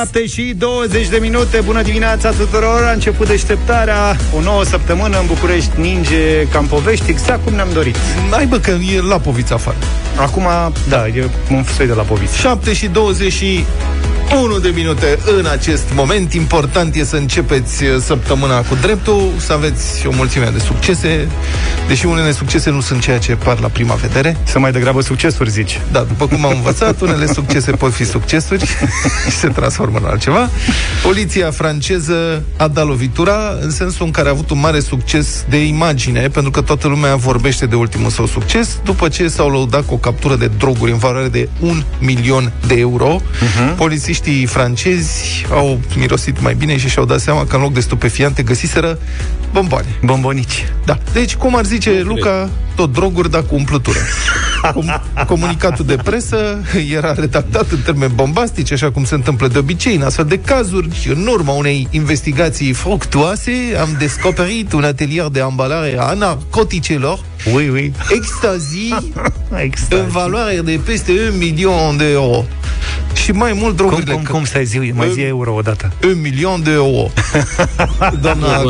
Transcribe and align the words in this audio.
7 0.00 0.26
și 0.26 0.54
20 0.58 1.08
de 1.08 1.18
minute, 1.20 1.60
bună 1.64 1.82
dimineața 1.82 2.30
tuturor. 2.30 2.82
A 2.82 2.92
început 2.92 3.28
deșteptarea, 3.28 4.16
o 4.36 4.40
nouă 4.40 4.64
săptămână 4.64 5.18
în 5.18 5.26
București 5.26 5.80
Ninge 5.80 6.46
cam 6.52 6.66
povești 6.66 7.10
Exact 7.10 7.44
cum 7.44 7.54
ne-am 7.54 7.68
dorit. 7.72 7.96
Hai 8.30 8.46
bă, 8.46 8.58
că 8.58 8.70
e 8.70 9.00
la 9.00 9.18
povița 9.18 9.54
afară. 9.54 9.76
Acum, 10.16 10.46
da, 10.88 11.06
e 11.06 11.28
un 11.50 11.64
soi 11.64 11.86
de 11.86 11.92
la 11.92 12.02
poviță 12.02 12.36
7 12.36 12.72
și 12.72 12.86
20 12.86 13.32
1 14.34 14.58
de 14.58 14.68
minute 14.68 15.18
în 15.38 15.46
acest 15.46 15.84
moment. 15.94 16.32
Important 16.32 16.94
e 16.94 17.04
să 17.04 17.16
începeți 17.16 17.84
uh, 17.84 17.96
săptămâna 18.00 18.60
cu 18.60 18.74
dreptul, 18.80 19.30
să 19.36 19.52
aveți 19.52 20.06
o 20.06 20.10
mulțime 20.14 20.50
de 20.52 20.58
succese, 20.58 21.28
deși 21.88 22.06
unele 22.06 22.32
succese 22.32 22.70
nu 22.70 22.80
sunt 22.80 23.00
ceea 23.00 23.18
ce 23.18 23.34
par 23.34 23.60
la 23.60 23.68
prima 23.68 23.94
vedere. 23.94 24.36
Să 24.44 24.58
mai 24.58 24.72
degrabă 24.72 25.00
succesuri, 25.00 25.50
zici. 25.50 25.80
Da, 25.92 26.00
după 26.00 26.26
cum 26.26 26.44
am 26.44 26.52
învățat, 26.56 27.00
unele 27.06 27.26
succese 27.26 27.70
pot 27.70 27.92
fi 27.92 28.04
succesuri 28.04 28.66
și 29.30 29.36
se 29.36 29.48
transformă 29.48 29.98
în 29.98 30.04
altceva. 30.04 30.50
Poliția 31.02 31.50
franceză 31.50 32.42
a 32.56 32.68
dat 32.68 32.86
lovitura 32.86 33.56
în 33.60 33.70
sensul 33.70 34.06
în 34.06 34.12
care 34.12 34.28
a 34.28 34.30
avut 34.30 34.50
un 34.50 34.58
mare 34.58 34.80
succes 34.80 35.44
de 35.48 35.64
imagine, 35.64 36.28
pentru 36.28 36.50
că 36.50 36.60
toată 36.60 36.88
lumea 36.88 37.16
vorbește 37.16 37.66
de 37.66 37.74
ultimul 37.74 38.10
său 38.10 38.26
succes, 38.26 38.78
după 38.84 39.08
ce 39.08 39.28
s-au 39.28 39.50
lăudat 39.50 39.86
cu 39.86 39.94
o 39.94 39.98
captură 39.98 40.36
de 40.36 40.50
droguri 40.58 40.90
în 40.90 40.98
valoare 40.98 41.28
de 41.28 41.48
un 41.60 41.82
milion 41.98 42.52
de 42.66 42.74
euro. 42.74 43.20
Uh-huh. 43.20 43.76
Polițiștii 43.76 44.19
Polițiștii 44.20 44.46
francezi 44.46 45.46
au 45.50 45.80
mirosit 45.96 46.40
mai 46.40 46.54
bine 46.54 46.76
și 46.76 46.88
și-au 46.88 47.04
dat 47.04 47.20
seama 47.20 47.44
că 47.46 47.56
în 47.56 47.62
loc 47.62 47.72
de 47.72 47.80
stupefiante 47.80 48.42
găsiseră 48.42 48.98
bomboane. 49.52 49.86
Bombonici. 50.02 50.72
Da. 50.84 50.98
Deci, 51.12 51.36
cum 51.36 51.56
ar 51.56 51.64
zice 51.64 52.02
Luca, 52.04 52.50
tot 52.74 52.92
droguri, 52.92 53.30
dar 53.30 53.42
cu 53.42 53.54
umplutură. 53.54 53.98
Com- 54.72 55.26
comunicatul 55.26 55.84
de 55.84 55.96
presă 55.96 56.62
era 56.92 57.12
redactat 57.12 57.70
în 57.70 57.78
termeni 57.84 58.12
bombastici, 58.14 58.72
așa 58.72 58.90
cum 58.90 59.04
se 59.04 59.14
întâmplă 59.14 59.48
de 59.48 59.58
obicei 59.58 59.94
în 59.94 60.02
astfel 60.02 60.24
de 60.24 60.38
cazuri. 60.38 60.88
În 61.14 61.26
urma 61.26 61.52
unei 61.52 61.88
investigații 61.90 62.72
fructuoase, 62.72 63.52
am 63.80 63.88
descoperit 63.98 64.72
un 64.72 64.84
atelier 64.84 65.26
de 65.26 65.40
ambalare 65.40 65.96
a 65.98 66.12
narcoticelor 66.12 67.18
Oui, 67.52 67.68
oui. 67.68 67.92
Ecstasy, 68.10 68.94
în 70.02 70.08
valoare 70.08 70.60
de 70.64 70.80
peste 70.84 71.12
un 71.32 71.38
milion 71.38 71.96
de 71.96 72.10
euro. 72.10 72.44
Și 73.14 73.32
mai 73.32 73.52
mult 73.52 73.76
drogurile... 73.76 74.12
Cum, 74.12 74.22
cum, 74.22 74.34
cum 74.34 74.44
să 74.44 74.60
zi, 74.64 74.92
mai 74.94 75.10
zi 75.12 75.20
euro 75.20 75.54
odată? 75.54 75.92
Un 76.04 76.20
milion 76.20 76.62
de 76.62 76.70
euro. 76.70 77.10
Doamna, 78.22 78.62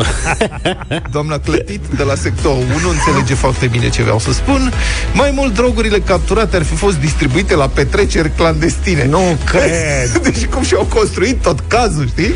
doamna 1.11 1.39
Clătit 1.39 1.81
de 1.95 2.03
la 2.03 2.15
sectorul 2.15 2.57
1 2.57 2.89
înțelege 2.89 3.33
foarte 3.33 3.67
bine 3.67 3.89
ce 3.89 4.01
vreau 4.01 4.19
să 4.19 4.33
spun. 4.33 4.73
Mai 5.13 5.31
mult 5.33 5.53
drogurile 5.53 5.99
capturate 5.99 6.55
ar 6.55 6.63
fi 6.63 6.75
fost 6.75 6.99
distribuite 6.99 7.55
la 7.55 7.67
petreceri 7.67 8.31
clandestine. 8.35 9.05
Nu 9.05 9.37
cred! 9.51 10.21
deci 10.23 10.45
cum 10.45 10.63
și-au 10.63 10.85
construit 10.85 11.41
tot 11.41 11.59
cazul, 11.67 12.07
știi? 12.07 12.33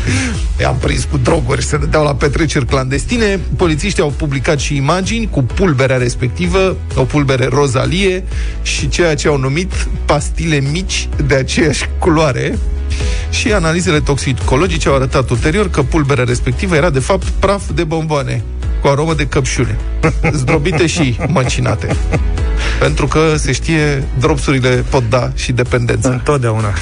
I-am 0.60 0.76
prins 0.76 1.06
cu 1.10 1.16
droguri, 1.16 1.64
se 1.64 1.76
dădeau 1.76 2.04
la 2.04 2.14
petreceri 2.14 2.66
clandestine. 2.66 3.40
Polițiștii 3.56 4.02
au 4.02 4.12
publicat 4.16 4.58
și 4.58 4.76
imagini 4.76 5.28
cu 5.30 5.42
pulberea 5.42 5.96
respectivă, 5.96 6.76
o 6.94 7.02
pulbere 7.02 7.48
rozalie 7.50 8.24
și 8.62 8.88
ceea 8.88 9.14
ce 9.14 9.28
au 9.28 9.38
numit 9.38 9.72
pastile 10.04 10.62
mici 10.70 11.08
de 11.26 11.34
aceeași 11.34 11.88
culoare 11.98 12.58
și 13.30 13.52
analizele 13.52 14.00
toxicologice 14.00 14.88
au 14.88 14.94
arătat 14.94 15.30
ulterior 15.30 15.70
că 15.70 15.82
pulberea 15.82 16.24
respectivă 16.24 16.74
era 16.74 16.90
de 16.90 17.00
fapt 17.00 17.26
praf 17.26 17.62
de 17.74 17.84
bomboane 17.84 18.42
cu 18.80 18.88
aromă 18.88 19.14
de 19.14 19.26
căpșune, 19.26 19.76
zdrobite 20.38 20.86
și 20.86 21.16
măcinate. 21.28 21.96
Pentru 22.78 23.06
că 23.06 23.34
se 23.36 23.52
știe, 23.52 24.04
dropsurile 24.18 24.84
pot 24.88 25.08
da 25.08 25.30
și 25.34 25.52
dependența. 25.52 26.10
Întotdeauna. 26.10 26.72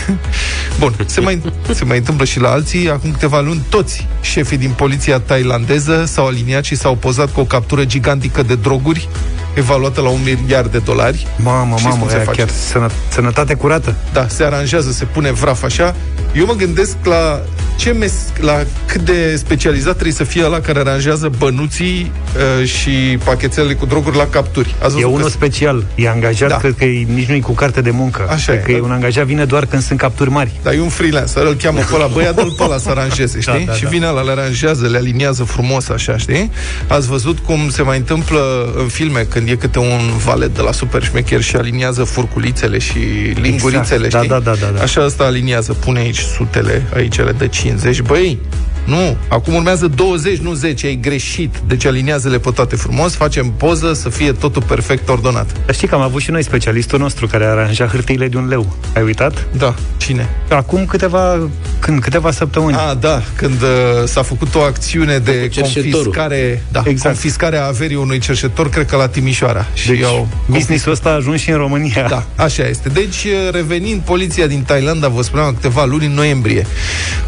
Bun, 0.79 0.95
se 1.06 1.21
mai, 1.21 1.43
se 1.71 1.84
mai 1.84 1.97
întâmplă 1.97 2.25
și 2.25 2.41
la 2.41 2.50
alții. 2.50 2.91
Acum 2.91 3.11
câteva 3.11 3.41
luni, 3.41 3.62
toți 3.69 4.06
șefii 4.21 4.56
din 4.56 4.71
poliția 4.71 5.19
tailandeză 5.19 6.05
s-au 6.05 6.27
aliniat 6.27 6.65
și 6.65 6.75
s-au 6.75 6.94
pozat 6.94 7.33
cu 7.33 7.41
o 7.41 7.44
captură 7.44 7.84
gigantică 7.84 8.43
de 8.43 8.55
droguri 8.55 9.09
evaluată 9.54 10.00
la 10.00 10.09
un 10.09 10.20
miliard 10.25 10.70
de 10.72 10.78
dolari. 10.78 11.26
Mamă, 11.37 11.76
Știți 11.76 11.97
mamă, 11.97 12.10
se 12.10 12.16
face? 12.16 12.38
chiar 12.38 12.48
sănă, 12.48 12.91
sănătate 13.09 13.54
curată. 13.54 13.94
Da, 14.12 14.26
se 14.28 14.44
aranjează, 14.44 14.91
se 14.91 15.04
pune 15.04 15.32
vraf 15.32 15.62
așa. 15.62 15.94
Eu 16.37 16.47
mă 16.47 16.53
gândesc 16.53 16.97
la 17.03 17.41
ce 17.76 17.93
mes- 17.93 18.32
la 18.41 18.62
cât 18.87 19.00
de 19.00 19.37
specializat 19.37 19.93
trebuie 19.93 20.12
să 20.12 20.25
fie 20.25 20.43
la 20.47 20.60
care 20.60 20.78
aranjează 20.78 21.31
bănuții 21.38 22.12
uh, 22.60 22.66
și 22.69 23.19
pachetelele 23.25 23.75
cu 23.75 23.87
droguri 23.87 24.16
la 24.16 24.26
capturi. 24.26 24.75
Ați 24.82 25.00
e 25.00 25.04
unul 25.04 25.28
special, 25.28 25.84
e 25.94 26.09
angajat, 26.09 26.48
da. 26.48 26.56
cred 26.56 26.75
că 26.78 26.84
e, 26.84 27.06
nici 27.14 27.26
nu 27.26 27.34
e 27.34 27.41
cu 27.41 27.53
carte 27.53 27.81
de 27.81 27.91
muncă. 27.91 28.26
Așa 28.31 28.53
cred 28.53 28.56
e, 28.56 28.62
că 28.64 28.70
da. 28.70 28.76
e 28.76 28.81
un 28.81 28.91
angajat, 28.93 29.25
vine 29.25 29.44
doar 29.44 29.66
când 29.66 29.82
sunt 29.82 29.98
capturi 29.98 30.31
mari. 30.31 30.50
Dar 30.62 30.72
e 30.75 30.81
un 30.81 30.88
freelancer, 30.88 31.43
îl 31.43 31.54
cheamă 31.54 31.78
pe 31.78 31.94
ăla, 31.94 32.06
băia, 32.06 32.32
dă 32.32 32.43
pe 32.56 32.62
ăla 32.62 32.78
să 32.78 32.88
aranjeze, 32.91 33.41
știi? 33.44 33.53
Da, 33.53 33.64
da, 33.66 33.72
și 33.72 33.82
da. 33.82 33.88
vine 33.88 34.06
ăla, 34.06 34.20
le 34.20 34.31
aranjează, 34.31 34.87
le 34.87 34.97
aliniază 34.97 35.44
frumos, 35.44 35.88
așa, 35.88 36.16
știi? 36.16 36.50
Ați 36.87 37.09
văzut 37.09 37.38
cum 37.38 37.69
se 37.70 37.82
mai 37.82 37.97
întâmplă 37.97 38.72
în 38.78 38.87
filme 38.87 39.20
când 39.20 39.44
e 39.47 39.55
câte 39.56 39.78
un 39.78 40.16
valet 40.25 40.55
de 40.55 40.60
la 40.60 40.72
super 40.72 41.03
șmecher 41.03 41.41
și 41.41 41.56
aliniază 41.56 42.05
furculițele 42.05 42.78
și 42.78 42.99
lingurițele, 43.34 44.05
exact. 44.05 44.25
știi? 44.25 44.28
Da, 44.28 44.38
da, 44.38 44.55
da, 44.55 44.66
da, 44.66 44.72
da. 44.77 44.82
Așa 44.82 45.03
asta 45.03 45.25
aliniază, 45.25 45.72
pune 45.72 45.99
aici 45.99 46.19
sutele, 46.19 46.87
aici 46.94 47.16
le 47.16 47.32
dă 47.32 47.47
50. 47.47 48.00
Băi, 48.00 48.38
nu, 48.84 49.17
acum 49.28 49.55
urmează 49.55 49.87
20, 49.87 50.39
nu 50.39 50.53
10, 50.53 50.87
ai 50.87 50.99
greșit. 51.03 51.55
Deci 51.67 51.84
aliniază-le 51.84 52.39
pe 52.39 52.50
toate 52.50 52.77
frumos, 52.77 53.15
facem 53.15 53.50
poză 53.56 53.93
să 53.93 54.09
fie 54.09 54.33
totul 54.33 54.62
perfect 54.62 55.09
ordonat. 55.09 55.53
Dar 55.67 55.75
știi 55.75 55.89
că 55.89 55.95
am 55.95 56.00
avut 56.00 56.21
și 56.21 56.31
noi 56.31 56.45
specialistul 56.45 56.99
nostru 56.99 57.27
care 57.27 57.44
aranja 57.44 57.87
hârtiile 57.87 58.28
de 58.28 58.37
un 58.37 58.49
leu. 58.49 58.77
Ai 58.94 59.03
uitat? 59.03 59.47
Da. 59.56 59.75
Cine? 59.97 60.28
Acum 60.50 60.87
câteva, 60.87 61.49
când, 61.78 62.00
câteva 62.00 62.31
săptămâni. 62.31 62.77
Ah, 62.77 62.97
da, 63.00 63.23
când 63.37 63.62
uh, 63.62 63.69
s-a 64.05 64.23
făcut 64.23 64.55
o 64.55 64.61
acțiune 64.61 65.19
de 65.19 65.50
confiscare, 65.61 66.62
da, 66.73 66.83
exact. 66.84 67.15
confiscare 67.15 67.56
a 67.56 67.67
averii 67.67 67.97
unui 67.97 68.19
cerșetor, 68.19 68.69
cred 68.69 68.87
că 68.87 68.97
la 68.97 69.09
Timișoara. 69.09 69.67
Și 69.75 69.87
deci, 69.87 70.03
au 70.03 70.28
business-ul 70.47 70.93
ăsta 70.93 71.09
a 71.09 71.12
ajuns 71.12 71.41
și 71.41 71.50
în 71.50 71.56
România. 71.56 72.06
Da, 72.09 72.25
așa 72.37 72.62
este. 72.62 72.89
Deci, 72.89 73.25
uh, 73.25 73.53
revenind, 73.53 74.00
poliția 74.00 74.47
din 74.47 74.62
Thailanda, 74.62 75.09
vă 75.09 75.23
spuneam 75.23 75.55
câteva 75.55 75.84
luni, 75.84 76.06
în 76.06 76.12
noiembrie, 76.12 76.67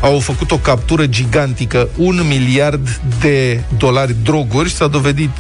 au 0.01 0.19
făcut 0.19 0.51
o 0.51 0.59
captură 0.59 1.07
gigantă 1.07 1.46
gigantică, 1.47 1.89
un 1.97 2.23
miliard 2.29 3.01
de 3.21 3.61
dolari 3.79 4.17
droguri 4.23 4.69
și 4.69 4.75
s-a 4.75 4.87
dovedit 4.87 5.31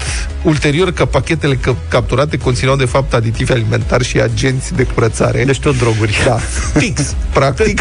ulterior 0.43 0.93
că 0.93 1.05
pachetele 1.05 1.59
capturate 1.89 2.39
conțineau 2.39 2.77
de 2.77 2.84
fapt 2.84 3.15
aditivi 3.15 3.53
alimentari 3.53 4.05
și 4.05 4.21
agenți 4.21 4.75
de 4.75 4.83
curățare. 4.83 5.44
Deci 5.44 5.61
tot 5.61 5.78
droguri. 5.78 6.17
Da. 6.25 6.37
Fix, 6.81 7.15
practic. 7.33 7.81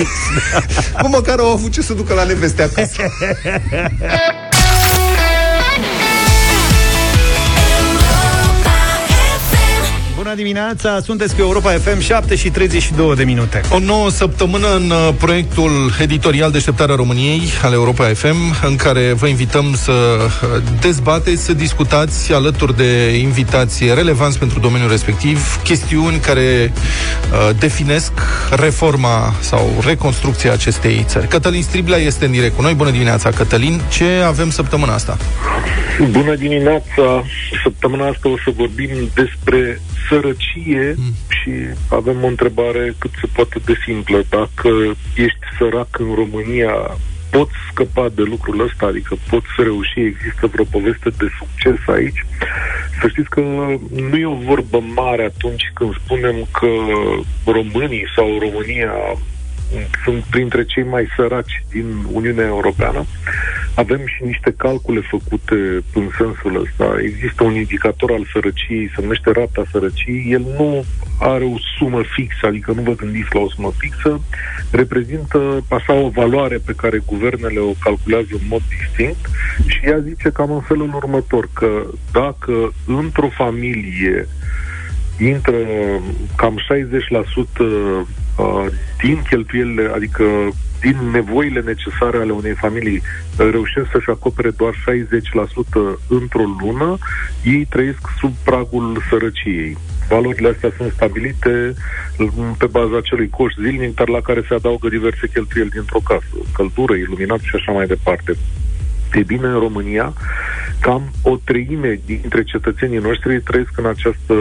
Mă, 1.02 1.08
măcar 1.12 1.40
au 1.40 1.52
avut 1.52 1.72
ce 1.72 1.82
să 1.82 1.94
ducă 1.94 2.14
la 2.14 2.24
neveste 2.24 2.62
acasă. 2.62 3.02
Bună 10.26 10.38
dimineața, 10.38 11.00
sunteți 11.00 11.36
pe 11.36 11.42
Europa 11.42 11.70
FM 11.72 12.00
7 12.00 12.36
și 12.36 12.50
32 12.50 13.16
de 13.16 13.24
minute. 13.24 13.62
O 13.70 13.80
nouă 13.80 14.10
săptămână 14.10 14.76
în 14.76 14.90
uh, 14.90 15.10
proiectul 15.20 15.72
editorial 16.02 16.52
Deșteptarea 16.52 16.96
României 16.96 17.42
al 17.64 17.74
Europa 17.74 18.04
FM, 18.04 18.66
în 18.68 18.76
care 18.76 19.14
vă 19.14 19.28
invităm 19.28 19.74
să 19.76 19.92
uh, 19.92 20.62
dezbateți, 20.82 21.44
să 21.44 21.54
discutați 21.54 22.34
alături 22.34 22.78
de 22.78 23.18
invitații 23.18 23.94
relevanți 23.94 24.40
pentru 24.40 24.60
domeniul 24.60 24.90
respectiv, 24.90 25.62
chestiuni 25.64 26.18
care 26.18 26.72
uh, 26.74 27.50
definesc 27.60 28.12
reforma 28.60 29.34
sau 29.40 29.84
reconstrucția 29.86 30.52
acestei 30.52 31.04
țări. 31.08 31.28
Cătălin 31.28 31.62
Striblea 31.62 31.98
este 31.98 32.26
în 32.26 32.32
direct 32.32 32.56
cu 32.56 32.62
noi. 32.62 32.74
Bună 32.74 32.92
dimineața, 32.92 33.30
Cătălin. 33.30 33.82
Ce 33.92 34.24
avem 34.26 34.50
săptămâna 34.50 34.94
asta? 34.94 35.18
Bună 36.10 36.36
dimineața! 36.36 37.24
Săptămâna 37.64 38.08
asta 38.08 38.30
o 38.30 38.38
să 38.44 38.52
vorbim 38.56 38.90
despre 39.14 39.82
sărăcie 40.10 40.96
mm. 40.98 41.14
și 41.28 41.52
avem 41.90 42.24
o 42.24 42.28
întrebare 42.28 42.96
cât 42.98 43.12
se 43.22 43.28
poate 43.34 43.60
de 43.66 43.76
simplă. 43.86 44.24
Dacă 44.30 44.70
ești 45.16 45.46
sărac 45.58 46.00
în 46.00 46.14
România, 46.16 46.74
poți 47.30 47.56
scăpa 47.72 48.10
de 48.16 48.22
lucrul 48.22 48.62
ăsta, 48.62 48.86
adică 48.86 49.16
poți 49.30 49.46
să 49.56 49.62
reuși, 49.62 50.00
există 50.00 50.48
vreo 50.48 50.64
poveste 50.64 51.10
de 51.10 51.28
succes 51.40 51.88
aici. 51.88 52.26
Să 53.02 53.08
știți 53.08 53.30
că 53.30 53.42
nu 54.10 54.18
e 54.18 54.26
o 54.26 54.44
vorbă 54.50 54.84
mare 54.96 55.24
atunci 55.24 55.72
când 55.74 55.94
spunem 56.04 56.48
că 56.60 56.68
românii 57.46 58.06
sau 58.16 58.40
România 58.40 58.92
sunt 60.04 60.24
printre 60.24 60.66
cei 60.66 60.84
mai 60.84 61.08
săraci 61.16 61.66
din 61.70 61.86
Uniunea 62.12 62.46
Europeană. 62.46 63.06
Avem 63.76 64.02
și 64.06 64.24
niște 64.24 64.54
calcule 64.58 65.02
făcute 65.10 65.84
în 65.94 66.10
sensul 66.18 66.62
ăsta. 66.62 66.96
Există 67.02 67.44
un 67.44 67.56
indicator 67.56 68.12
al 68.12 68.28
sărăciei, 68.32 68.92
se 68.96 69.02
numește 69.02 69.32
rata 69.32 69.64
sărăciei. 69.72 70.28
El 70.30 70.42
nu 70.58 70.86
are 71.20 71.44
o 71.44 71.56
sumă 71.78 72.02
fixă, 72.02 72.46
adică 72.46 72.72
nu 72.72 72.82
vă 72.82 72.96
gândiți 72.96 73.34
la 73.34 73.40
o 73.40 73.50
sumă 73.50 73.72
fixă. 73.78 74.22
Reprezintă 74.72 75.64
așa 75.68 75.94
o 75.94 76.10
valoare 76.10 76.58
pe 76.66 76.74
care 76.76 77.02
guvernele 77.06 77.60
o 77.60 77.74
calculează 77.84 78.30
în 78.32 78.48
mod 78.50 78.62
distinct 78.80 79.26
și 79.66 79.80
ea 79.84 80.00
zice 80.00 80.30
cam 80.30 80.52
în 80.52 80.62
felul 80.62 80.92
următor, 80.94 81.50
că 81.54 81.84
dacă 82.12 82.74
într-o 82.86 83.30
familie 83.30 84.28
intră 85.20 85.56
cam 86.36 86.60
60% 86.60 88.25
uh, 88.36 88.66
din 89.02 89.22
cheltuielile, 89.30 89.92
adică 89.96 90.24
din 90.82 90.98
nevoile 91.12 91.62
necesare 91.62 92.18
ale 92.18 92.32
unei 92.32 92.54
familii 92.54 93.02
reușesc 93.38 93.92
să-și 93.92 94.10
acopere 94.10 94.50
doar 94.50 94.74
60% 94.74 94.78
într-o 96.08 96.44
lună, 96.62 96.98
ei 97.44 97.66
trăiesc 97.70 98.02
sub 98.20 98.34
pragul 98.44 99.02
sărăciei. 99.10 99.78
Valorile 100.10 100.50
astea 100.50 100.72
sunt 100.78 100.92
stabilite 100.92 101.74
pe 102.58 102.66
baza 102.66 102.98
acelui 102.98 103.30
coș 103.30 103.54
zilnic, 103.62 103.96
dar 103.96 104.08
la 104.08 104.22
care 104.22 104.46
se 104.48 104.54
adaugă 104.54 104.90
diverse 104.90 105.28
cheltuieli 105.34 105.70
dintr-o 105.70 106.00
casă, 106.04 106.36
căldură, 106.54 106.94
iluminat 106.96 107.40
și 107.40 107.56
așa 107.56 107.72
mai 107.72 107.86
departe. 107.86 108.32
E 109.16 109.24
bine, 109.24 109.48
în 109.48 109.60
România, 109.60 110.14
cam 110.80 111.12
o 111.22 111.38
treime 111.44 112.00
dintre 112.06 112.44
cetățenii 112.44 112.98
noștri 112.98 113.42
trăiesc 113.42 113.72
în 113.76 113.86
această 113.86 114.34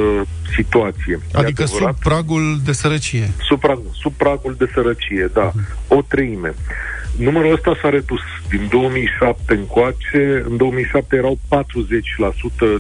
situație. 0.56 1.20
Adică 1.32 1.64
sub 1.64 1.96
pragul 2.02 2.60
de 2.64 2.72
sărăcie. 2.72 3.30
Sub, 3.40 3.60
prag, 3.60 3.78
sub 3.92 4.12
pragul 4.12 4.54
de 4.58 4.70
sărăcie, 4.74 5.30
da. 5.32 5.50
Uh-huh. 5.50 5.88
O 5.88 6.02
treime. 6.02 6.54
Numărul 7.16 7.52
ăsta 7.52 7.78
s-a 7.82 7.88
redus 7.88 8.20
din 8.48 8.66
2007 8.70 9.54
încoace. 9.54 10.44
În 10.48 10.56
2007 10.56 11.16
erau 11.16 11.38
40% 11.48 11.58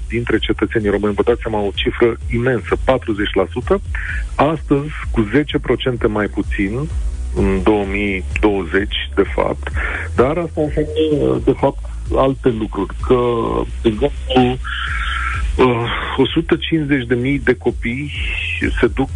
dintre 0.08 0.38
cetățenii 0.38 0.90
români. 0.90 1.14
Vă 1.14 1.22
dați 1.22 1.40
seama, 1.42 1.58
o 1.58 1.70
cifră 1.74 2.16
imensă, 2.32 2.76
40%. 2.84 3.80
Astăzi, 4.34 4.90
cu 5.10 5.28
10% 6.06 6.08
mai 6.08 6.26
puțin, 6.26 6.88
în 7.34 7.62
2020, 7.62 8.88
de 9.14 9.22
fapt, 9.34 9.70
dar 10.16 10.36
asta 10.36 10.60
înseamnă, 10.60 11.40
de 11.44 11.52
fapt, 11.52 11.84
alte 12.16 12.48
lucruri. 12.48 12.94
Că, 13.06 13.18
de 13.82 13.88
exemplu, 13.88 14.58
uh, 15.56 15.88
150.000 17.16 17.40
de 17.44 17.54
copii 17.54 18.12
se 18.80 18.86
duc 18.86 19.10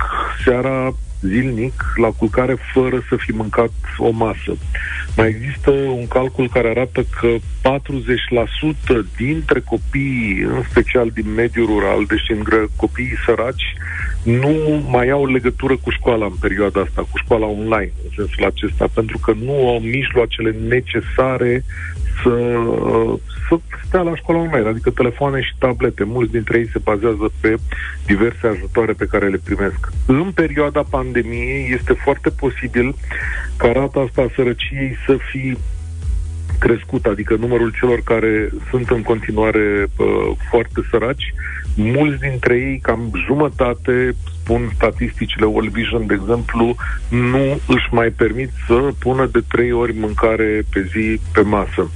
seara 0.45 0.95
zilnic 1.21 1.85
la 1.97 2.09
culcare 2.09 2.57
fără 2.73 3.03
să 3.09 3.17
fi 3.17 3.33
mâncat 3.33 3.73
o 3.99 4.11
masă. 4.11 4.57
Mai 5.17 5.29
există 5.29 5.71
un 5.71 6.07
calcul 6.07 6.49
care 6.49 6.69
arată 6.69 7.05
că 7.21 7.29
40% 7.63 9.05
dintre 9.17 9.61
copiii, 9.61 10.41
în 10.41 10.63
special 10.71 11.11
din 11.11 11.33
mediul 11.35 11.67
rural, 11.67 12.05
deci 12.05 12.29
în 12.29 12.69
copiii 12.77 13.23
săraci, 13.27 13.75
nu 14.29 14.85
mai 14.91 15.11
au 15.11 15.27
legătură 15.27 15.77
cu 15.77 15.91
școala 15.91 16.25
în 16.25 16.37
perioada 16.41 16.81
asta, 16.81 17.01
cu 17.01 17.19
școala 17.25 17.47
online, 17.47 17.93
în 18.05 18.11
sensul 18.17 18.45
acesta, 18.45 18.89
pentru 18.95 19.19
că 19.19 19.33
nu 19.45 19.69
au 19.69 19.79
mijloacele 19.79 20.57
necesare 20.69 21.65
să, 22.23 22.59
să 23.49 23.59
stea 23.87 24.01
la 24.01 24.17
școala 24.17 24.41
online, 24.41 24.69
adică 24.69 24.91
telefoane 24.91 25.41
și 25.41 25.55
tablete. 25.59 26.05
Mulți 26.05 26.33
dintre 26.33 26.59
ei 26.59 26.69
se 26.73 26.79
bazează 26.79 27.31
pe 27.41 27.55
diverse 28.07 28.47
ajutoare 28.47 28.93
pe 28.93 29.07
care 29.07 29.29
le 29.29 29.41
primesc. 29.45 29.93
În 30.07 30.31
perioada 30.35 30.83
pandemiei 30.91 31.73
este 31.79 31.93
foarte 31.93 32.31
posibil 32.31 32.95
ca 33.57 33.73
rata 33.73 34.01
asta 34.01 34.23
a 34.23 34.33
sărăciei 34.35 34.97
să 35.07 35.17
fie 35.31 35.57
crescut, 36.59 37.05
adică 37.07 37.35
numărul 37.35 37.73
celor 37.81 38.01
care 38.05 38.51
sunt 38.71 38.91
în 38.91 39.03
continuare 39.03 39.87
uh, 39.97 40.07
foarte 40.51 40.81
săraci, 40.91 41.35
mulți 41.79 42.21
dintre 42.21 42.55
ei, 42.55 42.79
cam 42.79 43.11
jumătate, 43.27 44.15
spun 44.49 44.71
statisticile 44.75 45.47
World 45.47 45.71
Vision, 45.71 46.07
de 46.07 46.15
exemplu, 46.15 46.75
nu 47.09 47.61
își 47.67 47.89
mai 47.91 48.09
permit 48.09 48.51
să 48.67 48.89
pună 48.99 49.29
de 49.33 49.43
trei 49.49 49.73
ori 49.73 49.99
mâncare 49.99 50.63
pe 50.73 50.81
zi 50.93 51.21
pe 51.33 51.41
masă. 51.41 51.91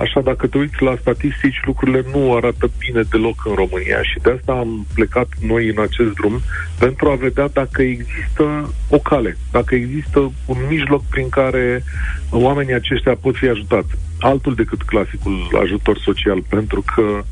Așa, 0.00 0.20
dacă 0.20 0.46
te 0.46 0.58
uiți 0.58 0.82
la 0.82 0.96
statistici, 1.00 1.60
lucrurile 1.64 2.04
nu 2.12 2.34
arată 2.34 2.70
bine 2.78 3.02
deloc 3.10 3.42
în 3.44 3.54
România 3.54 4.02
și 4.02 4.18
de 4.22 4.30
asta 4.30 4.52
am 4.52 4.86
plecat 4.94 5.28
noi 5.40 5.68
în 5.68 5.82
acest 5.82 6.12
drum 6.14 6.40
pentru 6.78 7.10
a 7.10 7.14
vedea 7.14 7.48
dacă 7.52 7.82
există 7.82 8.74
o 8.88 8.98
cale, 8.98 9.36
dacă 9.52 9.74
există 9.74 10.32
un 10.46 10.56
mijloc 10.68 11.02
prin 11.04 11.28
care 11.28 11.84
oamenii 12.30 12.74
aceștia 12.74 13.14
pot 13.14 13.36
fi 13.36 13.48
ajutați. 13.48 13.92
Altul 14.18 14.54
decât 14.54 14.82
clasicul 14.82 15.58
ajutor 15.62 15.98
social, 15.98 16.42
pentru 16.48 16.84
că 16.94 17.22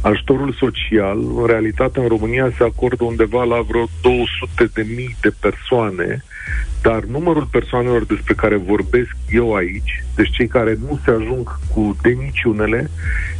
ajutorul 0.00 0.52
social, 0.52 1.18
în 1.36 1.46
realitate, 1.46 2.00
în 2.00 2.08
România 2.08 2.52
se 2.56 2.64
acordă 2.64 3.04
undeva 3.04 3.44
la 3.44 3.60
vreo 3.60 3.86
200 4.02 4.70
de 4.74 4.86
mii 4.96 5.16
de 5.20 5.32
persoane, 5.40 6.24
dar 6.82 7.02
numărul 7.02 7.48
persoanelor 7.50 8.04
despre 8.04 8.34
care 8.34 8.56
vorbesc 8.56 9.16
eu 9.30 9.54
aici, 9.54 10.04
deci 10.14 10.30
cei 10.30 10.46
care 10.46 10.78
nu 10.88 10.98
se 11.04 11.10
ajung 11.10 11.58
cu 11.74 11.96
demiciunele, 12.02 12.90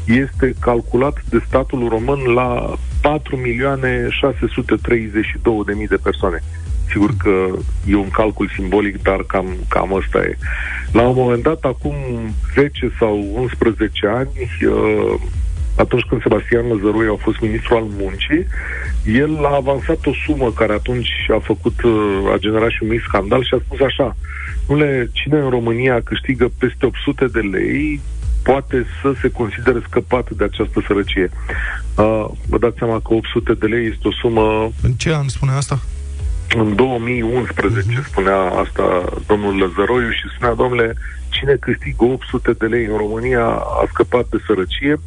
este 0.04 0.54
calculat 0.60 1.24
de 1.28 1.42
statul 1.46 1.88
român 1.88 2.20
la 2.34 2.74
4 3.00 3.36
milioane 3.36 4.06
632 4.10 5.62
de 5.66 5.72
mii 5.72 5.86
de 5.86 5.96
persoane. 6.02 6.42
Sigur 6.90 7.10
că 7.18 7.46
e 7.86 7.94
un 7.94 8.10
calcul 8.10 8.50
simbolic, 8.54 9.02
dar 9.02 9.22
cam, 9.22 9.46
cam 9.68 9.92
ăsta 9.92 10.18
e. 10.18 10.36
La 10.92 11.02
un 11.02 11.14
moment 11.16 11.42
dat, 11.42 11.64
acum 11.64 11.94
10 12.54 12.92
sau 12.98 13.24
11 13.34 14.06
ani, 14.06 14.30
uh, 14.68 15.20
atunci 15.76 16.04
când 16.08 16.22
Sebastian 16.22 16.66
Lăzărui 16.66 17.06
a 17.08 17.22
fost 17.22 17.40
ministru 17.40 17.74
al 17.74 17.86
muncii, 18.00 18.46
el 19.04 19.44
a 19.44 19.54
avansat 19.54 20.06
o 20.06 20.12
sumă 20.26 20.52
care 20.52 20.72
atunci 20.72 21.10
a 21.36 21.38
făcut, 21.42 21.82
uh, 21.82 22.32
a 22.32 22.36
generat 22.38 22.70
și 22.70 22.82
un 22.82 22.88
mic 22.88 23.02
scandal 23.08 23.44
și 23.44 23.54
a 23.54 23.62
spus 23.64 23.80
așa, 23.80 24.16
nu 24.68 24.76
le, 24.76 25.10
cine 25.12 25.38
în 25.38 25.48
România 25.48 26.00
câștigă 26.00 26.50
peste 26.58 26.86
800 26.86 27.26
de 27.26 27.40
lei, 27.40 28.00
poate 28.42 28.86
să 29.02 29.12
se 29.20 29.28
considere 29.30 29.80
scăpat 29.88 30.30
de 30.30 30.44
această 30.44 30.82
sărăcie. 30.86 31.30
Uh, 31.96 32.26
vă 32.48 32.58
dați 32.58 32.78
seama 32.78 33.00
că 33.00 33.14
800 33.14 33.54
de 33.54 33.66
lei 33.66 33.86
este 33.86 34.08
o 34.08 34.12
sumă... 34.12 34.72
În 34.82 34.92
ce 34.92 35.14
an 35.14 35.28
spune 35.28 35.52
asta? 35.52 35.80
În 36.56 36.74
2011 36.74 37.82
uh-huh. 37.82 37.94
Mhm. 37.94 38.04
spunea 38.10 38.40
asta 38.64 39.04
domnul 39.26 39.56
Lăzăroiu 39.56 40.10
și 40.10 40.32
spunea, 40.34 40.54
domnule, 40.54 40.96
cine 41.28 41.56
câștigă 41.60 42.04
800 42.04 42.52
de 42.52 42.66
lei 42.66 42.84
în 42.84 42.96
România 42.96 43.46
a 43.80 43.84
scăpat 43.92 44.26
de 44.28 44.38
sărăcie 44.46 45.00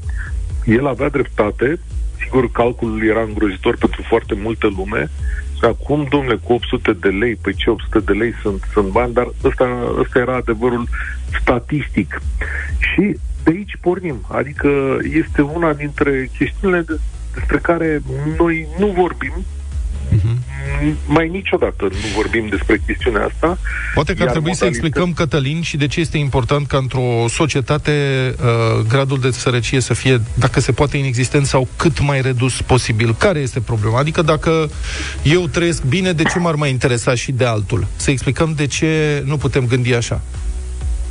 el 0.65 0.87
avea 0.87 1.09
dreptate, 1.09 1.79
sigur, 2.23 2.51
calculul 2.51 3.07
era 3.07 3.21
îngrozitor 3.21 3.77
pentru 3.77 4.01
foarte 4.01 4.33
multă 4.41 4.67
lume, 4.75 5.09
și 5.59 5.65
acum, 5.65 6.07
domnule, 6.09 6.35
cu 6.43 6.53
800 6.53 6.93
de 6.93 7.07
lei, 7.07 7.35
păi 7.35 7.53
ce 7.53 7.69
800 7.69 7.99
de 7.99 8.17
lei 8.17 8.33
sunt, 8.41 8.63
sunt 8.73 8.87
bani, 8.87 9.13
dar 9.13 9.27
ăsta, 9.43 9.93
ăsta 9.99 10.19
era 10.19 10.35
adevărul 10.35 10.87
statistic. 11.41 12.21
Și 12.79 13.17
de 13.43 13.51
aici 13.51 13.77
pornim. 13.81 14.25
Adică 14.27 14.97
este 15.13 15.41
una 15.41 15.73
dintre 15.73 16.29
chestiunile 16.37 16.85
despre 17.33 17.57
care 17.57 18.01
noi 18.37 18.67
nu 18.77 18.87
vorbim, 18.87 19.33
uh-huh 20.15 20.37
mai 21.05 21.27
niciodată 21.27 21.83
nu 21.83 22.07
vorbim 22.15 22.47
despre 22.49 22.81
chestiunea 22.85 23.25
asta. 23.25 23.57
Poate 23.93 24.13
că 24.13 24.23
ar 24.23 24.29
trebui 24.29 24.49
modalitate... 24.49 24.55
să 24.55 24.65
explicăm, 24.65 25.13
Cătălin, 25.13 25.61
și 25.61 25.77
de 25.77 25.87
ce 25.87 25.99
este 25.99 26.17
important 26.17 26.67
ca 26.67 26.77
într-o 26.77 27.25
societate 27.27 27.91
uh, 28.39 28.85
gradul 28.87 29.19
de 29.19 29.31
sărăcie 29.31 29.79
să 29.79 29.93
fie, 29.93 30.21
dacă 30.33 30.59
se 30.59 30.71
poate, 30.71 30.97
inexistent 30.97 31.45
sau 31.45 31.67
cât 31.75 31.99
mai 31.99 32.21
redus 32.21 32.61
posibil. 32.61 33.15
Care 33.15 33.39
este 33.39 33.59
problema? 33.59 33.99
Adică 33.99 34.21
dacă 34.21 34.69
eu 35.23 35.47
trăiesc 35.47 35.83
bine, 35.83 36.11
de 36.11 36.23
ce 36.23 36.39
m-ar 36.39 36.55
mai 36.55 36.69
interesa 36.69 37.15
și 37.15 37.31
de 37.31 37.45
altul? 37.45 37.87
Să 37.95 38.11
explicăm 38.11 38.53
de 38.55 38.67
ce 38.67 39.23
nu 39.25 39.37
putem 39.37 39.65
gândi 39.65 39.93
așa 39.93 40.21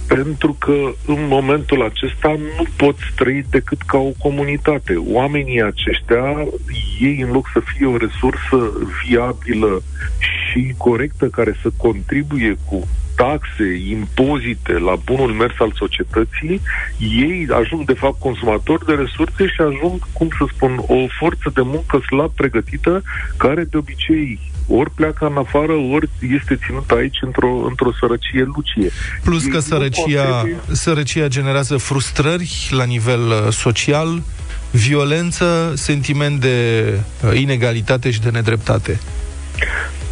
pentru 0.09 0.57
că 0.59 0.93
în 1.07 1.27
momentul 1.29 1.83
acesta 1.83 2.29
nu 2.57 2.65
poți 2.77 3.03
trăi 3.17 3.45
decât 3.50 3.83
ca 3.83 3.99
o 3.99 4.11
comunitate. 4.19 4.95
Oamenii 5.07 5.62
aceștia, 5.62 6.47
ei 7.00 7.21
în 7.21 7.31
loc 7.31 7.50
să 7.53 7.61
fie 7.65 7.87
o 7.87 7.97
resursă 7.97 8.73
viabilă 9.05 9.83
și 10.19 10.75
corectă 10.77 11.27
care 11.27 11.57
să 11.62 11.69
contribuie 11.77 12.57
cu 12.65 12.88
taxe, 13.17 13.69
impozite 13.88 14.73
la 14.73 14.95
bunul 15.05 15.33
mers 15.33 15.55
al 15.59 15.73
societății, 15.75 16.61
ei 16.99 17.47
ajung 17.50 17.85
de 17.85 17.93
fapt 17.93 18.19
consumatori 18.19 18.87
de 18.87 18.93
resurse 18.93 19.47
și 19.47 19.61
ajung, 19.61 20.07
cum 20.12 20.29
să 20.38 20.45
spun, 20.55 20.79
o 20.87 21.07
forță 21.19 21.50
de 21.55 21.61
muncă 21.65 21.99
slab 22.07 22.31
pregătită, 22.31 23.03
care 23.37 23.65
de 23.65 23.77
obicei 23.77 24.38
ori 24.69 24.91
pleacă 24.91 25.27
în 25.27 25.37
afară, 25.37 25.73
ori 25.73 26.09
este 26.21 26.59
ținut 26.67 26.91
aici 26.91 27.19
într-o, 27.21 27.65
într-o 27.69 27.93
sărăcie 28.01 28.49
lucie. 28.55 28.91
Plus 29.25 29.45
că 29.45 29.59
sărăcia, 29.59 30.45
sărăcia 30.73 31.29
generează 31.29 31.77
frustrări 31.77 32.69
la 32.71 32.85
nivel 32.85 33.27
uh, 33.27 33.53
social, 33.53 34.23
violență, 34.71 35.73
sentiment 35.77 36.41
de 36.41 36.85
uh, 37.25 37.41
inegalitate 37.41 38.11
și 38.11 38.21
de 38.21 38.31
nedreptate 38.31 39.01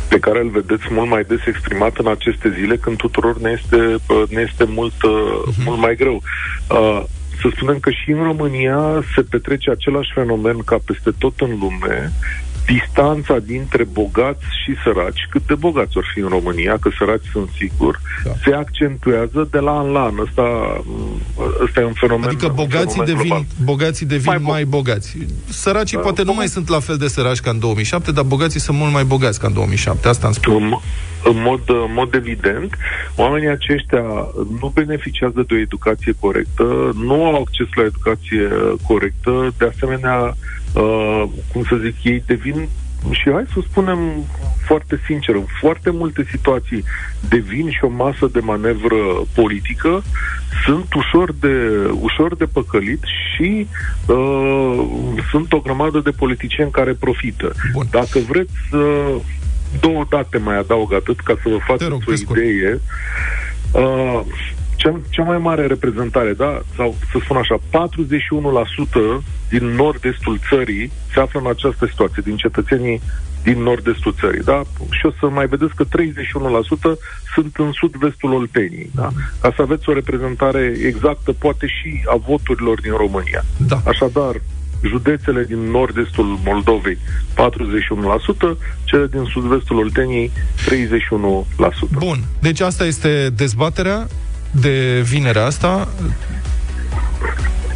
pe 0.08 0.18
care 0.18 0.40
îl 0.40 0.48
vedeți 0.48 0.84
mult 0.90 1.08
mai 1.08 1.24
des 1.28 1.46
exprimat 1.46 1.96
în 1.96 2.06
aceste 2.06 2.54
zile, 2.58 2.76
când 2.76 2.96
tuturor 2.96 3.40
ne 3.40 3.50
este, 3.62 3.76
uh, 3.76 4.22
ne 4.28 4.46
este 4.50 4.64
mult, 4.64 4.92
uh-huh. 4.92 5.64
mult 5.64 5.78
mai 5.78 5.94
greu. 5.96 6.22
Uh, 6.70 7.02
să 7.40 7.48
spunem 7.56 7.78
că 7.78 7.90
și 7.90 8.10
în 8.10 8.22
România 8.22 9.04
se 9.14 9.22
petrece 9.22 9.70
același 9.70 10.12
fenomen 10.14 10.58
ca 10.58 10.78
peste 10.84 11.10
tot 11.18 11.40
în 11.40 11.58
lume, 11.60 12.12
distanța 12.66 13.38
dintre 13.38 13.84
bogați 13.84 14.44
și 14.64 14.74
săraci, 14.84 15.26
cât 15.30 15.46
de 15.46 15.54
bogați 15.54 15.96
or 15.96 16.04
fi 16.14 16.20
în 16.20 16.28
România, 16.28 16.76
că 16.80 16.90
săraci 16.98 17.26
sunt 17.32 17.48
sigur, 17.58 18.00
da. 18.24 18.30
se 18.44 18.54
accentuează 18.54 19.48
de 19.50 19.58
la 19.58 19.78
an 19.78 19.90
la 19.90 20.02
an. 20.04 20.14
Ăsta, 20.18 20.42
ăsta 21.64 21.80
e 21.80 21.84
un 21.84 21.92
fenomen 21.92 22.28
Adică 22.28 22.48
bogații 22.48 22.88
fenomen 22.88 23.14
devin, 23.14 23.28
global. 23.28 23.44
bogații 23.64 24.06
devin 24.06 24.24
mai, 24.26 24.36
Mai 24.36 24.44
bo- 24.44 24.50
mai 24.52 24.64
bogați. 24.64 25.16
Săracii 25.48 25.96
Da, 25.96 26.02
poate 26.02 26.20
nu 26.22 26.24
bogați. 26.32 26.38
mai 26.38 26.48
sunt 26.48 26.68
la 26.68 26.80
fel 26.80 26.96
de 26.96 27.08
săraci 27.08 27.40
ca 27.40 27.50
în 27.50 27.58
2007, 27.58 28.12
dar 28.12 28.24
bogații 28.24 28.60
sunt 28.60 28.76
mult 28.78 28.92
mai 28.92 29.04
bogați 29.04 29.40
ca 29.40 29.46
în 29.46 29.52
2007. 29.52 30.08
Asta 30.08 30.26
am 30.26 30.32
spus. 30.32 30.52
În, 30.54 30.72
în, 31.24 31.42
mod, 31.42 31.60
în 31.66 31.92
mod 31.94 32.14
evident, 32.14 32.76
oamenii 33.16 33.48
aceștia 33.48 34.02
nu 34.60 34.70
beneficiază 34.74 35.44
de 35.48 35.54
o 35.54 35.58
educație 35.58 36.14
corectă, 36.18 36.92
nu 37.04 37.24
au 37.24 37.40
acces 37.40 37.66
la 37.74 37.82
educație 37.82 38.48
corectă, 38.86 39.54
de 39.58 39.70
asemenea, 39.74 40.36
uh, 40.76 41.24
cum 41.52 41.64
să 41.68 41.76
zic, 41.76 42.04
ei 42.04 42.22
devin 42.26 42.68
și 43.10 43.30
hai 43.32 43.44
să 43.52 43.60
spunem 43.70 43.98
foarte 44.66 45.00
sincer, 45.06 45.34
în 45.34 45.44
foarte 45.60 45.90
multe 45.90 46.26
situații 46.30 46.84
devin 47.28 47.70
și 47.70 47.84
o 47.84 47.88
masă 47.88 48.28
de 48.32 48.40
manevră 48.40 48.96
politică, 49.34 50.02
sunt 50.64 50.94
ușor 50.94 51.34
de, 51.40 51.86
ușor 52.00 52.36
de 52.36 52.44
păcălit 52.44 53.02
și 53.02 53.66
uh, 54.06 54.84
sunt 55.30 55.52
o 55.52 55.60
grămadă 55.60 56.00
de 56.00 56.10
politicieni 56.10 56.70
care 56.70 56.92
profită. 56.92 57.52
Bun. 57.72 57.86
Dacă 57.90 58.18
vreți 58.28 58.52
să 58.70 59.10
două 59.80 60.06
date 60.10 60.38
mai 60.38 60.58
adaug 60.58 60.92
atât 60.92 61.20
ca 61.20 61.34
să 61.42 61.48
vă 61.48 61.58
faceți 61.66 61.90
rog, 61.90 62.02
o 62.06 62.10
pe 62.10 62.16
scurt. 62.16 62.40
idee. 62.40 62.80
Uh, 63.72 64.20
cea, 64.86 65.00
cea 65.10 65.22
mai 65.22 65.38
mare 65.38 65.66
reprezentare, 65.66 66.32
da, 66.32 66.60
sau 66.76 66.96
să 67.12 67.18
spun 67.24 67.36
așa, 67.36 67.56
41% 67.56 67.60
din 69.48 69.66
nord-estul 69.66 70.38
țării 70.48 70.90
se 71.12 71.20
află 71.20 71.40
în 71.40 71.46
această 71.46 71.86
situație, 71.86 72.22
din 72.24 72.36
cetățenii 72.36 73.00
din 73.42 73.62
nord-estul 73.62 74.14
țării, 74.20 74.42
da? 74.42 74.62
Și 74.90 75.06
o 75.06 75.10
să 75.18 75.26
mai 75.28 75.46
vedeți 75.46 75.74
că 75.74 75.84
31% 75.84 75.88
sunt 77.34 77.56
în 77.56 77.72
sud-vestul 77.72 78.32
Olteniei, 78.32 78.90
da? 78.94 79.08
Ca 79.40 79.52
să 79.56 79.62
aveți 79.62 79.88
o 79.88 79.92
reprezentare 79.92 80.74
exactă, 80.86 81.32
poate 81.32 81.66
și 81.66 82.02
a 82.06 82.16
voturilor 82.26 82.80
din 82.80 82.92
România. 82.92 83.44
Da. 83.68 83.80
Așadar, 83.84 84.34
județele 84.84 85.44
din 85.44 85.58
nord-estul 85.58 86.38
Moldovei 86.44 86.98
41%, 87.34 88.58
cele 88.84 89.06
din 89.06 89.24
sud-vestul 89.24 89.78
Olteniei 89.78 90.30
31%. 90.30 90.32
Bun, 91.98 92.18
deci 92.40 92.60
asta 92.60 92.84
este 92.84 93.30
dezbaterea 93.36 94.06
de 94.60 95.00
vinerea 95.04 95.44
asta. 95.44 95.88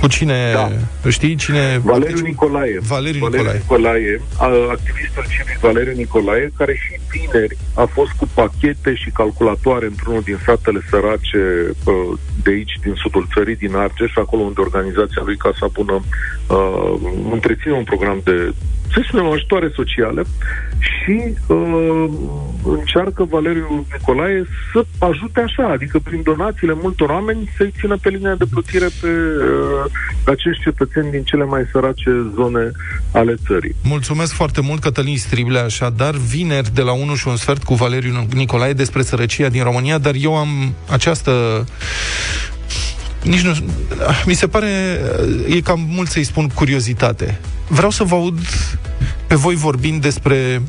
Cu 0.00 0.06
cine, 0.08 0.52
Da. 0.52 0.70
știi, 1.10 1.34
cine... 1.34 1.80
Valeriu 1.84 2.20
Nicolae. 2.24 2.78
Valeriu 2.82 3.20
Valeriu 3.20 3.52
Nicolae. 3.52 3.58
Nicolae, 3.58 4.20
a- 4.38 4.70
activistul 4.70 5.24
civic 5.28 5.58
Valeriu 5.60 5.92
Nicolae, 5.96 6.50
care 6.56 6.74
și 6.74 7.00
vineri 7.10 7.56
a 7.74 7.84
fost 7.92 8.10
cu 8.16 8.28
pachete 8.34 8.94
și 8.94 9.10
calculatoare 9.10 9.86
într-unul 9.86 10.20
din 10.24 10.38
satele 10.44 10.80
sărace 10.90 11.40
pă, 11.84 11.92
de 12.42 12.50
aici, 12.50 12.78
din 12.82 12.94
sudul 13.02 13.28
țării, 13.34 13.56
din 13.56 13.74
Argeș, 13.74 14.12
acolo 14.16 14.42
unde 14.42 14.60
organizația 14.60 15.22
lui 15.24 15.36
Casa 15.36 15.66
Bună 15.72 16.00
uh, 16.46 16.92
întreține 17.32 17.72
un 17.72 17.84
program 17.84 18.20
de, 18.24 18.52
să 18.92 19.02
spunem, 19.06 19.26
ajutoare 19.26 19.70
sociale 19.74 20.22
și 20.78 21.34
uh, 21.46 22.04
încearcă 22.64 23.24
Valeriu 23.24 23.86
Nicolae 23.92 24.44
să 24.72 24.84
ajute 24.98 25.40
așa, 25.40 25.68
adică 25.68 25.98
prin 25.98 26.22
donațiile 26.22 26.74
multor 26.82 27.08
oameni 27.08 27.50
să-i 27.56 27.72
țină 27.80 27.96
pe 28.02 28.08
linia 28.08 28.34
de 28.34 28.44
plutire 28.50 28.86
pe, 29.00 29.08
uh, 29.08 29.90
pe 30.24 30.30
acești 30.30 30.62
cetățeni 30.62 31.10
din 31.10 31.22
cele 31.22 31.44
mai 31.44 31.62
sărace 31.72 32.10
zone 32.34 32.70
ale 33.12 33.34
țării. 33.46 33.74
Mulțumesc 33.82 34.32
foarte 34.32 34.60
mult, 34.60 34.80
Cătălin 34.80 35.18
Striblea, 35.18 35.64
așadar, 35.64 36.14
vineri 36.14 36.74
de 36.74 36.82
la 36.82 36.92
1 36.92 37.14
și 37.14 37.28
un 37.28 37.36
sfert 37.36 37.62
cu 37.62 37.74
Valeriu 37.74 38.26
Nicolae 38.34 38.72
despre 38.72 39.02
sărăcia 39.02 39.48
din 39.48 39.62
România, 39.62 39.98
dar 39.98 40.14
eu 40.20 40.36
am 40.36 40.74
această 40.90 41.64
nici 43.22 43.40
nu... 43.40 43.54
Mi 44.26 44.34
se 44.34 44.46
pare... 44.46 45.00
E 45.48 45.60
cam 45.60 45.86
mult 45.88 46.10
să-i 46.10 46.24
spun 46.24 46.48
curiozitate. 46.48 47.40
Vreau 47.68 47.90
să 47.90 48.04
vă 48.04 48.14
aud 48.14 48.38
pe 49.26 49.34
voi 49.34 49.54
vorbind 49.54 50.02
despre 50.02 50.62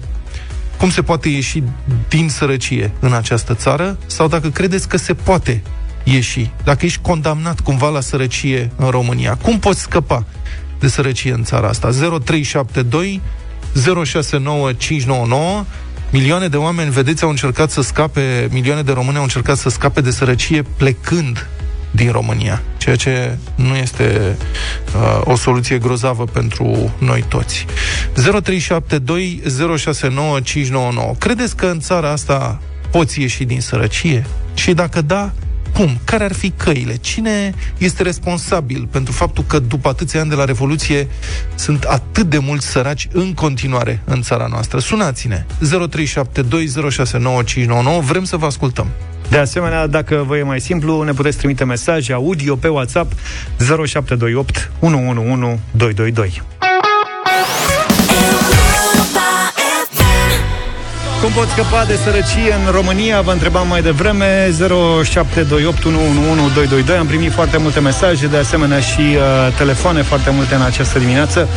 cum 0.77 0.89
se 0.89 1.01
poate 1.01 1.29
ieși 1.29 1.63
din 2.08 2.29
sărăcie 2.29 2.91
în 3.00 3.13
această 3.13 3.53
țară 3.53 3.98
sau 4.05 4.27
dacă 4.27 4.50
credeți 4.50 4.88
că 4.88 4.98
se 4.98 5.13
poate 5.13 5.62
ieși, 6.03 6.51
dacă 6.63 6.86
ești 6.86 7.00
condamnat 7.01 7.60
cumva 7.60 7.89
la 7.89 8.00
sărăcie 8.00 8.72
în 8.75 8.89
România. 8.89 9.36
Cum 9.36 9.60
poți 9.60 9.81
scăpa 9.81 10.25
de 10.79 10.88
sărăcie 10.88 11.34
în 11.34 11.43
țara 11.43 11.67
asta? 11.67 11.89
0372 11.89 13.22
069599 13.84 15.65
Milioane 16.12 16.48
de 16.48 16.58
oameni, 16.58 16.91
vedeți, 16.91 17.24
au 17.24 17.29
încercat 17.29 17.72
să 17.72 17.81
scape, 17.81 18.48
milioane 18.51 18.81
de 18.81 18.91
români 18.91 19.17
au 19.17 19.24
încercat 19.24 19.58
să 19.58 19.70
scape 19.70 20.01
de 20.01 20.12
sărăcie 20.12 20.63
plecând 20.77 21.48
din 21.91 22.12
România, 22.12 22.62
ceea 22.77 22.95
ce 22.95 23.38
nu 23.55 23.75
este 23.75 24.38
uh, 24.95 25.21
o 25.24 25.36
soluție 25.36 25.77
grozavă 25.77 26.24
pentru 26.24 26.93
noi 26.98 27.24
toți. 27.27 27.65
0372 28.13 29.41
069599. 29.77 31.13
Credeți 31.19 31.55
că 31.55 31.65
în 31.65 31.79
țara 31.79 32.12
asta 32.12 32.62
poți 32.91 33.21
ieși 33.21 33.43
din 33.43 33.62
sărăcie? 33.62 34.25
Și 34.53 34.74
dacă 34.74 35.01
da, 35.01 35.31
cum? 35.74 36.00
Care 36.03 36.24
ar 36.24 36.33
fi 36.33 36.50
căile? 36.50 36.95
Cine 36.95 37.53
este 37.77 38.03
responsabil 38.03 38.88
pentru 38.91 39.13
faptul 39.13 39.43
că 39.48 39.60
după 39.60 39.89
atâția 39.89 40.19
ani 40.19 40.29
de 40.29 40.36
la 40.36 40.45
Revoluție 40.45 41.07
sunt 41.55 41.83
atât 41.83 42.29
de 42.29 42.38
mulți 42.38 42.67
săraci 42.67 43.07
în 43.12 43.33
continuare 43.33 44.01
în 44.05 44.21
țara 44.21 44.48
noastră? 44.50 44.79
Sunați-ne 44.79 45.45
0372069599. 45.60 45.65
Vrem 48.01 48.24
să 48.24 48.38
vă 48.38 48.45
ascultăm. 48.45 48.88
De 49.31 49.38
asemenea, 49.38 49.88
dacă 49.88 50.23
vă 50.27 50.38
e 50.38 50.43
mai 50.43 50.59
simplu, 50.61 51.01
ne 51.01 51.11
puteți 51.11 51.38
trimite 51.38 51.63
mesaje 51.63 52.13
audio 52.13 52.55
pe 52.55 52.67
WhatsApp 52.67 53.11
0728 53.57 54.71
111 54.79 55.59
222. 55.71 56.41
Pot 61.35 61.47
scăpa 61.50 61.85
de 61.88 61.95
sărăcie 62.03 62.53
în 62.65 62.71
România? 62.71 63.21
Vă 63.21 63.31
întrebam 63.31 63.67
mai 63.67 63.81
devreme 63.81 64.51
0728 65.03 65.85
111 65.85 66.53
222 66.53 66.97
Am 66.97 67.05
primit 67.05 67.31
foarte 67.31 67.57
multe 67.57 67.79
mesaje 67.79 68.27
De 68.27 68.38
asemenea 68.38 68.79
și 68.79 69.00
uh, 69.00 69.53
telefoane 69.57 70.01
foarte 70.01 70.29
multe 70.29 70.55
în 70.55 70.61
această 70.61 71.00
dimineață 71.00 71.47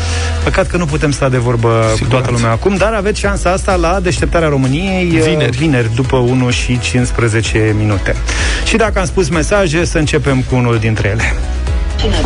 Păcat 0.45 0.67
că 0.67 0.77
nu 0.77 0.85
putem 0.85 1.11
sta 1.11 1.29
de 1.29 1.37
vorbă 1.39 1.69
Siguranță. 1.69 2.05
cu 2.05 2.11
toată 2.11 2.31
lumea 2.31 2.51
acum 2.51 2.75
Dar 2.77 2.93
aveți 2.93 3.21
șansa 3.21 3.51
asta 3.51 3.75
la 3.75 4.01
deșteptarea 4.01 4.49
României 4.49 5.11
uh, 5.17 5.23
Vineri. 5.23 5.57
vineri 5.57 5.95
după 5.95 6.17
1 6.17 6.51
și 6.51 6.79
15 6.79 7.75
minute 7.79 8.17
Și 8.65 8.77
dacă 8.77 8.99
am 8.99 9.07
spus 9.07 9.29
mesaje, 9.29 9.85
să 9.85 9.99
începem 9.99 10.45
cu 10.49 10.55
unul 10.55 10.79
dintre 10.79 11.09
ele 11.09 11.35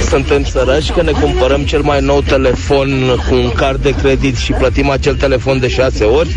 Suntem 0.08 0.44
săraci 0.44 0.90
că 0.90 1.02
ne 1.02 1.10
cumpărăm 1.10 1.60
cel 1.62 1.80
mai 1.80 2.00
nou 2.00 2.20
telefon 2.20 2.88
cu 3.28 3.34
un 3.34 3.50
card 3.52 3.82
de 3.82 3.94
credit 4.02 4.36
și 4.36 4.52
plătim 4.52 4.90
acel 4.90 5.14
telefon 5.14 5.60
de 5.60 5.68
șase 5.68 6.04
ori. 6.04 6.36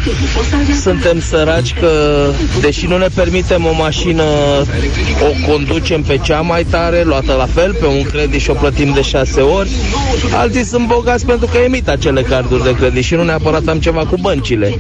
Suntem 0.81 1.19
săraci 1.19 1.73
că, 1.73 1.89
deși 2.61 2.85
nu 2.85 2.97
ne 2.97 3.07
permitem 3.15 3.65
o 3.65 3.73
mașină, 3.73 4.23
o 5.21 5.51
conducem 5.51 6.01
pe 6.01 6.17
cea 6.23 6.41
mai 6.41 6.63
tare, 6.63 7.03
luată 7.03 7.33
la 7.33 7.45
fel, 7.53 7.73
pe 7.73 7.85
un 7.85 8.03
credit 8.03 8.41
și 8.41 8.50
o 8.50 8.53
plătim 8.53 8.93
de 8.93 9.01
șase 9.01 9.41
ori. 9.41 9.69
Alții 10.33 10.63
sunt 10.63 10.88
bogați 10.88 11.25
pentru 11.25 11.47
că 11.51 11.57
emit 11.57 11.88
acele 11.88 12.21
carduri 12.21 12.63
de 12.63 12.75
credit 12.75 13.03
și 13.03 13.15
nu 13.15 13.23
neapărat 13.23 13.67
am 13.67 13.79
ceva 13.79 14.05
cu 14.05 14.15
băncile. 14.21 14.77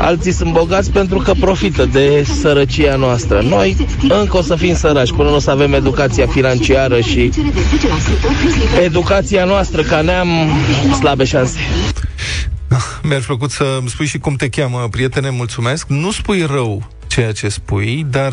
Alții 0.00 0.32
sunt 0.32 0.52
bogați 0.52 0.90
pentru 0.90 1.18
că 1.18 1.32
profită 1.40 1.88
de 1.92 2.24
sărăcia 2.40 2.96
noastră. 2.96 3.44
Noi 3.48 3.76
încă 4.08 4.36
o 4.36 4.42
să 4.42 4.54
fim 4.54 4.74
săraci 4.74 5.12
până 5.12 5.28
nu 5.28 5.34
o 5.34 5.38
să 5.38 5.50
avem 5.50 5.72
educația 5.72 6.26
financiară 6.26 7.00
și 7.00 7.30
educația 8.82 9.44
noastră 9.44 9.82
ca 9.82 10.00
neam 10.00 10.28
slabe 10.98 11.24
șanse. 11.24 11.58
Mi-ar 13.02 13.20
plăcut 13.20 13.50
să 13.50 13.76
îmi 13.80 13.88
spui 13.88 14.06
și 14.06 14.18
cum 14.18 14.34
te 14.34 14.48
cheamă, 14.48 14.88
prietene, 14.90 15.30
mulțumesc. 15.30 15.88
Nu 15.88 16.10
spui 16.10 16.46
rău 16.46 16.88
ceea 17.12 17.32
ce 17.32 17.48
spui, 17.48 18.06
dar 18.10 18.32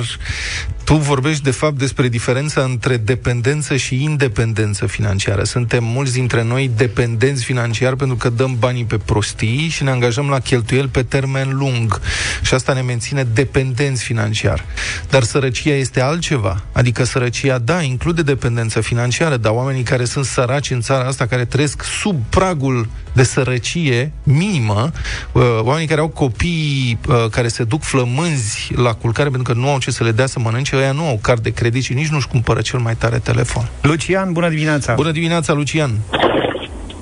tu 0.83 0.95
vorbești 0.95 1.43
de 1.43 1.51
fapt 1.51 1.77
despre 1.77 2.07
diferența 2.07 2.61
între 2.61 2.97
dependență 2.97 3.75
și 3.75 4.03
independență 4.03 4.85
financiară. 4.85 5.43
Suntem 5.43 5.83
mulți 5.83 6.13
dintre 6.13 6.43
noi 6.43 6.71
dependenți 6.75 7.43
financiar 7.43 7.95
pentru 7.95 8.15
că 8.15 8.29
dăm 8.29 8.55
banii 8.59 8.85
pe 8.85 8.97
prostii 8.97 9.67
și 9.67 9.83
ne 9.83 9.89
angajăm 9.89 10.29
la 10.29 10.39
cheltuieli 10.39 10.87
pe 10.87 11.03
termen 11.03 11.57
lung. 11.57 11.99
Și 12.41 12.53
asta 12.53 12.73
ne 12.73 12.81
menține 12.81 13.23
dependenți 13.33 14.03
financiar. 14.03 14.65
Dar 15.09 15.23
sărăcia 15.23 15.75
este 15.75 16.01
altceva. 16.01 16.63
Adică 16.71 17.03
sărăcia, 17.03 17.57
da, 17.57 17.81
include 17.81 18.21
dependență 18.21 18.81
financiară, 18.81 19.37
dar 19.37 19.51
oamenii 19.51 19.83
care 19.83 20.05
sunt 20.05 20.25
săraci 20.25 20.69
în 20.69 20.81
țara 20.81 21.07
asta, 21.07 21.25
care 21.25 21.45
trăiesc 21.45 21.83
sub 21.83 22.23
pragul 22.29 22.87
de 23.13 23.23
sărăcie 23.23 24.11
minimă, 24.23 24.91
uh, 25.31 25.43
oamenii 25.61 25.87
care 25.87 26.01
au 26.01 26.07
copii 26.07 26.99
uh, 27.07 27.25
care 27.31 27.47
se 27.47 27.63
duc 27.63 27.83
flămânzi 27.83 28.68
la 28.75 28.93
culcare 28.93 29.29
pentru 29.29 29.53
că 29.53 29.59
nu 29.59 29.69
au 29.69 29.79
ce 29.79 29.91
să 29.91 30.03
le 30.03 30.11
dea 30.11 30.25
să 30.25 30.39
mănânce, 30.39 30.75
ăia 30.75 30.91
nu 30.91 31.07
au 31.07 31.19
card 31.21 31.41
de 31.41 31.49
credit 31.49 31.83
și 31.83 31.93
nici 31.93 32.07
nu-și 32.07 32.27
cumpără 32.27 32.61
cel 32.61 32.79
mai 32.79 32.95
tare 32.95 33.19
telefon. 33.19 33.69
Lucian, 33.81 34.31
bună 34.31 34.49
dimineața! 34.49 34.93
Bună 34.93 35.11
dimineața, 35.11 35.53
Lucian! 35.53 35.91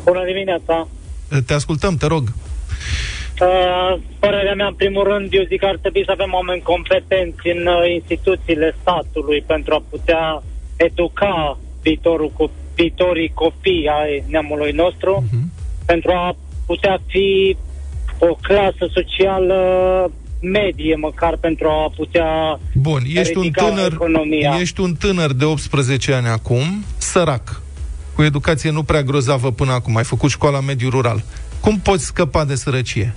Bună 0.03 0.23
dimineața! 0.25 0.87
Te 1.45 1.53
ascultăm, 1.53 1.95
te 1.95 2.07
rog. 2.07 2.23
Uh, 3.41 3.99
părerea 4.19 4.53
mea, 4.53 4.67
în 4.67 4.73
primul 4.73 5.03
rând, 5.03 5.27
eu 5.33 5.43
zic 5.43 5.59
că 5.59 5.65
ar 5.65 5.77
trebui 5.81 6.03
să 6.05 6.11
avem 6.11 6.33
oameni 6.33 6.61
competenți 6.61 7.47
în 7.47 7.67
uh, 7.67 7.91
instituțiile 7.93 8.75
statului 8.81 9.43
pentru 9.47 9.73
a 9.73 9.83
putea 9.89 10.43
educa 10.75 11.57
viitorul 11.81 12.31
cu 12.37 12.51
viitorii 12.75 13.31
copii 13.33 13.89
ai 14.01 14.23
neamului 14.27 14.71
nostru, 14.71 15.23
uh-huh. 15.23 15.45
pentru 15.85 16.11
a 16.11 16.35
putea 16.65 16.97
fi 17.07 17.57
o 18.19 18.33
clasă 18.41 18.85
socială 18.93 19.57
medie, 20.51 20.95
măcar 20.95 21.37
pentru 21.37 21.67
a 21.67 21.91
putea 21.95 22.59
Bun, 22.73 23.01
ești 23.13 23.37
un 23.37 23.51
tânăr, 23.51 23.91
economia. 23.91 24.57
ești 24.59 24.81
un 24.81 24.93
tânăr 24.93 25.33
de 25.33 25.45
18 25.45 26.13
ani 26.13 26.27
acum, 26.27 26.83
sărac, 26.97 27.61
cu 28.15 28.23
educație 28.23 28.71
nu 28.71 28.83
prea 28.83 29.01
grozavă 29.01 29.51
până 29.51 29.71
acum, 29.71 29.95
ai 29.95 30.03
făcut 30.03 30.29
școala 30.29 30.59
mediu 30.59 30.89
rural. 30.89 31.23
Cum 31.59 31.79
poți 31.79 32.05
scăpa 32.05 32.45
de 32.45 32.55
sărăcie? 32.55 33.13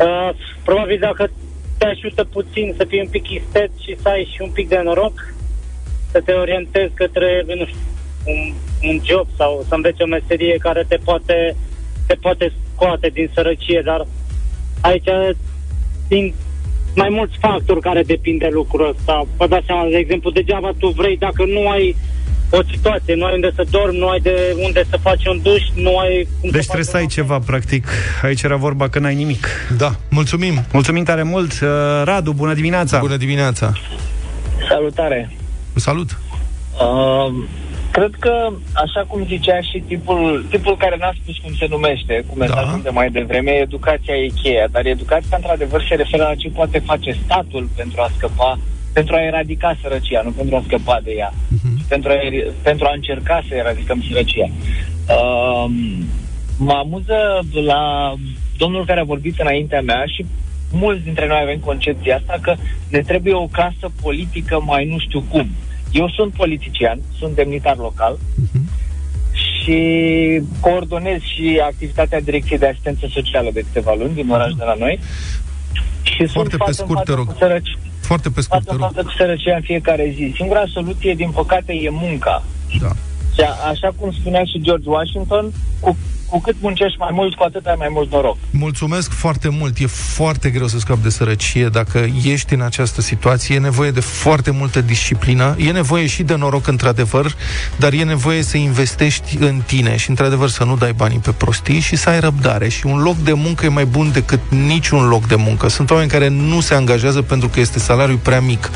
Uh, 0.00 0.30
probabil 0.64 0.98
dacă 1.00 1.30
te 1.78 1.86
ajută 1.86 2.24
puțin 2.24 2.74
să 2.76 2.84
fii 2.88 3.00
un 3.00 3.08
pic 3.08 3.30
istet 3.30 3.70
și 3.84 3.96
să 4.02 4.08
ai 4.08 4.30
și 4.34 4.42
un 4.42 4.50
pic 4.50 4.68
de 4.68 4.80
noroc, 4.84 5.34
să 6.10 6.20
te 6.20 6.32
orientezi 6.32 6.94
către, 6.94 7.44
nu 7.46 7.66
știu, 7.66 7.78
un, 8.24 8.52
un 8.88 9.00
job 9.04 9.26
sau 9.36 9.64
să 9.68 9.74
înveți 9.74 10.02
o 10.02 10.06
meserie 10.06 10.56
care 10.58 10.84
te 10.88 10.96
poate, 11.04 11.56
te 12.06 12.14
poate 12.14 12.52
scoate 12.72 13.08
din 13.08 13.30
sărăcie, 13.34 13.82
dar 13.84 14.06
aici 14.88 15.10
sunt 16.08 16.34
mai 16.94 17.08
mulți 17.10 17.36
factori 17.40 17.80
care 17.80 18.02
depind 18.02 18.38
de 18.38 18.48
lucrul 18.52 18.94
ăsta. 18.96 19.26
Vă 19.36 19.46
dați 19.46 19.66
seama, 19.66 19.88
de 19.88 19.96
exemplu, 19.96 20.30
degeaba 20.30 20.70
tu 20.78 20.88
vrei 20.88 21.16
dacă 21.16 21.44
nu 21.44 21.68
ai 21.68 21.96
o 22.50 22.60
situație, 22.70 23.14
nu 23.14 23.24
ai 23.24 23.34
unde 23.34 23.50
să 23.54 23.66
dormi, 23.70 23.98
nu 23.98 24.08
ai 24.08 24.20
de 24.20 24.56
unde 24.58 24.84
să 24.90 24.98
faci 25.02 25.26
un 25.26 25.40
duș, 25.42 25.62
nu 25.74 25.98
ai 25.98 26.28
cum 26.40 26.50
Deci 26.50 26.60
să 26.60 26.66
trebuie 26.66 26.84
să 26.84 26.96
ai 26.96 27.06
ceva, 27.06 27.38
practic. 27.38 27.86
Aici 28.22 28.42
era 28.42 28.56
vorba 28.56 28.88
că 28.88 28.98
n-ai 28.98 29.14
nimic. 29.14 29.46
Da, 29.76 29.94
mulțumim. 30.10 30.64
Mulțumim 30.72 31.04
tare 31.04 31.22
mult. 31.22 31.52
Uh, 31.52 31.68
Radu, 32.04 32.32
bună 32.32 32.54
dimineața. 32.54 32.98
Bună 32.98 33.16
dimineața. 33.16 33.72
Salutare. 34.68 35.30
Salut. 35.74 36.18
Uh, 36.80 37.44
cred 37.96 38.14
că, 38.18 38.34
așa 38.84 39.02
cum 39.08 39.26
zicea 39.26 39.60
și 39.60 39.78
tipul, 39.86 40.46
tipul 40.50 40.76
care 40.76 40.96
n-a 40.98 41.12
spus 41.22 41.36
cum 41.42 41.52
se 41.54 41.66
numește, 41.68 42.24
cu 42.28 42.34
mesajul 42.36 42.80
da. 42.82 42.86
de 42.88 42.96
mai 42.98 43.10
devreme, 43.10 43.50
educația 43.50 44.16
e 44.16 44.38
cheia, 44.42 44.66
dar 44.70 44.86
educația, 44.86 45.36
într-adevăr, 45.36 45.84
se 45.88 45.94
referă 45.94 46.22
la 46.22 46.34
ce 46.34 46.48
poate 46.48 46.78
face 46.78 47.10
statul 47.24 47.68
pentru 47.76 48.00
a 48.00 48.10
scăpa 48.16 48.58
pentru 48.94 49.14
a 49.14 49.26
eradica 49.26 49.76
sărăcia, 49.82 50.22
nu 50.22 50.30
pentru 50.30 50.56
a 50.56 50.62
scăpa 50.66 51.00
de 51.04 51.12
ea, 51.16 51.32
uh-huh. 51.32 51.88
pentru, 51.88 52.10
a, 52.10 52.14
pentru 52.62 52.84
a 52.86 52.92
încerca 52.94 53.42
să 53.48 53.54
eradicăm 53.54 54.04
sărăcia. 54.08 54.48
Uh, 55.08 55.66
mă 56.58 56.72
amuză 56.72 57.18
la 57.64 58.14
domnul 58.56 58.84
care 58.84 59.00
a 59.00 59.12
vorbit 59.14 59.40
înaintea 59.40 59.80
mea 59.80 60.04
și 60.06 60.26
mulți 60.72 61.04
dintre 61.04 61.26
noi 61.26 61.38
avem 61.42 61.58
concepția 61.58 62.16
asta 62.16 62.38
că 62.40 62.54
ne 62.88 63.00
trebuie 63.00 63.34
o 63.34 63.46
clasă 63.46 63.86
politică 64.02 64.62
mai 64.66 64.84
nu 64.84 64.98
știu 64.98 65.24
cum. 65.30 65.48
Eu 66.00 66.08
sunt 66.08 66.32
politician, 66.32 66.98
sunt 67.18 67.34
demnitar 67.34 67.76
local 67.76 68.18
uh-huh. 68.18 68.64
și 69.32 69.78
coordonez 70.60 71.20
și 71.20 71.60
activitatea 71.64 72.20
Direcției 72.20 72.58
de 72.58 72.66
Asistență 72.66 73.06
Socială 73.10 73.50
de 73.52 73.60
câteva 73.60 73.94
luni 73.98 74.14
din 74.14 74.30
oraș 74.30 74.52
de 74.52 74.64
la 74.64 74.74
noi. 74.78 75.00
Și 76.02 76.26
Foarte 76.26 76.56
sunt 76.56 76.64
pe 76.64 76.72
scurt, 76.72 77.04
te 77.04 77.12
rog. 77.12 77.34
Sărăci, 77.38 77.78
foarte 78.00 78.30
pe 78.30 78.40
scurt, 78.40 78.64
față, 78.64 78.78
față 78.78 79.02
cu 79.02 79.12
sărăcia 79.16 79.54
în 79.54 79.62
fiecare 79.62 80.12
zi. 80.14 80.32
Singura 80.34 80.64
soluție, 80.72 81.14
din 81.14 81.30
păcate, 81.30 81.72
e 81.72 81.88
munca. 81.90 82.44
Da. 82.80 82.92
Și 83.34 83.40
a, 83.40 83.68
așa 83.68 83.92
cum 83.96 84.12
spunea 84.12 84.44
și 84.44 84.60
George 84.60 84.88
Washington, 84.88 85.52
cu 85.80 85.96
cu 86.26 86.40
cât 86.40 86.54
muncești 86.60 86.98
mai 86.98 87.10
mult, 87.12 87.34
cu 87.34 87.42
atât 87.42 87.66
ai 87.66 87.74
mai 87.78 87.88
mult 87.90 88.10
noroc. 88.10 88.36
Mulțumesc 88.50 89.12
foarte 89.12 89.48
mult. 89.48 89.78
E 89.78 89.86
foarte 89.86 90.50
greu 90.50 90.66
să 90.66 90.78
scapi 90.78 91.02
de 91.02 91.08
sărăcie. 91.08 91.68
Dacă 91.68 92.06
ești 92.24 92.54
în 92.54 92.60
această 92.60 93.00
situație, 93.00 93.54
e 93.54 93.58
nevoie 93.58 93.90
de 93.90 94.00
foarte 94.00 94.50
multă 94.50 94.80
disciplină. 94.80 95.56
E 95.58 95.70
nevoie 95.70 96.06
și 96.06 96.22
de 96.22 96.34
noroc, 96.34 96.66
într-adevăr, 96.66 97.34
dar 97.76 97.92
e 97.92 98.02
nevoie 98.02 98.42
să 98.42 98.56
investești 98.56 99.36
în 99.40 99.62
tine 99.66 99.96
și, 99.96 100.10
într-adevăr, 100.10 100.48
să 100.48 100.64
nu 100.64 100.76
dai 100.76 100.92
banii 100.92 101.18
pe 101.18 101.30
prostii 101.30 101.80
și 101.80 101.96
să 101.96 102.08
ai 102.08 102.20
răbdare. 102.20 102.68
Și 102.68 102.86
un 102.86 103.02
loc 103.02 103.16
de 103.16 103.32
muncă 103.32 103.64
e 103.64 103.68
mai 103.68 103.84
bun 103.84 104.10
decât 104.12 104.40
niciun 104.48 105.08
loc 105.08 105.26
de 105.26 105.34
muncă. 105.34 105.68
Sunt 105.68 105.90
oameni 105.90 106.10
care 106.10 106.28
nu 106.28 106.60
se 106.60 106.74
angajează 106.74 107.22
pentru 107.22 107.48
că 107.48 107.60
este 107.60 107.78
salariul 107.78 108.18
prea 108.18 108.40
mic. 108.40 108.70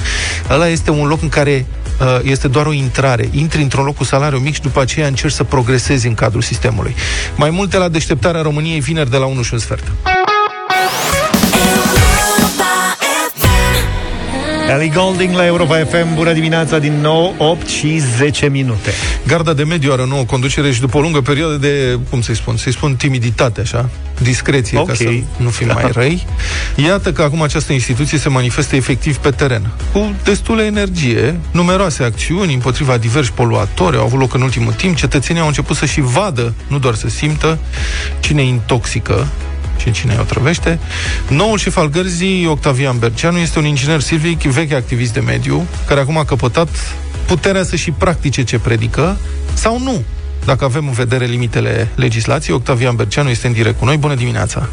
Ăla 0.50 0.68
este 0.68 0.90
un 0.90 1.06
loc 1.06 1.22
în 1.22 1.28
care 1.28 1.66
uh, 2.00 2.18
este 2.22 2.48
doar 2.48 2.66
o 2.66 2.72
intrare. 2.72 3.28
Intri 3.32 3.62
într-un 3.62 3.84
loc 3.84 3.96
cu 3.96 4.04
salariu 4.04 4.38
mic 4.38 4.54
și 4.54 4.60
după 4.60 4.80
aceea 4.80 5.06
încerci 5.06 5.32
să 5.32 5.44
progresezi 5.44 6.06
în 6.06 6.14
cadrul 6.14 6.42
sistemului. 6.42 6.94
Mai 7.38 7.50
multe 7.50 7.76
la 7.76 7.88
deșteptarea 7.88 8.42
României 8.42 8.80
vineri 8.80 9.10
de 9.10 9.16
la 9.16 9.26
1 9.26 9.42
și 9.42 9.52
un 9.52 9.58
sfert. 9.58 9.84
Ellie 14.68 14.92
Golding 14.94 15.34
la 15.34 15.46
Europa 15.46 15.84
FM, 15.84 16.14
bună 16.14 16.32
dimineața 16.32 16.78
din 16.78 17.00
nou, 17.00 17.34
8 17.38 17.66
și 17.66 17.98
10 17.98 18.48
minute. 18.48 18.90
Garda 19.26 19.52
de 19.52 19.64
mediu 19.64 19.92
are 19.92 20.02
o 20.02 20.06
nouă 20.06 20.24
conducere 20.24 20.72
și 20.72 20.80
după 20.80 20.96
o 20.96 21.00
lungă 21.00 21.20
perioadă 21.20 21.56
de, 21.56 21.98
cum 22.10 22.20
să-i 22.20 22.36
spun, 22.36 22.56
să-i 22.56 22.72
spun 22.72 22.96
timiditate, 22.96 23.60
așa, 23.60 23.88
discreție, 24.22 24.78
okay. 24.78 24.96
ca 24.96 25.04
să 25.04 25.42
nu 25.42 25.48
fim 25.48 25.70
mai 25.74 25.90
răi. 25.92 26.26
Iată 26.76 27.12
că 27.12 27.22
acum 27.22 27.42
această 27.42 27.72
instituție 27.72 28.18
se 28.18 28.28
manifestă 28.28 28.76
efectiv 28.76 29.16
pe 29.16 29.30
teren, 29.30 29.70
cu 29.92 30.14
destulă 30.24 30.62
energie, 30.62 31.40
numeroase 31.50 32.02
acțiuni 32.02 32.54
împotriva 32.54 32.96
diversi 32.96 33.32
poluatori 33.32 33.96
au 33.96 34.04
avut 34.04 34.18
loc 34.18 34.34
în 34.34 34.42
ultimul 34.42 34.72
timp, 34.72 34.96
cetățenii 34.96 35.40
au 35.40 35.46
început 35.46 35.76
să 35.76 35.86
și 35.86 36.00
vadă, 36.00 36.54
nu 36.66 36.78
doar 36.78 36.94
să 36.94 37.08
simtă, 37.08 37.58
cine 38.20 38.42
intoxică 38.42 39.26
și 39.78 39.90
cine 39.90 40.16
o 40.20 40.22
trăvește. 40.22 40.78
Noul 41.28 41.58
șef 41.58 41.76
al 41.76 41.88
gărzii, 41.88 42.46
Octavian 42.46 42.98
Berceanu, 42.98 43.38
este 43.38 43.58
un 43.58 43.64
inginer 43.64 44.00
silvic, 44.00 44.42
vechi 44.42 44.72
activist 44.72 45.12
de 45.12 45.20
mediu, 45.20 45.66
care 45.86 46.00
acum 46.00 46.18
a 46.18 46.24
căpătat 46.24 46.68
puterea 47.26 47.62
să 47.62 47.76
și 47.76 47.90
practice 47.90 48.44
ce 48.44 48.58
predică, 48.58 49.16
sau 49.54 49.80
nu, 49.80 50.02
dacă 50.44 50.64
avem 50.64 50.86
în 50.86 50.92
vedere 50.92 51.24
limitele 51.24 51.88
legislației. 51.94 52.56
Octavian 52.56 52.96
Berceanu 52.96 53.28
este 53.28 53.46
în 53.46 53.52
direct 53.52 53.78
cu 53.78 53.84
noi. 53.84 53.96
Bună 53.96 54.14
dimineața! 54.14 54.68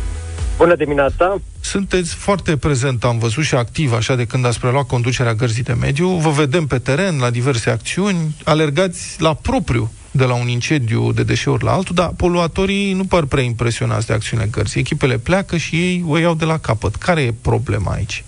Bună 0.57 0.75
dimineața! 0.75 1.37
Sunteți 1.59 2.13
foarte 2.13 2.57
prezent, 2.57 3.03
am 3.03 3.17
văzut 3.17 3.43
și 3.43 3.55
activ, 3.55 3.93
așa 3.93 4.15
de 4.15 4.25
când 4.25 4.45
ați 4.45 4.59
preluat 4.59 4.87
conducerea 4.87 5.33
gărzii 5.33 5.63
de 5.63 5.73
mediu. 5.73 6.07
Vă 6.07 6.29
vedem 6.29 6.67
pe 6.67 6.77
teren, 6.77 7.17
la 7.19 7.29
diverse 7.29 7.69
acțiuni, 7.69 8.35
alergați 8.43 9.15
la 9.21 9.33
propriu 9.33 9.91
de 10.15 10.25
la 10.25 10.35
un 10.35 10.47
incendiu 10.47 11.11
de 11.11 11.23
deșeuri 11.23 11.63
la 11.63 11.71
altul, 11.71 11.95
dar 11.95 12.09
poluatorii 12.17 12.93
nu 12.93 13.05
par 13.05 13.25
prea 13.25 13.43
impresionați 13.43 14.07
de 14.07 14.13
acțiunile 14.13 14.49
gărzii. 14.51 14.79
Echipele 14.79 15.17
pleacă 15.17 15.57
și 15.57 15.75
ei 15.75 16.03
o 16.07 16.17
iau 16.17 16.33
de 16.33 16.45
la 16.45 16.57
capăt. 16.57 16.95
Care 16.95 17.21
e 17.21 17.33
problema 17.41 17.91
aici? 17.91 18.23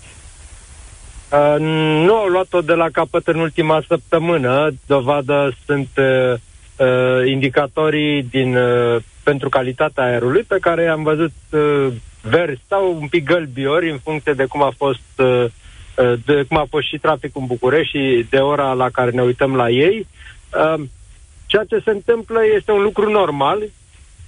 Uh, 1.32 1.56
nu 2.04 2.14
au 2.14 2.26
luat-o 2.26 2.60
de 2.60 2.72
la 2.72 2.88
capăt 2.92 3.26
în 3.26 3.38
ultima 3.38 3.82
săptămână. 3.88 4.70
Dovadă 4.86 5.56
sunt 5.66 5.88
uh, 5.96 6.34
uh, 6.76 7.30
indicatorii 7.30 8.22
din, 8.22 8.56
uh, 8.56 9.02
pentru 9.22 9.48
calitatea 9.48 10.04
aerului 10.04 10.42
pe 10.42 10.56
care 10.60 10.86
am 10.86 11.02
văzut 11.02 11.32
uh, 11.50 11.86
verzi 12.22 12.62
sau 12.68 12.96
un 13.00 13.08
pic 13.08 13.24
gălbiori 13.24 13.90
în 13.90 13.98
funcție 13.98 14.32
de 14.32 14.44
cum 14.44 14.62
a 14.62 14.72
fost 14.76 15.10
uh, 15.16 15.44
uh 15.44 16.12
de 16.24 16.44
cum 16.48 16.56
a 16.56 16.66
fost 16.70 16.86
și 16.86 16.98
traficul 16.98 17.40
în 17.40 17.46
București 17.46 17.98
și 17.98 18.26
de 18.30 18.36
ora 18.36 18.72
la 18.72 18.88
care 18.90 19.10
ne 19.10 19.22
uităm 19.22 19.56
la 19.56 19.70
ei. 19.70 20.06
Uh, 20.54 20.84
Ceea 21.48 21.64
ce 21.64 21.80
se 21.84 21.90
întâmplă 21.90 22.40
este 22.56 22.72
un 22.72 22.82
lucru 22.82 23.10
normal. 23.10 23.62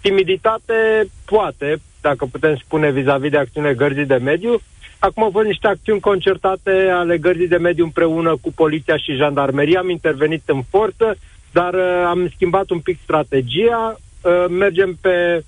Timiditate 0.00 1.08
poate, 1.24 1.80
dacă 2.00 2.24
putem 2.30 2.56
spune 2.56 2.90
vis-a-vis 2.90 3.30
de 3.30 3.36
acțiune 3.36 3.72
gărzii 3.72 4.06
de 4.06 4.14
mediu. 4.14 4.60
Acum 4.98 5.22
au 5.22 5.30
fost 5.30 5.46
niște 5.46 5.66
acțiuni 5.66 6.00
concertate 6.00 6.88
ale 6.92 7.18
gărzii 7.18 7.48
de 7.48 7.56
mediu 7.56 7.84
împreună 7.84 8.36
cu 8.40 8.52
poliția 8.52 8.96
și 8.96 9.14
jandarmeria. 9.14 9.78
Am 9.78 9.90
intervenit 9.90 10.42
în 10.46 10.62
forță, 10.62 11.16
dar 11.52 11.74
uh, 11.74 12.04
am 12.06 12.30
schimbat 12.34 12.70
un 12.70 12.78
pic 12.78 12.98
strategia. 13.02 13.96
Uh, 14.22 14.44
mergem 14.48 14.98
pe, 15.00 15.44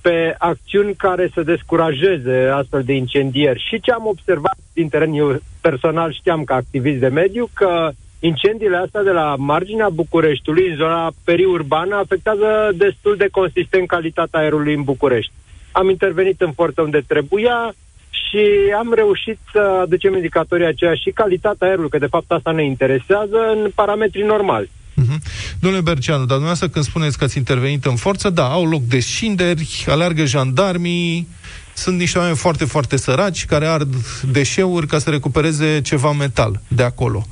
pe 0.00 0.34
acțiuni 0.38 0.94
care 0.94 1.30
să 1.34 1.42
descurajeze 1.42 2.50
astfel 2.52 2.82
de 2.82 2.92
incendieri. 2.92 3.64
Și 3.68 3.80
ce 3.80 3.92
am 3.92 4.06
observat 4.06 4.56
din 4.72 4.88
teren, 4.88 5.12
eu 5.12 5.40
personal 5.60 6.12
știam 6.12 6.44
ca 6.44 6.54
activist 6.54 6.98
de 6.98 7.08
mediu, 7.08 7.48
că 7.54 7.90
incendiile 8.30 8.76
astea 8.76 9.02
de 9.02 9.10
la 9.10 9.34
marginea 9.38 9.88
Bucureștiului, 9.88 10.68
în 10.70 10.76
zona 10.76 11.12
periurbană, 11.24 11.96
afectează 11.96 12.48
destul 12.74 13.14
de 13.16 13.28
consistent 13.30 13.86
calitatea 13.88 14.40
aerului 14.40 14.74
în 14.74 14.82
București. 14.82 15.32
Am 15.72 15.88
intervenit 15.88 16.40
în 16.40 16.52
forță 16.52 16.82
unde 16.82 17.04
trebuia 17.06 17.74
și 18.10 18.42
am 18.78 18.92
reușit 18.94 19.38
să 19.52 19.78
aducem 19.82 20.14
indicatorii 20.14 20.66
aceia 20.66 20.94
și 20.94 21.10
calitatea 21.10 21.68
aerului, 21.68 21.90
că 21.90 21.98
de 21.98 22.06
fapt 22.14 22.30
asta 22.30 22.50
ne 22.50 22.64
interesează, 22.64 23.38
în 23.54 23.70
parametri 23.74 24.22
normali. 24.22 24.70
Uh-huh. 25.02 25.18
Domnule 25.60 25.82
Berceanu, 25.82 26.18
dar 26.18 26.38
dumneavoastră 26.38 26.68
când 26.68 26.84
spuneți 26.84 27.18
că 27.18 27.24
ați 27.24 27.38
intervenit 27.38 27.84
în 27.84 27.96
forță, 27.96 28.30
da, 28.30 28.46
au 28.48 28.64
loc 28.64 28.82
descinderi, 28.82 29.84
alergă 29.86 30.24
jandarmii, 30.24 31.28
sunt 31.74 31.98
niște 31.98 32.18
oameni 32.18 32.36
foarte, 32.36 32.64
foarte 32.64 32.96
săraci 32.96 33.46
care 33.46 33.66
ard 33.66 33.94
deșeuri 34.32 34.86
ca 34.86 34.98
să 34.98 35.10
recupereze 35.10 35.80
ceva 35.80 36.12
metal 36.12 36.60
de 36.68 36.82
acolo. 36.82 37.26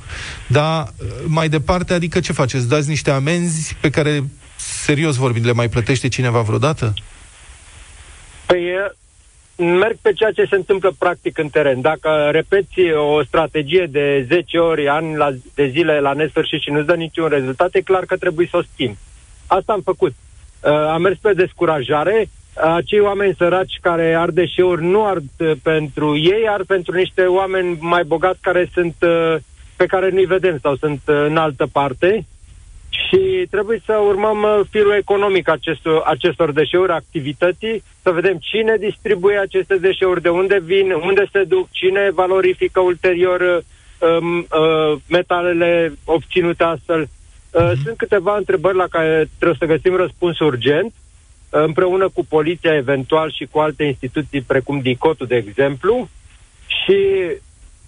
Dar 0.47 0.93
mai 1.25 1.49
departe, 1.49 1.93
adică 1.93 2.19
ce 2.19 2.33
faceți? 2.33 2.69
Dați 2.69 2.89
niște 2.89 3.11
amenzi 3.11 3.75
pe 3.81 3.89
care, 3.89 4.23
serios 4.55 5.15
vorbind, 5.15 5.45
le 5.45 5.51
mai 5.51 5.69
plătește 5.69 6.07
cineva 6.07 6.41
vreodată? 6.41 6.93
Păi 8.45 8.63
merg 9.55 9.97
pe 10.01 10.13
ceea 10.13 10.31
ce 10.31 10.45
se 10.49 10.55
întâmplă 10.55 10.93
practic 10.97 11.37
în 11.37 11.49
teren. 11.49 11.81
Dacă 11.81 12.29
repeți 12.31 12.91
o 12.91 13.23
strategie 13.23 13.87
de 13.89 14.25
10 14.29 14.57
ori, 14.57 14.87
ani 14.87 15.15
la, 15.15 15.29
de 15.53 15.67
zile 15.67 15.99
la 15.99 16.13
nesfârșit 16.13 16.61
și 16.61 16.69
nu-ți 16.69 16.85
dă 16.85 16.95
niciun 16.95 17.27
rezultat, 17.27 17.75
e 17.75 17.81
clar 17.81 18.05
că 18.05 18.17
trebuie 18.17 18.47
să 18.49 18.57
o 18.57 18.61
schimbi. 18.73 18.97
Asta 19.47 19.73
am 19.73 19.81
făcut. 19.81 20.13
Uh, 20.61 20.71
am 20.71 21.01
mers 21.01 21.17
pe 21.21 21.33
descurajare. 21.33 22.29
Acei 22.53 22.99
oameni 22.99 23.35
săraci 23.37 23.79
care 23.81 24.13
ar 24.13 24.29
deșeuri 24.29 24.83
nu 24.83 25.05
ard 25.05 25.23
pentru 25.63 26.17
ei, 26.17 26.47
ar 26.47 26.63
pentru 26.67 26.95
niște 26.95 27.21
oameni 27.21 27.77
mai 27.79 28.03
bogați 28.03 28.41
care 28.41 28.69
sunt 28.73 28.95
uh, 29.01 29.35
pe 29.75 29.85
care 29.85 30.09
nu-i 30.09 30.25
vedem 30.25 30.57
sau 30.61 30.75
sunt 30.75 31.01
uh, 31.07 31.25
în 31.27 31.37
altă 31.37 31.67
parte 31.71 32.25
și 32.89 33.47
trebuie 33.49 33.81
să 33.85 33.93
urmăm 33.93 34.41
uh, 34.43 34.59
firul 34.69 34.93
economic 34.93 35.49
acestor, 35.49 36.01
acestor 36.05 36.51
deșeuri, 36.51 36.91
activității, 36.91 37.83
să 38.01 38.11
vedem 38.11 38.37
cine 38.41 38.75
distribuie 38.79 39.37
aceste 39.37 39.75
deșeuri, 39.75 40.21
de 40.21 40.29
unde 40.29 40.59
vin, 40.63 40.91
unde 40.91 41.25
se 41.31 41.43
duc, 41.43 41.67
cine 41.71 42.09
valorifică 42.13 42.79
ulterior 42.79 43.41
uh, 43.41 43.63
um, 44.09 44.39
uh, 44.39 44.99
metalele 45.09 45.93
obținute 46.05 46.63
astfel. 46.63 47.01
Uh, 47.01 47.61
mhm. 47.61 47.83
sunt 47.83 47.97
câteva 47.97 48.37
întrebări 48.37 48.77
la 48.77 48.87
care 48.89 49.29
trebuie 49.37 49.57
să 49.59 49.75
găsim 49.75 49.95
răspuns 49.95 50.39
urgent, 50.39 50.93
uh, 50.95 51.02
împreună 51.61 52.09
cu 52.09 52.25
poliția 52.25 52.75
eventual 52.75 53.31
și 53.31 53.47
cu 53.51 53.59
alte 53.59 53.83
instituții 53.83 54.41
precum 54.41 54.79
DICOT, 54.79 55.27
de 55.27 55.35
exemplu, 55.35 56.09
și 56.67 56.97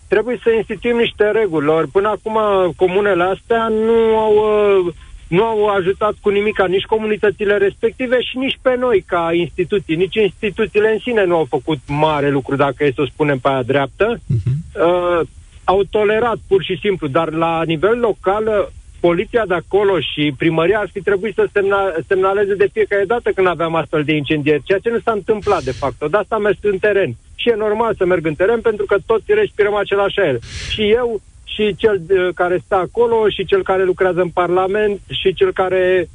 trebuie 0.07 0.39
să 0.43 0.49
instituim 0.49 0.97
niște 0.97 1.31
reguli. 1.31 1.67
Or, 1.67 1.87
până 1.91 2.09
acum 2.09 2.37
comunele 2.75 3.23
astea 3.23 3.67
nu 3.67 4.17
au, 4.17 4.33
uh, 4.33 4.93
nu 5.27 5.43
au 5.43 5.65
ajutat 5.65 6.13
cu 6.21 6.29
nimic 6.29 6.67
nici 6.67 6.83
comunitățile 6.83 7.57
respective 7.57 8.21
și 8.21 8.37
nici 8.37 8.59
pe 8.61 8.75
noi 8.79 9.03
ca 9.07 9.29
instituții. 9.33 9.95
Nici 9.95 10.15
instituțiile 10.15 10.91
în 10.91 10.99
sine 10.99 11.25
nu 11.25 11.35
au 11.35 11.45
făcut 11.49 11.79
mare 11.87 12.29
lucru, 12.29 12.55
dacă 12.55 12.83
e 12.83 12.91
să 12.95 13.01
o 13.01 13.05
spunem 13.05 13.39
pe 13.39 13.47
aia 13.47 13.63
dreaptă. 13.63 14.17
Uh-huh. 14.17 14.81
Uh, 14.85 15.27
au 15.63 15.83
tolerat 15.89 16.37
pur 16.47 16.63
și 16.63 16.77
simplu, 16.81 17.07
dar 17.07 17.31
la 17.31 17.63
nivel 17.63 17.99
local 17.99 18.71
poliția 19.07 19.45
de 19.47 19.53
acolo 19.53 19.95
și 19.99 20.33
primăria 20.37 20.79
ar 20.79 20.89
fi 20.93 21.01
trebuit 21.01 21.33
să 21.39 21.45
semna, 21.53 21.79
semnaleze 22.07 22.55
de 22.55 22.69
fiecare 22.73 23.05
dată 23.13 23.27
când 23.35 23.47
aveam 23.47 23.75
astfel 23.75 24.03
de 24.03 24.13
incendieri, 24.15 24.63
ceea 24.67 24.83
ce 24.83 24.89
nu 24.89 24.99
s-a 25.03 25.11
întâmplat 25.11 25.63
de 25.63 25.71
fapt. 25.71 25.97
De 26.11 26.17
asta 26.17 26.35
am 26.35 26.41
mers 26.41 26.57
în 26.61 26.77
teren. 26.77 27.11
Și 27.35 27.49
e 27.49 27.55
normal 27.65 27.93
să 27.97 28.05
merg 28.05 28.25
în 28.25 28.35
teren 28.41 28.61
pentru 28.61 28.85
că 28.85 28.95
toți 29.05 29.33
respirăm 29.41 29.75
același 29.75 30.19
aer. 30.19 30.37
Și 30.73 30.83
eu, 30.99 31.21
și 31.43 31.75
cel 31.81 32.01
care 32.35 32.61
stă 32.65 32.75
acolo, 32.75 33.29
și 33.35 33.45
cel 33.45 33.63
care 33.63 33.83
lucrează 33.83 34.21
în 34.21 34.29
Parlament, 34.29 34.99
și 35.21 35.33
cel 35.33 35.51
care 35.53 36.09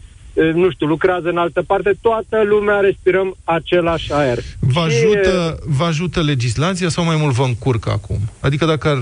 nu 0.62 0.70
știu, 0.70 0.86
lucrează 0.86 1.28
în 1.28 1.36
altă 1.36 1.62
parte, 1.66 1.92
toată 2.00 2.42
lumea 2.44 2.78
respirăm 2.80 3.36
același 3.44 4.12
aer. 4.12 4.38
Vă 4.60 4.80
ajută, 4.80 5.58
vă 5.78 5.84
ajută 5.84 6.22
legislația 6.22 6.88
sau 6.88 7.04
mai 7.04 7.16
mult 7.16 7.34
vă 7.34 7.44
încurcă 7.44 7.90
acum? 7.90 8.18
Adică 8.40 8.64
dacă 8.64 8.88
ar 8.88 8.98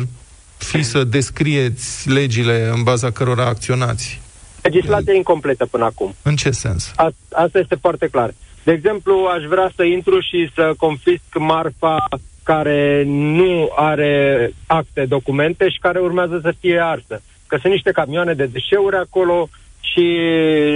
fi 0.59 0.83
să 0.83 1.05
descrieți 1.05 2.11
legile 2.11 2.71
în 2.75 2.83
baza 2.83 3.11
cărora 3.11 3.47
acționați? 3.47 4.21
Legislația 4.63 5.15
incompletă 5.15 5.67
până 5.67 5.85
acum. 5.85 6.15
În 6.23 6.37
ce 6.37 6.51
sens? 6.51 6.93
A, 6.97 7.11
asta 7.33 7.59
este 7.59 7.75
foarte 7.75 8.09
clar. 8.09 8.35
De 8.65 8.73
exemplu, 8.73 9.29
aș 9.37 9.45
vrea 9.45 9.71
să 9.77 9.83
intru 9.83 10.21
și 10.21 10.51
să 10.55 10.75
confisc 10.77 11.25
marfa 11.39 12.09
care 12.43 13.03
nu 13.07 13.71
are 13.77 14.53
acte, 14.67 15.05
documente 15.05 15.69
și 15.69 15.79
care 15.79 15.99
urmează 15.99 16.39
să 16.43 16.55
fie 16.61 16.81
arsă. 16.83 17.23
Că 17.47 17.57
sunt 17.61 17.73
niște 17.73 17.91
camioane 17.91 18.35
de 18.35 18.47
deșeuri 18.47 18.97
acolo, 18.97 19.49
și 19.81 20.05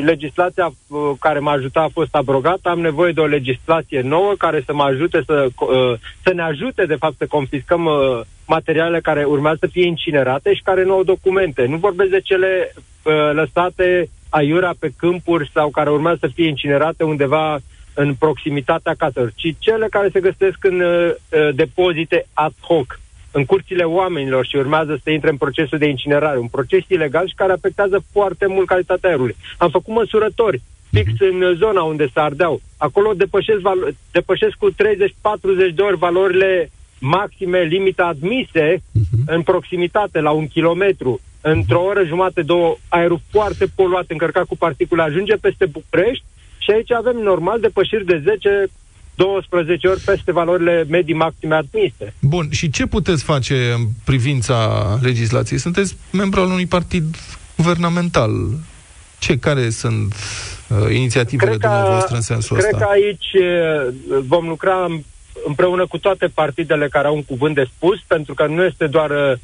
legislația 0.04 0.66
uh, 0.86 1.10
care 1.20 1.38
m-a 1.38 1.52
ajutat 1.52 1.84
a 1.84 1.90
fost 1.92 2.14
abrogată. 2.14 2.68
Am 2.68 2.80
nevoie 2.80 3.12
de 3.12 3.20
o 3.20 3.26
legislație 3.26 4.00
nouă 4.00 4.32
care 4.38 4.62
să 4.66 4.74
mă 4.74 4.82
ajute 4.82 5.22
să, 5.26 5.46
uh, 5.58 5.98
să 6.22 6.32
ne 6.32 6.42
ajute, 6.42 6.84
de 6.86 6.94
fapt, 6.94 7.14
să 7.18 7.26
confiscăm 7.26 7.84
uh, 7.84 8.20
materialele 8.56 9.00
care 9.00 9.24
urmează 9.24 9.56
să 9.60 9.66
fie 9.66 9.86
incinerate 9.86 10.54
și 10.54 10.62
care 10.62 10.84
nu 10.84 10.92
au 10.92 11.02
documente. 11.02 11.66
Nu 11.66 11.76
vorbesc 11.76 12.10
de 12.10 12.20
cele 12.20 12.72
lăsate 13.32 14.08
aiurea 14.28 14.74
pe 14.78 14.92
câmpuri 14.96 15.50
sau 15.54 15.68
care 15.70 15.90
urmează 15.90 16.18
să 16.20 16.30
fie 16.34 16.48
incinerate 16.48 17.02
undeva 17.04 17.58
în 17.94 18.14
proximitatea 18.14 18.94
caselor, 18.98 19.32
ci 19.34 19.54
cele 19.58 19.86
care 19.90 20.08
se 20.12 20.20
găsesc 20.20 20.64
în 20.64 20.82
depozite 21.54 22.26
ad 22.32 22.54
hoc 22.60 23.00
în 23.32 23.44
curțile 23.44 23.82
oamenilor 23.82 24.46
și 24.46 24.56
urmează 24.56 25.00
să 25.02 25.10
intre 25.10 25.30
în 25.30 25.36
procesul 25.36 25.78
de 25.78 25.86
incinerare, 25.86 26.38
un 26.38 26.46
proces 26.46 26.82
ilegal 26.88 27.26
și 27.28 27.34
care 27.34 27.52
afectează 27.52 28.04
foarte 28.12 28.46
mult 28.46 28.66
calitatea 28.66 29.08
aerului. 29.08 29.36
Am 29.58 29.70
făcut 29.70 29.94
măsurători 29.94 30.62
fix 30.90 31.12
uh-huh. 31.12 31.30
în 31.30 31.54
zona 31.54 31.82
unde 31.82 32.06
se 32.12 32.20
ardeau. 32.20 32.60
Acolo 32.76 33.12
depășesc, 33.12 33.60
valo- 33.60 33.94
depășesc 34.10 34.54
cu 34.58 34.70
30-40 34.70 34.74
de 35.74 35.82
ori 35.82 35.96
valorile 35.96 36.70
maxime, 37.02 37.60
limita 37.60 38.04
admise 38.04 38.76
uh-huh. 38.76 39.24
în 39.26 39.42
proximitate, 39.42 40.20
la 40.20 40.30
un 40.30 40.46
kilometru. 40.46 41.20
Într-o 41.40 41.82
oră 41.82 42.04
jumate, 42.04 42.42
două, 42.42 42.76
aerul 42.88 43.20
foarte 43.30 43.66
poluat, 43.74 44.04
încărcat 44.08 44.44
cu 44.44 44.56
particule, 44.56 45.02
ajunge 45.02 45.34
peste 45.34 45.66
București 45.66 46.24
și 46.58 46.70
aici 46.70 46.92
avem 46.92 47.16
normal 47.16 47.60
depășiri 47.60 48.04
de 48.04 48.22
10 48.24 48.70
12 49.14 49.88
ori 49.88 50.00
peste 50.00 50.32
valorile 50.32 50.84
medii 50.88 51.14
maxime 51.14 51.54
admise. 51.54 52.14
Bun, 52.20 52.48
și 52.50 52.70
ce 52.70 52.86
puteți 52.86 53.24
face 53.24 53.72
în 53.76 53.84
privința 54.04 54.98
legislației? 55.02 55.58
Sunteți 55.58 55.96
membru 56.12 56.40
al 56.40 56.46
unui 56.46 56.66
partid 56.66 57.16
guvernamental. 57.56 58.30
Ce, 59.18 59.38
care 59.38 59.70
sunt 59.70 60.14
uh, 60.68 60.94
inițiativele 60.94 61.50
cred 61.50 61.60
că, 61.60 61.68
dumneavoastră 61.68 62.14
în 62.14 62.20
sensul 62.20 62.56
cred 62.56 62.72
ăsta? 62.72 62.86
Cred 62.86 62.88
că 62.88 62.94
aici 62.94 63.32
uh, 63.32 64.22
vom 64.26 64.48
lucra 64.48 64.86
împreună 65.46 65.86
cu 65.86 65.98
toate 65.98 66.26
partidele 66.26 66.88
care 66.88 67.06
au 67.06 67.14
un 67.14 67.24
cuvânt 67.24 67.54
de 67.54 67.64
spus, 67.76 68.00
pentru 68.06 68.34
că 68.34 68.46
nu 68.46 68.64
este 68.64 68.86
doar 68.86 69.10
uh, 69.10 69.38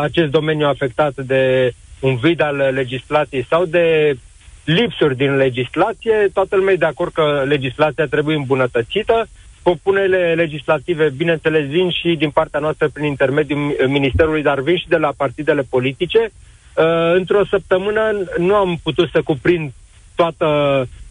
acest 0.00 0.30
domeniu 0.30 0.66
afectat 0.66 1.14
de 1.16 1.72
un 2.00 2.16
vid 2.16 2.40
al 2.40 2.56
legislației 2.56 3.46
sau 3.48 3.64
de 3.64 4.16
lipsuri 4.64 5.16
din 5.16 5.36
legislație, 5.36 6.30
toată 6.32 6.56
lumea 6.56 6.72
e 6.72 6.76
de 6.76 6.84
acord 6.84 7.12
că 7.12 7.44
legislația 7.46 8.06
trebuie 8.06 8.36
îmbunătățită, 8.36 9.28
propunerile 9.62 10.34
legislative, 10.34 11.10
bineînțeles, 11.16 11.66
vin 11.66 11.90
și 11.90 12.16
din 12.18 12.30
partea 12.30 12.60
noastră 12.60 12.88
prin 12.88 13.04
intermediul 13.04 13.76
Ministerului, 13.86 14.42
dar 14.42 14.60
vin 14.60 14.76
și 14.76 14.88
de 14.88 14.96
la 14.96 15.12
partidele 15.16 15.62
politice. 15.70 16.18
Uh, 16.76 17.14
într-o 17.14 17.44
săptămână 17.50 18.12
nu 18.38 18.54
am 18.54 18.80
putut 18.82 19.08
să 19.12 19.22
cuprind 19.22 19.72
toată, 20.14 20.46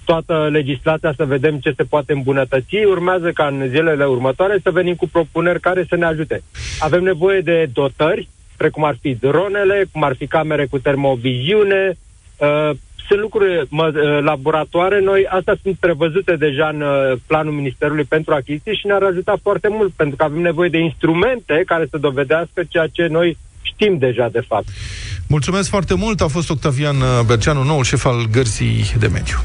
toată 0.05 0.49
legislația 0.51 1.13
să 1.15 1.25
vedem 1.25 1.57
ce 1.57 1.73
se 1.77 1.83
poate 1.83 2.13
îmbunătăți. 2.13 2.75
Urmează 2.75 3.31
ca 3.31 3.45
în 3.45 3.67
zilele 3.69 4.05
următoare 4.05 4.59
să 4.63 4.71
venim 4.71 4.95
cu 4.95 5.07
propuneri 5.07 5.59
care 5.59 5.85
să 5.89 5.95
ne 5.95 6.05
ajute. 6.05 6.43
Avem 6.79 7.03
nevoie 7.03 7.39
de 7.39 7.69
dotări, 7.73 8.27
precum 8.57 8.83
ar 8.83 8.97
fi 9.01 9.15
dronele, 9.15 9.85
cum 9.91 10.03
ar 10.03 10.15
fi 10.15 10.27
camere 10.27 10.65
cu 10.65 10.79
termoviziune, 10.79 11.97
uh, 12.37 12.69
sunt 13.11 13.23
lucruri 13.23 13.67
mă, 13.69 13.91
uh, 13.95 14.23
laboratoare, 14.23 14.99
noi 15.01 15.25
astea 15.29 15.55
sunt 15.61 15.75
prevăzute 15.79 16.35
deja 16.35 16.67
în 16.67 16.81
uh, 16.81 17.17
planul 17.27 17.53
Ministerului 17.53 18.03
pentru 18.03 18.33
achiziții 18.33 18.75
și 18.75 18.87
ne-ar 18.87 19.03
ajuta 19.03 19.35
foarte 19.41 19.67
mult, 19.71 19.91
pentru 19.95 20.15
că 20.15 20.23
avem 20.23 20.41
nevoie 20.41 20.69
de 20.69 20.77
instrumente 20.77 21.63
care 21.65 21.87
să 21.89 21.97
dovedească 21.97 22.61
ceea 22.69 22.87
ce 22.87 23.07
noi 23.07 23.37
știm 23.61 23.97
deja 23.97 24.29
de 24.31 24.43
fapt. 24.47 24.67
Mulțumesc 25.27 25.69
foarte 25.69 25.93
mult, 25.93 26.21
a 26.21 26.27
fost 26.27 26.49
Octavian 26.49 26.95
uh, 26.95 27.19
Berceanu, 27.25 27.63
noul 27.63 27.83
șef 27.83 28.05
al 28.05 28.25
Gărsii 28.31 28.93
de 28.99 29.07
Mediu. 29.07 29.37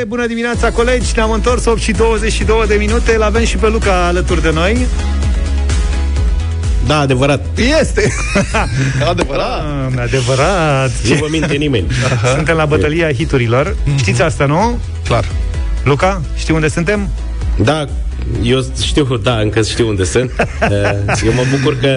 E, 0.00 0.04
bună 0.04 0.26
dimineața, 0.26 0.70
colegi! 0.70 1.12
Ne-am 1.14 1.30
întors 1.30 1.64
8 1.64 1.80
și 1.80 1.92
22 1.92 2.64
de 2.66 2.74
minute. 2.74 3.14
Îl 3.14 3.22
avem 3.22 3.44
și 3.44 3.56
pe 3.56 3.68
Luca 3.68 4.06
alături 4.06 4.42
de 4.42 4.50
noi. 4.50 4.86
Da, 6.86 6.98
adevărat. 6.98 7.44
Este. 7.80 8.12
adevărat. 9.10 9.64
Ah, 9.94 10.00
adevărat. 10.02 10.90
Nu 11.08 11.14
vă 11.14 11.26
minte 11.30 11.54
nimeni. 11.54 11.86
Suntem 12.34 12.56
la 12.56 12.64
bătălia 12.64 13.12
hiturilor. 13.12 13.74
Mm-hmm. 13.74 13.98
Știți 13.98 14.22
asta, 14.22 14.46
nu? 14.46 14.78
Clar. 15.04 15.24
Luca, 15.84 16.22
știi 16.36 16.54
unde 16.54 16.68
suntem? 16.68 17.08
Da, 17.56 17.86
eu 18.42 18.64
știu, 18.82 19.16
da, 19.16 19.38
încă 19.38 19.62
știu 19.62 19.88
unde 19.88 20.04
sunt. 20.04 20.30
Eh, 20.60 21.22
eu 21.26 21.32
mă 21.32 21.42
bucur 21.50 21.76
că 21.80 21.88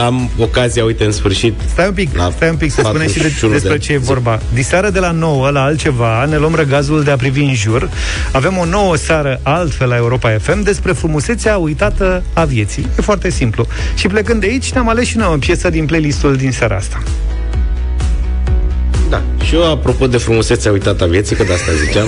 am 0.00 0.30
ocazia, 0.38 0.84
uite, 0.84 1.04
în 1.04 1.12
sfârșit. 1.12 1.54
Stai 1.72 1.86
un 1.86 1.92
pic, 1.92 2.08
stai 2.36 2.48
un 2.48 2.56
pic 2.56 2.72
să 2.72 2.82
spunem 2.84 3.08
și 3.08 3.18
de, 3.18 3.48
despre 3.50 3.78
ce 3.78 3.92
e 3.92 3.98
vorba. 3.98 4.40
Diseară 4.54 4.90
de 4.90 4.98
la 4.98 5.10
9 5.10 5.50
la 5.50 5.62
altceva, 5.62 6.24
ne 6.24 6.36
luăm 6.36 6.54
răgazul 6.54 7.02
de 7.02 7.10
a 7.10 7.16
privi 7.16 7.42
în 7.42 7.54
jur. 7.54 7.90
Avem 8.32 8.56
o 8.58 8.64
nouă 8.64 8.96
seară 8.96 9.40
altfel 9.42 9.88
la 9.88 9.96
Europa 9.96 10.36
FM 10.40 10.62
despre 10.62 10.92
frumusețea 10.92 11.56
uitată 11.56 12.22
a 12.32 12.44
vieții. 12.44 12.86
E 12.98 13.02
foarte 13.02 13.30
simplu. 13.30 13.66
Și 13.94 14.06
plecând 14.06 14.40
de 14.40 14.46
aici, 14.46 14.72
ne-am 14.72 14.88
ales 14.88 15.06
și 15.06 15.16
noi 15.16 15.28
o 15.34 15.36
piesă 15.36 15.70
din 15.70 15.86
playlistul 15.86 16.36
din 16.36 16.52
seara 16.52 16.76
asta. 16.76 17.02
Da, 19.08 19.22
și 19.44 19.54
eu, 19.54 19.70
apropo 19.70 20.06
de 20.06 20.16
frumusețea 20.16 20.72
uitată 20.72 21.04
a 21.04 21.06
vieții, 21.06 21.36
că 21.36 21.42
de 21.42 21.52
asta 21.52 21.72
ziceam, 21.84 22.06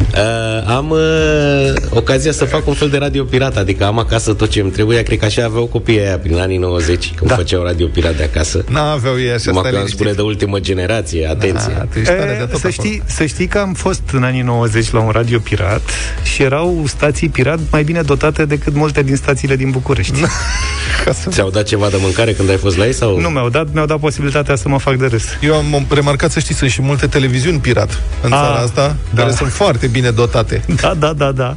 Uh, 0.00 0.74
am 0.76 0.90
uh, 0.90 1.72
ocazia 1.90 2.32
să 2.32 2.44
fac 2.44 2.66
un 2.66 2.74
fel 2.74 2.88
de 2.88 2.96
radio 2.96 3.24
pirat, 3.24 3.56
adică 3.56 3.84
am 3.84 3.98
acasă 3.98 4.32
tot 4.34 4.48
ce 4.50 4.60
îmi 4.60 4.70
trebuie. 4.70 5.02
Cred 5.02 5.18
că 5.18 5.24
așa 5.24 5.44
aveau 5.44 5.66
copiii 5.66 6.00
aia 6.00 6.18
prin 6.18 6.38
anii 6.38 6.56
90, 6.58 7.12
când 7.14 7.30
da. 7.30 7.36
făceau 7.36 7.62
radio 7.62 7.86
pirat 7.86 8.16
de 8.16 8.22
acasă. 8.22 8.64
N-aveau 8.68 9.18
ei 9.20 9.30
așa, 9.30 9.50
Mă 9.50 9.60
stai 9.60 9.80
că 9.82 9.86
spune 9.86 10.12
de 10.12 10.22
ultimă 10.22 10.58
generație, 10.58 11.28
atenție. 11.28 11.72
Da, 11.76 11.84
tu 11.84 11.98
ești 11.98 12.12
tare 12.12 12.36
de 12.38 12.42
E, 12.42 12.46
tot 12.46 12.60
să, 12.60 12.66
acolo. 12.66 12.88
știi, 12.88 13.02
să 13.06 13.24
știi 13.26 13.46
că 13.46 13.58
am 13.58 13.72
fost 13.72 14.02
în 14.12 14.22
anii 14.22 14.42
90 14.42 14.90
la 14.90 15.00
un 15.00 15.10
radio 15.10 15.38
pirat 15.38 15.82
și 16.22 16.42
erau 16.42 16.82
stații 16.86 17.28
pirat 17.28 17.58
mai 17.70 17.82
bine 17.82 18.00
dotate 18.02 18.44
decât 18.44 18.74
multe 18.74 19.02
din 19.02 19.16
stațiile 19.16 19.56
din 19.56 19.70
București. 19.70 20.20
Ca 21.04 21.12
să... 21.12 21.28
Ți-au 21.30 21.50
dat 21.50 21.64
ceva 21.64 21.88
de 21.88 21.96
mâncare 22.00 22.32
când 22.32 22.50
ai 22.50 22.56
fost 22.56 22.76
la 22.76 22.86
ei? 22.86 22.92
Sau? 22.92 23.20
nu 23.20 23.28
mi-au 23.28 23.48
dat, 23.48 23.66
mi-au 23.72 23.86
dat 23.86 23.98
posibilitatea 23.98 24.56
să 24.56 24.68
mă 24.68 24.78
fac 24.78 24.96
de 24.96 25.06
râs. 25.06 25.24
Eu 25.40 25.54
am 25.54 25.86
remarcat, 25.90 26.30
să 26.30 26.40
știi, 26.40 26.54
sunt 26.54 26.70
și 26.70 26.82
multe 26.82 27.06
televiziuni 27.06 27.58
pirat 27.58 28.00
în 28.22 28.32
A, 28.32 28.36
țara 28.36 28.54
asta, 28.58 28.96
da. 29.14 29.22
care 29.22 29.34
sunt 29.34 29.50
foarte 29.50 29.86
bine 29.90 30.10
dotate. 30.10 30.64
Da, 30.80 30.94
da, 30.98 31.12
da, 31.12 31.32
da. 31.32 31.56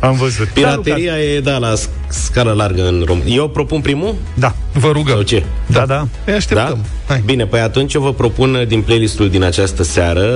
Am 0.00 0.16
văzut. 0.16 0.46
Pirateria 0.46 1.18
e, 1.18 1.40
da, 1.40 1.58
la 1.58 1.72
sc- 1.74 2.08
scară 2.08 2.52
largă 2.52 2.86
în 2.86 3.02
România. 3.06 3.34
Eu 3.34 3.48
propun 3.48 3.80
primul? 3.80 4.14
Da, 4.34 4.54
Vă 4.72 4.88
rugăm. 4.92 5.14
Sau 5.14 5.22
ce? 5.22 5.42
da, 5.66 5.86
da. 5.86 6.06
Îi 6.24 6.32
așteptăm. 6.32 6.66
Da? 7.06 7.12
Hai. 7.14 7.22
Bine, 7.24 7.46
păi 7.46 7.60
atunci 7.60 7.94
eu 7.94 8.00
vă 8.00 8.12
propun 8.12 8.64
din 8.68 8.82
playlistul 8.82 9.28
din 9.30 9.42
această 9.42 9.82
seară 9.82 10.30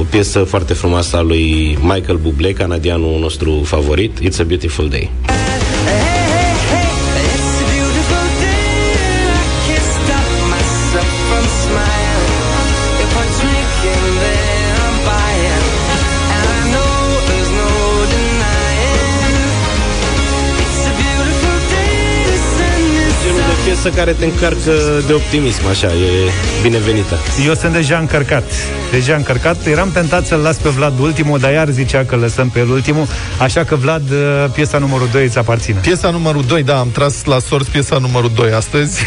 o 0.00 0.02
piesă 0.10 0.38
foarte 0.38 0.72
frumoasă 0.72 1.16
a 1.16 1.20
lui 1.20 1.78
Michael 1.80 2.18
Bublé, 2.22 2.52
canadianul 2.52 3.18
nostru 3.20 3.62
favorit, 3.64 4.18
It's 4.28 4.40
a 4.40 4.44
Beautiful 4.44 4.88
Day. 4.88 5.10
Piesă 23.90 23.98
care 24.04 24.16
te 24.18 24.24
încarcă 24.24 24.72
de 25.06 25.12
optimism, 25.12 25.66
așa, 25.66 25.86
e 25.86 26.30
binevenită. 26.62 27.16
Eu 27.46 27.54
sunt 27.54 27.72
deja 27.72 27.98
încărcat. 27.98 28.44
Deja 28.90 29.14
încărcat. 29.14 29.66
Eram 29.66 29.90
tentat 29.92 30.26
să-l 30.26 30.38
las 30.38 30.56
pe 30.56 30.68
Vlad 30.68 30.98
ultimul, 30.98 31.38
dar 31.38 31.52
iar 31.52 31.68
zicea 31.68 32.04
că 32.04 32.16
lăsăm 32.16 32.48
pe 32.48 32.58
el 32.58 32.70
ultimul. 32.70 33.06
Așa 33.38 33.64
că, 33.64 33.74
Vlad, 33.74 34.10
uh, 34.10 34.50
piesa 34.52 34.78
numărul 34.78 35.08
2 35.12 35.24
îți 35.24 35.38
aparține. 35.38 35.78
Piesa 35.80 36.10
numărul 36.10 36.44
2, 36.46 36.62
da, 36.62 36.78
am 36.78 36.90
tras 36.90 37.24
la 37.24 37.38
sorți 37.38 37.70
piesa 37.70 37.98
numărul 37.98 38.30
2 38.34 38.52
astăzi. 38.52 39.00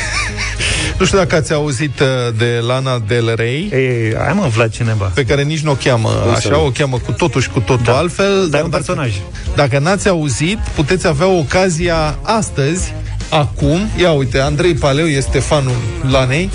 nu 0.99 1.05
știu 1.05 1.17
dacă 1.17 1.35
ați 1.35 1.53
auzit 1.53 1.99
uh, 1.99 2.07
de 2.37 2.61
Lana 2.67 3.01
Del 3.07 3.33
Rey, 3.35 3.69
Ei, 3.73 4.15
hai 4.17 4.33
mă, 4.33 4.47
Vlad, 4.53 4.71
ce 4.71 4.83
neba. 4.83 5.11
pe 5.13 5.23
care 5.23 5.43
nici 5.43 5.59
nu 5.59 5.71
o 5.71 5.75
cheamă 5.83 6.09
să 6.25 6.31
așa, 6.35 6.49
nu? 6.49 6.65
o 6.65 6.69
cheamă 6.69 6.97
cu 7.05 7.11
totul 7.11 7.41
și 7.41 7.49
cu 7.49 7.59
totul 7.59 7.83
Da. 7.85 7.97
altfel. 7.97 8.35
Dar 8.35 8.45
e 8.45 8.49
dar 8.49 8.63
un 8.63 8.69
personaj. 8.69 9.11
Dacă 9.55 9.79
n-ați 9.79 10.07
auzit, 10.07 10.57
puteți 10.75 11.07
avea 11.07 11.27
ocazia 11.27 12.17
astăzi, 12.21 12.93
acum. 13.29 13.89
Ia 13.99 14.11
uite, 14.11 14.39
Andrei 14.39 14.73
Paleu 14.73 15.07
este 15.07 15.39
fanul 15.39 15.77
Lanei. 16.11 16.49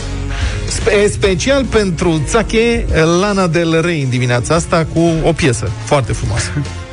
Spe- 0.68 1.08
special 1.10 1.64
pentru 1.64 2.22
Țache, 2.26 2.86
Lana 3.20 3.46
Del 3.46 3.80
Rey 3.80 4.02
în 4.02 4.08
dimineața 4.08 4.54
asta 4.54 4.86
cu 4.92 5.12
o 5.22 5.32
piesă 5.32 5.70
foarte 5.84 6.12
frumoasă. 6.12 6.50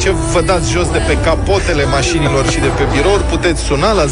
ce 0.00 0.10
vă 0.32 0.40
dați 0.40 0.70
jos 0.70 0.90
de 0.90 0.98
pe 1.06 1.18
capotele 1.24 1.84
mașinilor 1.84 2.50
și 2.50 2.58
de 2.58 2.66
pe 2.66 2.86
birouri, 2.92 3.22
puteți 3.22 3.62
suna 3.62 3.92
la 3.92 4.04
0372069599 4.04 4.08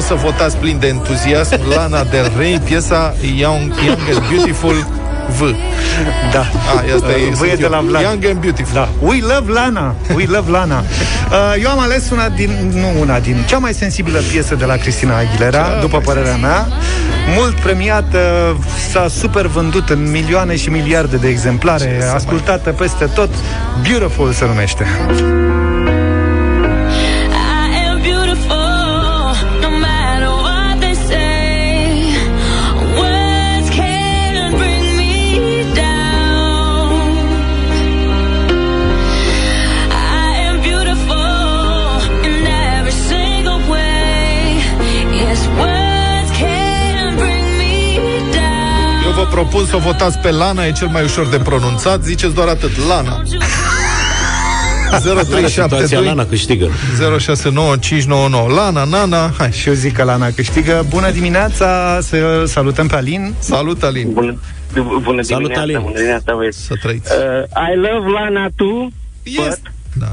să 0.00 0.14
votați 0.14 0.56
plin 0.56 0.78
de 0.78 0.86
entuziasm. 0.86 1.60
Lana 1.68 2.04
Del 2.04 2.32
Rey, 2.36 2.60
piesa 2.64 3.14
Young, 3.36 3.72
Young 3.86 3.98
and 4.14 4.28
Beautiful 4.30 5.05
V. 5.28 5.54
Da. 6.32 6.40
A, 6.40 6.94
asta 6.94 7.10
e, 7.10 7.30
V 7.30 7.32
e 7.32 7.34
sunt 7.34 7.52
de 7.58 7.62
eu. 7.62 7.70
la 7.70 7.80
Vlad. 7.80 8.02
Young 8.02 8.24
and 8.24 8.38
Beautiful. 8.40 8.74
Da. 8.74 8.88
We 9.00 9.18
love 9.20 9.52
Lana. 9.52 9.94
We 10.14 10.24
love 10.28 10.50
Lana. 10.50 10.84
Uh, 11.30 11.62
Eu 11.62 11.70
am 11.70 11.78
ales 11.78 12.10
una 12.10 12.28
din, 12.28 12.50
nu 12.74 13.00
una 13.00 13.18
din, 13.18 13.44
cea 13.48 13.58
mai 13.58 13.74
sensibilă 13.74 14.18
piesă 14.18 14.54
de 14.54 14.64
la 14.64 14.76
Cristina 14.76 15.16
Aguilera, 15.16 15.62
Cea 15.62 15.80
după 15.80 15.96
mai 15.96 16.04
părerea 16.04 16.36
mea. 16.36 16.66
Mult 17.36 17.54
premiată, 17.54 18.18
s-a 18.90 19.08
super 19.08 19.46
vândut 19.46 19.88
în 19.90 20.10
milioane 20.10 20.56
și 20.56 20.68
miliarde 20.68 21.16
de 21.16 21.28
exemplare, 21.28 22.10
ascultată 22.14 22.70
peste 22.70 23.04
tot. 23.04 23.30
Beautiful 23.82 24.32
se 24.32 24.46
numește. 24.46 24.86
Vă 49.26 49.32
propun 49.34 49.66
să 49.66 49.76
o 49.76 49.78
votați 49.78 50.18
pe 50.18 50.30
Lana, 50.30 50.64
e 50.66 50.72
cel 50.72 50.88
mai 50.88 51.02
ușor 51.04 51.26
de 51.28 51.36
pronunțat. 51.36 52.02
Ziceți 52.02 52.34
doar 52.34 52.48
atât, 52.48 52.70
Lana. 52.88 53.22
Situația 55.00 55.12
0372 55.22 56.04
Lana 56.04 56.24
câștigă. 56.26 56.68
069599 57.18 58.48
Lana, 58.48 58.84
Nana, 58.84 59.34
hai. 59.38 59.52
Și 59.52 59.68
eu 59.68 59.74
zic 59.74 59.92
că 59.96 60.02
Lana 60.02 60.30
câștigă. 60.30 60.84
Bună 60.88 61.10
dimineața, 61.10 61.98
să 62.02 62.44
salutăm 62.46 62.86
pe 62.86 62.94
Alin. 62.96 63.34
Salut, 63.38 63.82
Alin. 63.82 64.12
Bună, 64.12 64.40
bună 65.02 65.22
Salut, 65.22 65.26
dimineața, 65.26 65.60
Alin. 65.60 65.78
bună 65.82 65.94
dimineața, 65.94 66.34
băieți. 66.34 66.58
Să 66.64 66.74
trăiți. 66.82 67.12
Uh, 67.12 67.44
I 67.72 67.76
love 67.76 68.10
Lana 68.10 68.48
too, 68.56 68.88
Yes. 69.22 69.60
Da, 69.98 70.06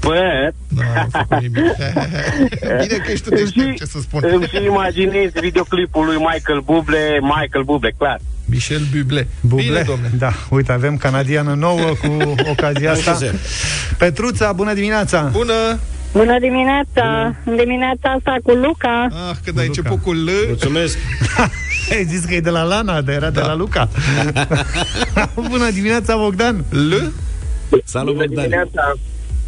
but 0.00 0.54
da, 0.68 0.82
a 1.00 1.06
făcut 1.18 1.40
nimic. 1.40 1.64
Bine 2.82 2.96
că 3.04 3.10
ești 3.10 3.28
tu 3.28 3.34
deștept, 3.34 3.76
ce 3.76 3.84
să 3.84 3.98
spun. 4.00 4.20
îmi 4.32 4.44
și 4.46 4.64
imaginez 4.64 5.30
videoclipul 5.40 6.04
lui 6.04 6.16
Michael 6.16 6.60
Bublé, 6.64 7.18
Michael 7.20 7.64
Bublé, 7.64 7.92
clar. 7.98 8.18
Michel 8.50 8.80
Bublé. 8.96 9.26
Buble. 9.40 9.64
Bine, 9.64 9.82
domne. 9.86 10.10
Da, 10.18 10.32
uite, 10.50 10.72
avem 10.72 10.96
canadiană 10.96 11.54
nouă 11.54 11.80
cu 12.02 12.34
ocazia 12.52 12.90
asta. 12.92 13.10
Așa. 13.10 13.30
Petruța, 13.98 14.52
bună 14.52 14.74
dimineața! 14.74 15.28
Bună! 15.32 15.78
Bună 16.12 16.38
dimineața! 16.40 17.34
În 17.44 17.56
dimineața 17.56 18.08
asta 18.16 18.36
cu 18.42 18.50
Luca. 18.50 19.06
Ah, 19.10 19.36
când 19.44 19.58
ai 19.58 19.66
început 19.66 20.02
cu 20.02 20.12
L, 20.12 20.28
Mulțumesc. 20.46 20.98
Ai 21.92 22.04
zis 22.04 22.24
că 22.24 22.34
e 22.34 22.40
de 22.40 22.50
la 22.50 22.62
Lana, 22.62 23.00
dar 23.00 23.14
era 23.14 23.30
de 23.30 23.40
la 23.40 23.54
Luca. 23.54 23.88
bună 25.50 25.70
dimineața, 25.70 26.16
Bogdan! 26.16 26.64
L, 26.70 26.92
Salut, 27.84 28.14
Bună 28.14 28.26
Bogdan. 28.26 28.28
dimineața, 28.44 28.94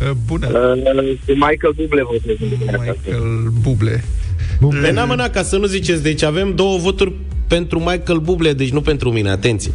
uh, 0.03 0.11
bună. 0.27 0.47
uh, 0.47 1.19
cu 1.27 1.33
Michael 1.33 1.73
Bublé 1.77 2.03
votez 2.03 2.37
în 2.41 2.49
dimineața 2.49 2.79
asta. 2.81 2.95
Michael 3.05 3.49
Bublé. 3.61 4.05
Pe 4.83 4.91
n-am 4.91 5.09
mâna, 5.09 5.29
ca 5.29 5.43
să 5.43 5.57
nu 5.57 5.67
ziceți, 5.67 6.03
deci 6.03 6.23
avem 6.23 6.55
două 6.55 6.79
voturi 6.79 7.13
pentru 7.47 7.79
Michael 7.79 8.19
Bublé, 8.19 8.53
deci 8.53 8.71
nu 8.71 8.81
pentru 8.81 9.11
mine, 9.11 9.31
atenție. 9.31 9.73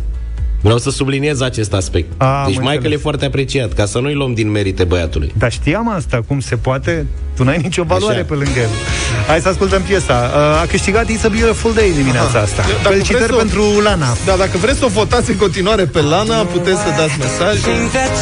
Vreau 0.61 0.77
să 0.77 0.89
subliniez 0.89 1.41
acest 1.41 1.73
aspect. 1.73 2.11
A, 2.17 2.25
am 2.39 2.45
deci 2.45 2.55
Michael 2.57 2.75
înțeles. 2.75 2.97
e 2.97 3.01
foarte 3.01 3.25
apreciat, 3.25 3.73
ca 3.73 3.85
să 3.85 3.99
nu-i 3.99 4.13
luăm 4.13 4.33
din 4.33 4.51
merite 4.51 4.83
băiatului. 4.83 5.31
Dar 5.37 5.51
știam 5.51 5.89
asta, 5.89 6.19
cum 6.27 6.39
se 6.39 6.55
poate? 6.55 7.05
Tu 7.35 7.43
n-ai 7.43 7.57
nicio 7.61 7.83
valoare 7.83 8.15
Așa. 8.15 8.23
pe 8.25 8.33
lângă 8.33 8.59
el. 8.59 8.69
Hai 9.27 9.39
să 9.39 9.47
ascultăm 9.49 9.81
piesa. 9.81 10.31
Uh, 10.35 10.61
A 10.61 10.65
câștigat 10.69 11.05
It's 11.11 11.25
a 11.25 11.27
Beautiful 11.29 11.73
Day 11.73 11.91
dimineața 11.95 12.29
Aha. 12.29 12.39
asta. 12.39 12.61
Dacă 12.61 12.89
Felicitări 12.89 13.17
vreți 13.23 13.29
să 13.29 13.35
o- 13.35 13.37
pentru 13.37 13.81
Lana. 13.83 14.05
Da, 14.25 14.35
dacă 14.35 14.57
vreți 14.57 14.77
să 14.79 14.85
o 14.85 14.87
votați 14.87 15.29
în 15.29 15.37
continuare 15.37 15.85
pe 15.85 16.01
Lana, 16.01 16.35
puteți 16.43 16.77
să 16.77 16.89
dați 16.97 17.17
mesaj. 17.19 17.55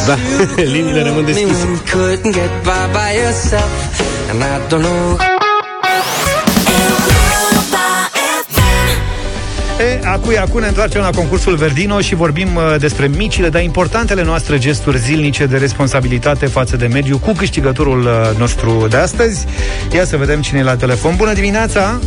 Da, 0.08 0.16
liniile 0.76 1.02
rămân 1.04 1.26
deschise. 1.26 1.68
E, 9.80 10.00
acu, 10.08 10.34
acu 10.40 10.58
ne 10.58 10.68
întoarcem 10.68 11.02
la 11.02 11.10
concursul 11.10 11.56
Verdino 11.56 12.00
și 12.00 12.16
vorbim 12.16 12.56
uh, 12.56 12.76
despre 12.80 13.08
micile, 13.08 13.50
dar 13.50 13.62
importantele 13.62 14.24
noastre 14.24 14.58
gesturi 14.58 14.98
zilnice 14.98 15.46
de 15.46 15.58
responsabilitate 15.58 16.46
față 16.46 16.76
de 16.76 16.88
mediu 16.88 17.18
cu 17.18 17.32
câștigătorul 17.32 18.02
uh, 18.02 18.38
nostru 18.38 18.88
de 18.90 18.98
astăzi. 18.98 19.46
Ia 19.94 20.06
să 20.06 20.18
vedem 20.18 20.42
cine 20.42 20.60
e 20.60 20.64
la 20.64 20.76
telefon. 20.76 21.16
Bună 21.16 21.34
dimineața! 21.34 22.00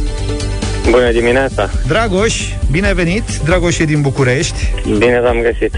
Bună 0.90 1.10
dimineața, 1.12 1.70
Dragoș, 1.86 2.40
bine 2.70 2.86
ai 2.86 2.94
venit! 2.94 3.22
Dragoș 3.44 3.78
e 3.78 3.84
din 3.84 4.00
București. 4.00 4.72
bine 4.98 5.20
v-am 5.20 5.40
găsit. 5.42 5.72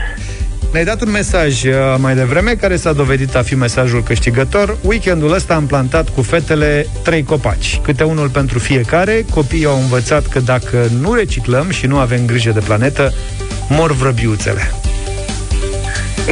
Ne-ai 0.72 0.84
dat 0.84 1.00
un 1.00 1.10
mesaj 1.10 1.64
uh, 1.64 1.72
mai 1.98 2.14
devreme 2.14 2.54
care 2.54 2.76
s-a 2.76 2.92
dovedit 2.92 3.34
a 3.34 3.42
fi 3.42 3.54
mesajul 3.54 4.02
câștigător. 4.02 4.76
Weekendul 4.82 5.32
ăsta 5.32 5.54
am 5.54 5.66
plantat 5.66 6.08
cu 6.08 6.22
fetele 6.22 6.86
trei 7.04 7.22
copaci, 7.22 7.80
câte 7.82 8.04
unul 8.04 8.28
pentru 8.28 8.58
fiecare. 8.58 9.24
Copiii 9.30 9.64
au 9.64 9.80
învățat 9.80 10.26
că 10.26 10.40
dacă 10.40 10.88
nu 11.00 11.14
reciclăm 11.14 11.70
și 11.70 11.86
nu 11.86 11.98
avem 11.98 12.26
grijă 12.26 12.50
de 12.50 12.60
planetă, 12.60 13.12
mor 13.68 13.92
vrăbiuțele. 13.92 14.70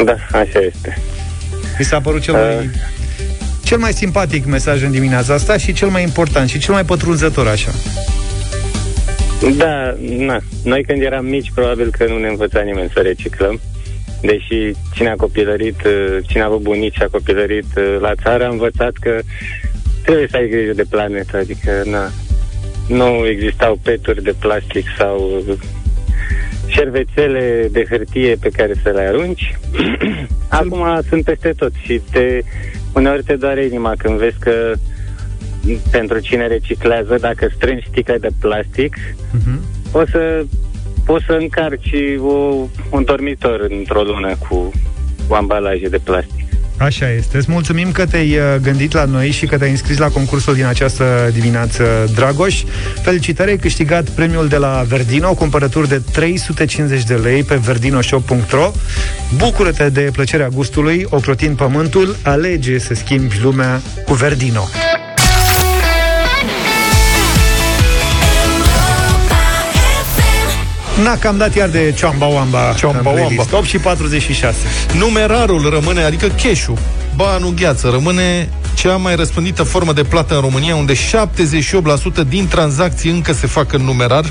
Da, 0.05 0.17
așa 0.33 0.61
este. 0.61 0.99
Mi 1.79 1.85
s-a 1.85 2.01
părut 2.01 2.21
cel 2.21 2.35
mai, 2.35 2.71
cel 3.63 3.79
mai 3.79 3.93
simpatic 3.93 4.45
mesaj 4.45 4.83
în 4.83 4.91
dimineața 4.91 5.35
asta 5.35 5.57
și 5.57 5.73
cel 5.73 5.89
mai 5.89 6.03
important 6.03 6.49
și 6.49 6.59
cel 6.59 6.75
mai 6.75 6.85
pătrunzător 6.85 7.47
așa. 7.47 7.71
Da, 9.57 9.97
na. 10.01 10.41
Noi 10.65 10.85
când 10.85 11.03
eram 11.03 11.25
mici, 11.25 11.53
probabil 11.55 11.91
că 11.91 12.07
nu 12.09 12.19
ne 12.19 12.29
învăța 12.29 12.61
nimeni 12.61 12.91
să 12.95 13.01
reciclăm. 13.01 13.61
Deși 14.21 14.73
cine 14.95 15.09
a 15.11 15.15
copilărit, 15.17 15.85
uh, 15.85 16.19
cine 16.27 16.43
a 16.43 16.47
avut 16.47 16.61
bunici 16.61 16.95
și 16.95 17.03
a 17.03 17.09
copilărit 17.09 17.67
uh, 17.77 17.97
la 18.01 18.15
țară, 18.23 18.45
a 18.45 18.49
învățat 18.49 18.93
că 19.01 19.21
trebuie 20.03 20.29
să 20.31 20.37
ai 20.37 20.49
grijă 20.49 20.73
de 20.73 20.85
planetă, 20.91 21.37
adică 21.37 21.83
na, 21.85 22.11
nu 22.89 23.27
existau 23.27 23.79
peturi 23.83 24.23
de 24.23 24.35
plastic 24.39 24.85
sau 24.99 25.43
uh, 25.49 25.55
șervețele 26.67 27.69
de 27.73 27.85
hârtie 27.91 28.37
pe 28.41 28.49
care 28.49 28.73
să 28.83 28.91
le 28.91 29.01
arunci. 29.01 29.59
Acum 30.49 31.01
sunt 31.09 31.25
peste 31.25 31.53
tot 31.57 31.73
și 31.83 32.01
te, 32.11 32.41
uneori 32.95 33.23
te 33.23 33.37
doare 33.37 33.65
inima 33.65 33.93
când 33.99 34.19
vezi 34.19 34.39
că 34.39 34.75
pentru 35.91 36.19
cine 36.19 36.47
reciclează, 36.47 37.17
dacă 37.21 37.49
strângi 37.55 37.87
sticla 37.91 38.17
de 38.17 38.29
plastic, 38.41 38.97
Mhm. 39.33 39.61
o 39.93 40.03
să 40.07 40.45
poți 41.09 41.25
să 41.25 41.33
încarci 41.33 41.95
o, 42.21 42.33
un 42.91 43.05
dormitor 43.05 43.67
într-o 43.69 44.03
lună 44.03 44.35
cu, 44.49 44.73
cu 45.29 45.35
ambalaje 45.35 45.89
de 45.89 45.99
plastic. 46.05 46.45
Așa 46.79 47.11
este. 47.11 47.37
Îți 47.37 47.51
mulțumim 47.51 47.93
că 47.93 48.07
te-ai 48.07 48.37
uh, 48.37 48.43
gândit 48.63 48.93
la 48.93 49.05
noi 49.05 49.31
și 49.31 49.47
că 49.47 49.59
te-ai 49.59 49.71
înscris 49.71 49.99
la 49.99 50.09
concursul 50.09 50.55
din 50.55 50.65
această 50.65 51.31
dimineață, 51.33 52.11
Dragoș. 52.15 52.63
Felicitări, 53.03 53.51
ai 53.51 53.57
câștigat 53.57 54.09
premiul 54.09 54.49
de 54.49 54.57
la 54.57 54.85
Verdino, 54.89 55.35
cumpărături 55.35 55.89
de 55.89 56.03
350 56.13 57.05
de 57.05 57.15
lei 57.15 57.43
pe 57.43 57.55
verdinoshop.ro. 57.55 58.71
Bucură-te 59.37 59.89
de 59.89 60.09
plăcerea 60.13 60.49
gustului, 60.49 61.07
ocrotind 61.09 61.57
pământul, 61.57 62.17
alege 62.23 62.79
să 62.79 62.95
schimbi 62.95 63.41
lumea 63.43 63.81
cu 64.07 64.15
Verdino. 64.15 64.69
Na, 71.03 71.17
că 71.17 71.29
am 71.29 71.37
dat 71.37 71.55
iar 71.55 71.69
de 71.69 71.95
Ciamba-Wamba 71.97 72.75
Ciamba-Wamba. 72.77 73.45
8 73.51 73.65
și 73.65 73.79
46 73.79 74.57
Numerarul 74.99 75.71
rămâne, 75.71 76.03
adică 76.03 76.27
cash-ul, 76.27 76.79
banul 77.15 77.55
gheață, 77.55 77.89
rămâne 77.89 78.49
cea 78.75 78.97
mai 78.97 79.17
răspândită 79.17 79.63
formă 79.63 79.93
de 79.93 80.03
plată 80.03 80.35
în 80.35 80.41
România, 80.41 80.77
unde 80.77 80.95
78% 80.95 80.97
din 82.29 82.49
tranzacții 82.49 83.11
încă 83.11 83.33
se 83.33 83.47
fac 83.47 83.73
în 83.73 83.83
numerar. 83.83 84.25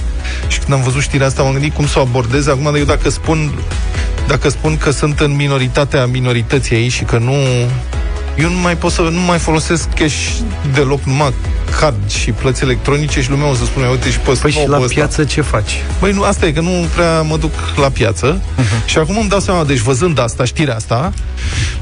Și 0.48 0.60
când 0.60 0.74
am 0.74 0.82
văzut 0.82 1.02
știrea 1.02 1.28
asta, 1.28 1.44
m-am 1.44 1.52
gândit 1.52 1.74
cum 1.74 1.88
să 1.88 2.00
o 2.00 2.02
abordez. 2.02 2.48
Acum, 2.48 2.76
eu 2.76 2.84
dacă 2.84 3.10
spun, 3.10 3.52
dacă 4.28 4.50
spun 4.50 4.78
că 4.78 4.92
sunt 4.92 5.20
în 5.20 5.36
minoritatea 5.36 6.06
minorității 6.06 6.76
aici 6.76 6.92
și 6.92 7.04
că 7.04 7.18
nu... 7.18 7.36
Eu 8.40 8.50
nu 8.50 8.60
mai 8.60 8.78
pot 8.78 8.92
să 8.92 9.02
nu 9.02 9.20
mai 9.20 9.38
folosesc 9.38 9.90
cash 9.94 10.38
deloc, 10.74 11.04
numai 11.04 11.34
card 11.80 12.10
și 12.10 12.32
plăți 12.32 12.64
electronice 12.64 13.22
și 13.22 13.30
lumea 13.30 13.50
o 13.50 13.54
să 13.54 13.66
spune, 13.66 13.88
uite 13.88 14.12
și 14.12 14.20
pe 14.20 14.32
Păi 14.42 14.52
și 14.52 14.58
snobul 14.58 14.72
la 14.72 14.80
ăsta. 14.80 14.94
piață 14.94 15.24
ce 15.24 15.42
faci? 15.42 15.72
Băi, 16.00 16.12
nu, 16.12 16.24
asta 16.24 16.46
e, 16.46 16.52
că 16.52 16.62
nu 16.62 16.86
prea 16.96 17.22
mă 17.22 17.38
duc 17.38 17.52
la 17.82 17.90
piață 17.90 18.42
Mhm. 18.58 18.86
și 18.88 18.98
acum 18.98 19.18
îmi 19.18 19.30
dau 19.30 19.40
seama, 19.40 19.64
deci 19.64 19.78
văzând 19.78 20.20
asta, 20.20 20.44
știrea 20.46 20.76
asta, 20.76 21.14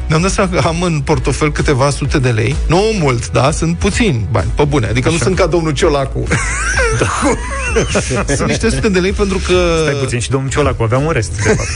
mi-am 0.08 0.22
dat 0.22 0.32
seama 0.32 0.50
că 0.62 0.68
am 0.68 0.82
în 0.82 1.00
portofel 1.00 1.52
câteva 1.52 1.90
sute 1.90 2.20
de 2.20 2.30
lei, 2.30 2.56
nu 2.68 2.80
mult, 3.00 3.32
da, 3.32 3.52
sunt 3.52 3.78
puțini 3.78 4.26
bani, 4.32 4.48
pe 4.56 4.64
bune, 4.64 4.88
adică 4.88 5.10
nu 5.10 5.18
sunt 5.18 5.36
ca 5.36 5.46
domnul 5.46 5.72
Ciolacu. 5.72 6.24
Da. 7.00 7.08
sunt 8.38 8.48
niște 8.48 8.70
sute 8.70 8.90
de 8.90 9.00
lei 9.00 9.12
pentru 9.12 9.38
că... 9.48 9.54
Stai 9.82 9.94
puțin, 10.00 10.20
și 10.20 10.30
domnul 10.30 10.50
Ciolacu 10.50 10.84
avea 10.84 10.98
un 10.98 11.10
rest, 11.10 11.36
de 11.36 11.42
fapt. 11.42 11.70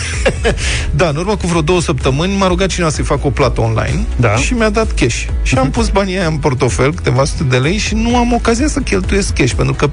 Da, 0.95 1.07
în 1.07 1.15
urmă 1.15 1.35
cu 1.35 1.47
vreo 1.47 1.61
două 1.61 1.81
săptămâni 1.81 2.35
m-a 2.37 2.47
rugat 2.47 2.67
cineva 2.67 2.89
să-i 2.91 3.03
fac 3.03 3.25
o 3.25 3.29
plată 3.29 3.61
online 3.61 4.05
Da. 4.15 4.35
și 4.35 4.53
mi-a 4.53 4.69
dat 4.69 4.91
cash. 4.91 5.25
Și 5.41 5.55
am 5.55 5.69
pus 5.69 5.89
banii 5.89 6.17
aia 6.17 6.27
în 6.27 6.37
portofel, 6.37 6.93
câteva 6.93 7.23
sute 7.25 7.43
de 7.43 7.57
lei 7.57 7.77
și 7.77 7.95
nu 7.95 8.17
am 8.17 8.33
ocazia 8.33 8.67
să 8.67 8.79
cheltuiesc 8.79 9.33
cash, 9.33 9.51
pentru 9.53 9.73
că 9.73 9.89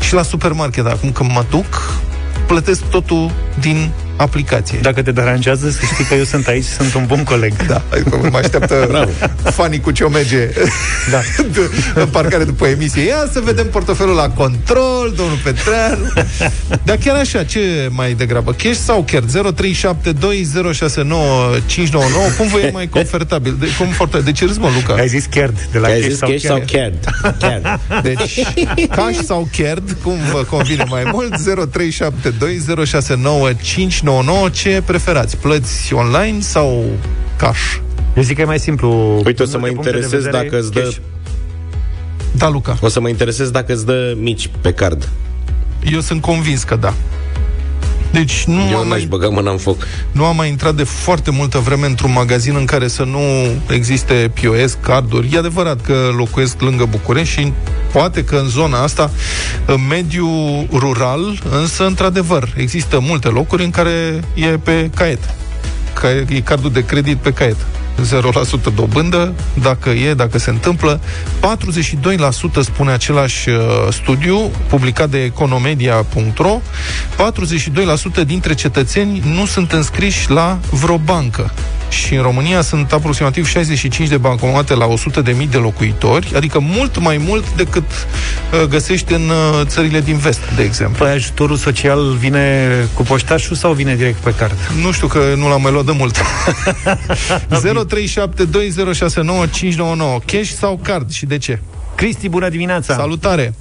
și 0.00 0.14
la 0.14 0.22
supermarket, 0.22 0.86
acum 0.86 1.12
când 1.12 1.30
mă 1.30 1.44
duc, 1.50 2.00
plătesc 2.46 2.82
totul 2.90 3.30
din 3.60 3.90
aplicație. 4.16 4.78
Dacă 4.82 5.02
te 5.02 5.12
deranjează, 5.12 5.70
să 5.70 5.80
știi 5.92 6.04
că 6.04 6.14
eu 6.14 6.24
sunt 6.24 6.46
aici, 6.46 6.64
sunt 6.64 6.94
un 6.94 7.04
bun 7.06 7.22
coleg. 7.22 7.52
Da, 7.66 7.82
adică 7.92 8.28
mă 8.30 8.38
așteaptă 8.38 9.08
fanii 9.58 9.80
cu 9.80 9.90
ciomege 9.90 10.50
Da. 11.10 11.20
în 12.02 12.06
parcare 12.06 12.44
după 12.44 12.66
emisie. 12.66 13.02
Ia 13.02 13.28
să 13.32 13.40
vedem 13.44 13.66
portofelul 13.66 14.14
la 14.14 14.28
control, 14.28 15.12
domnul 15.16 15.38
Petreanu. 15.44 16.12
Dar 16.84 16.96
chiar 17.04 17.16
așa, 17.16 17.44
ce 17.44 17.88
mai 17.90 18.12
degrabă? 18.12 18.52
Cash 18.52 18.76
sau 18.76 19.04
chiar? 19.10 19.22
0372069599 19.22 19.26
Cum 22.36 22.48
vă 22.48 22.58
e 22.58 22.70
mai 22.72 22.88
confortabil? 22.88 23.56
De, 23.60 23.66
confortabil? 23.78 24.24
De 24.24 24.32
ce 24.32 24.44
râzi, 24.44 24.58
mă, 24.58 24.68
Luca? 24.74 24.94
Ai 24.94 25.08
zis 25.08 25.24
Chierd, 25.24 25.68
de 25.72 25.78
la 25.78 25.86
Ai 25.86 26.00
cash 26.00 26.08
zis 26.08 26.18
sau 26.18 26.28
cash 26.28 26.42
sau 26.42 26.62
Chierd? 26.66 27.04
CAD? 27.20 27.36
CAD. 27.40 27.80
Deci, 28.02 28.40
cash 28.88 29.18
sau 29.24 29.48
card, 29.56 29.96
cum 30.02 30.16
vă 30.32 30.44
convine 30.48 30.84
mai 30.88 31.02
mult, 31.12 31.34
0372069599 31.38 31.42
Ce 34.52 34.82
preferați? 34.86 35.36
Plăți 35.36 35.94
online 35.94 36.40
sau 36.40 36.84
cash? 37.36 37.76
Eu 38.16 38.22
zic 38.22 38.36
că 38.36 38.42
e 38.42 38.44
mai 38.44 38.58
simplu. 38.58 39.20
Uite, 39.24 39.42
o 39.42 39.46
să 39.46 39.50
din 39.50 39.60
mă 39.60 39.66
multe 39.72 39.74
puncte 39.74 39.90
de 39.90 39.96
interesez 39.96 40.24
vedere, 40.24 40.42
dacă 40.42 40.58
îți 40.58 40.72
dă 40.72 40.80
cash. 40.80 40.96
Da, 42.32 42.48
Luca. 42.48 42.76
O 42.80 42.88
să 42.88 43.00
mă 43.00 43.08
interesez 43.08 43.50
dacă 43.50 43.72
îți 43.72 43.86
dă 43.86 44.14
mici 44.16 44.50
pe 44.60 44.72
card. 44.72 45.08
Eu 45.92 46.00
sunt 46.00 46.20
convins 46.20 46.62
că 46.62 46.76
da. 46.76 46.94
Deci 48.16 48.44
nu 48.44 48.68
Eu 48.70 48.78
am, 48.78 48.88
n-aș 48.88 48.98
mai, 48.98 49.06
băga 49.08 49.28
mâna 49.28 49.50
în 49.50 49.56
foc. 49.56 49.86
nu 50.12 50.24
am 50.24 50.36
mai 50.36 50.48
intrat 50.48 50.74
de 50.74 50.84
foarte 50.84 51.30
multă 51.30 51.58
vreme 51.58 51.86
într-un 51.86 52.12
magazin 52.12 52.54
în 52.56 52.64
care 52.64 52.88
să 52.88 53.04
nu 53.04 53.20
existe 53.68 54.30
POS, 54.40 54.78
carduri. 54.80 55.28
E 55.32 55.38
adevărat 55.38 55.80
că 55.80 56.10
locuiesc 56.16 56.60
lângă 56.60 56.84
București 56.84 57.40
și 57.40 57.52
poate 57.92 58.24
că 58.24 58.36
în 58.36 58.48
zona 58.48 58.82
asta, 58.82 59.10
în 59.66 59.86
mediul 59.88 60.66
rural, 60.72 61.38
însă, 61.50 61.86
într-adevăr, 61.86 62.52
există 62.56 62.98
multe 63.00 63.28
locuri 63.28 63.64
în 63.64 63.70
care 63.70 64.20
e 64.34 64.46
pe 64.46 64.90
caiet. 64.94 65.34
Ca 66.00 66.10
e 66.10 66.40
cardul 66.40 66.72
de 66.72 66.84
credit 66.84 67.16
pe 67.16 67.32
caiet. 67.32 67.56
0% 68.70 68.74
dobândă, 68.74 69.32
dacă 69.62 69.90
e, 69.90 70.14
dacă 70.14 70.38
se 70.38 70.50
întâmplă. 70.50 71.00
42% 71.40 72.60
spune 72.60 72.92
același 72.92 73.48
uh, 73.48 73.56
studiu 73.90 74.50
publicat 74.68 75.10
de 75.10 75.22
economedia.ro 75.22 76.60
42% 78.22 78.26
dintre 78.26 78.54
cetățeni 78.54 79.22
nu 79.34 79.46
sunt 79.46 79.72
înscriși 79.72 80.30
la 80.30 80.58
vreo 80.70 80.98
bancă. 80.98 81.52
Și 81.88 82.14
în 82.14 82.22
România 82.22 82.60
sunt 82.60 82.92
aproximativ 82.92 83.46
65 83.46 84.08
de 84.08 84.16
bancomate 84.16 84.74
la 84.74 84.86
100 84.86 85.20
de 85.20 85.32
mii 85.32 85.46
de 85.46 85.56
locuitori, 85.56 86.32
adică 86.36 86.58
mult 86.58 86.98
mai 86.98 87.16
mult 87.26 87.54
decât 87.54 87.84
uh, 87.90 88.62
găsești 88.68 89.12
în 89.12 89.28
uh, 89.28 89.60
țările 89.66 90.00
din 90.00 90.16
vest, 90.16 90.40
de 90.56 90.62
exemplu. 90.62 91.04
Păi 91.04 91.14
ajutorul 91.14 91.56
social 91.56 92.12
vine 92.12 92.68
cu 92.94 93.02
poștașul 93.02 93.56
sau 93.56 93.72
vine 93.72 93.94
direct 93.94 94.18
pe 94.18 94.34
card? 94.34 94.56
Nu 94.82 94.92
știu 94.92 95.06
că 95.06 95.34
nu 95.36 95.48
l-am 95.48 95.62
mai 95.62 95.72
luat 95.72 95.84
de 95.84 95.92
mult. 95.98 96.16
0372069599 100.20 100.24
Cash 100.24 100.48
sau 100.48 100.78
card 100.82 101.10
și 101.10 101.26
de 101.26 101.38
ce? 101.38 101.58
Cristi, 101.94 102.28
bună 102.28 102.48
dimineața! 102.48 102.94
Salutare! 102.94 103.54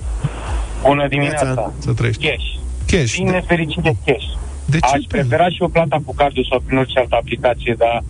Bună 0.82 1.08
dimineața. 1.08 1.74
Să 1.80 1.92
trăiești. 1.92 2.28
Cash. 2.28 2.46
Cash. 2.86 3.14
Din 3.14 3.26
nefericire 3.30 3.96
cash. 4.06 4.26
De 4.66 4.80
ce? 4.80 4.96
Aș 4.96 5.04
prefera 5.08 5.50
și 5.50 5.62
o 5.62 5.68
plata 5.68 5.98
cu 6.06 6.14
cardul 6.14 6.48
sau 6.50 6.60
prin 6.60 6.78
orice 6.78 7.00
altă 7.00 7.16
aplicație, 7.16 7.76
dar 7.78 8.04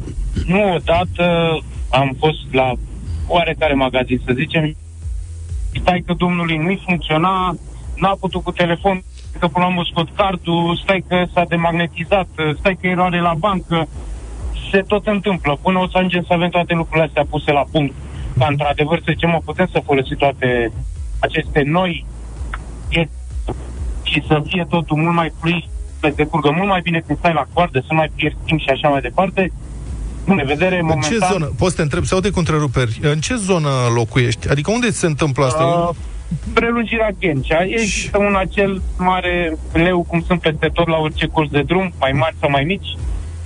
nu 0.46 0.74
odată 0.74 1.58
am 1.90 2.16
fost 2.20 2.40
la 2.52 2.74
oarecare 3.28 3.74
magazin, 3.74 4.22
să 4.26 4.34
zicem, 4.36 4.76
stai 5.82 6.04
că 6.06 6.14
domnului 6.14 6.58
nu-i 6.58 6.82
funcționa, 6.86 7.56
n-a 7.96 8.18
putut 8.20 8.44
cu 8.44 8.52
telefon, 8.52 9.04
că 9.40 9.48
până 9.48 9.66
la 9.66 9.72
urmă 9.72 9.84
scot 9.92 10.10
cardul, 10.16 10.80
stai 10.84 11.04
că 11.08 11.24
s-a 11.34 11.46
demagnetizat, 11.48 12.28
stai 12.60 12.78
că 12.82 12.88
eroare 12.88 13.20
la 13.20 13.34
bancă, 13.38 13.88
se 14.72 14.82
tot 14.82 15.08
întâmplă. 15.08 15.58
Până 15.62 15.80
o 15.80 15.88
să 15.88 15.98
ajungem 15.98 16.24
să 16.28 16.34
avem 16.34 16.50
toate 16.50 16.74
lucrurile 16.74 17.06
astea 17.06 17.26
puse 17.30 17.52
la 17.52 17.66
punct, 17.72 17.94
ca 18.38 18.48
într-adevăr 18.50 18.98
să 18.98 19.12
zicem, 19.12 19.30
mă, 19.30 19.42
putem 19.46 19.70
să 19.72 19.82
folosim 19.86 20.16
toate 20.18 20.72
aceste 21.20 21.62
noi 21.62 22.06
e- 22.90 23.10
și 24.04 24.24
să 24.28 24.42
fie 24.46 24.66
totul 24.70 24.98
mult 24.98 25.16
mai 25.16 25.32
fluid, 25.40 25.64
să 26.10 26.16
decurgă 26.16 26.52
mult 26.56 26.68
mai 26.68 26.82
bine 26.82 27.04
când 27.06 27.18
stai 27.18 27.34
la 27.34 27.46
coardă, 27.54 27.80
să 27.80 27.88
nu 27.90 27.98
mai 27.98 28.12
pierzi 28.16 28.38
timp 28.46 28.60
și 28.60 28.70
așa 28.70 28.88
mai 28.88 29.02
departe. 29.02 29.52
În 30.26 30.42
vedere, 30.46 30.80
În 30.80 30.86
momentan... 30.86 31.12
ce 31.12 31.18
zonă? 31.32 31.46
Poți 31.58 31.70
să 31.72 31.76
te 31.76 31.82
întreb, 31.82 32.04
sau 32.04 32.20
de 32.20 32.30
cu 32.30 32.40
întreruperi, 32.40 33.00
în 33.02 33.20
ce 33.20 33.36
zonă 33.36 33.70
locuiești? 33.96 34.50
Adică 34.50 34.72
unde 34.72 34.92
se 34.92 35.06
întâmplă 35.06 35.46
asta? 35.46 35.64
Uh, 35.64 35.96
prelungirea 36.54 37.10
Ghencea. 37.20 37.64
Există 37.64 38.18
un 38.18 38.36
acel 38.36 38.82
mare 38.98 39.58
leu, 39.74 40.06
cum 40.08 40.24
sunt 40.28 40.42
peste 40.42 40.70
tot 40.74 40.88
la 40.88 40.98
orice 40.98 41.28
curs 41.28 41.50
de 41.50 41.62
drum, 41.62 41.94
mai 42.00 42.12
mari 42.12 42.36
sau 42.40 42.50
mai 42.50 42.64
mici. 42.64 42.98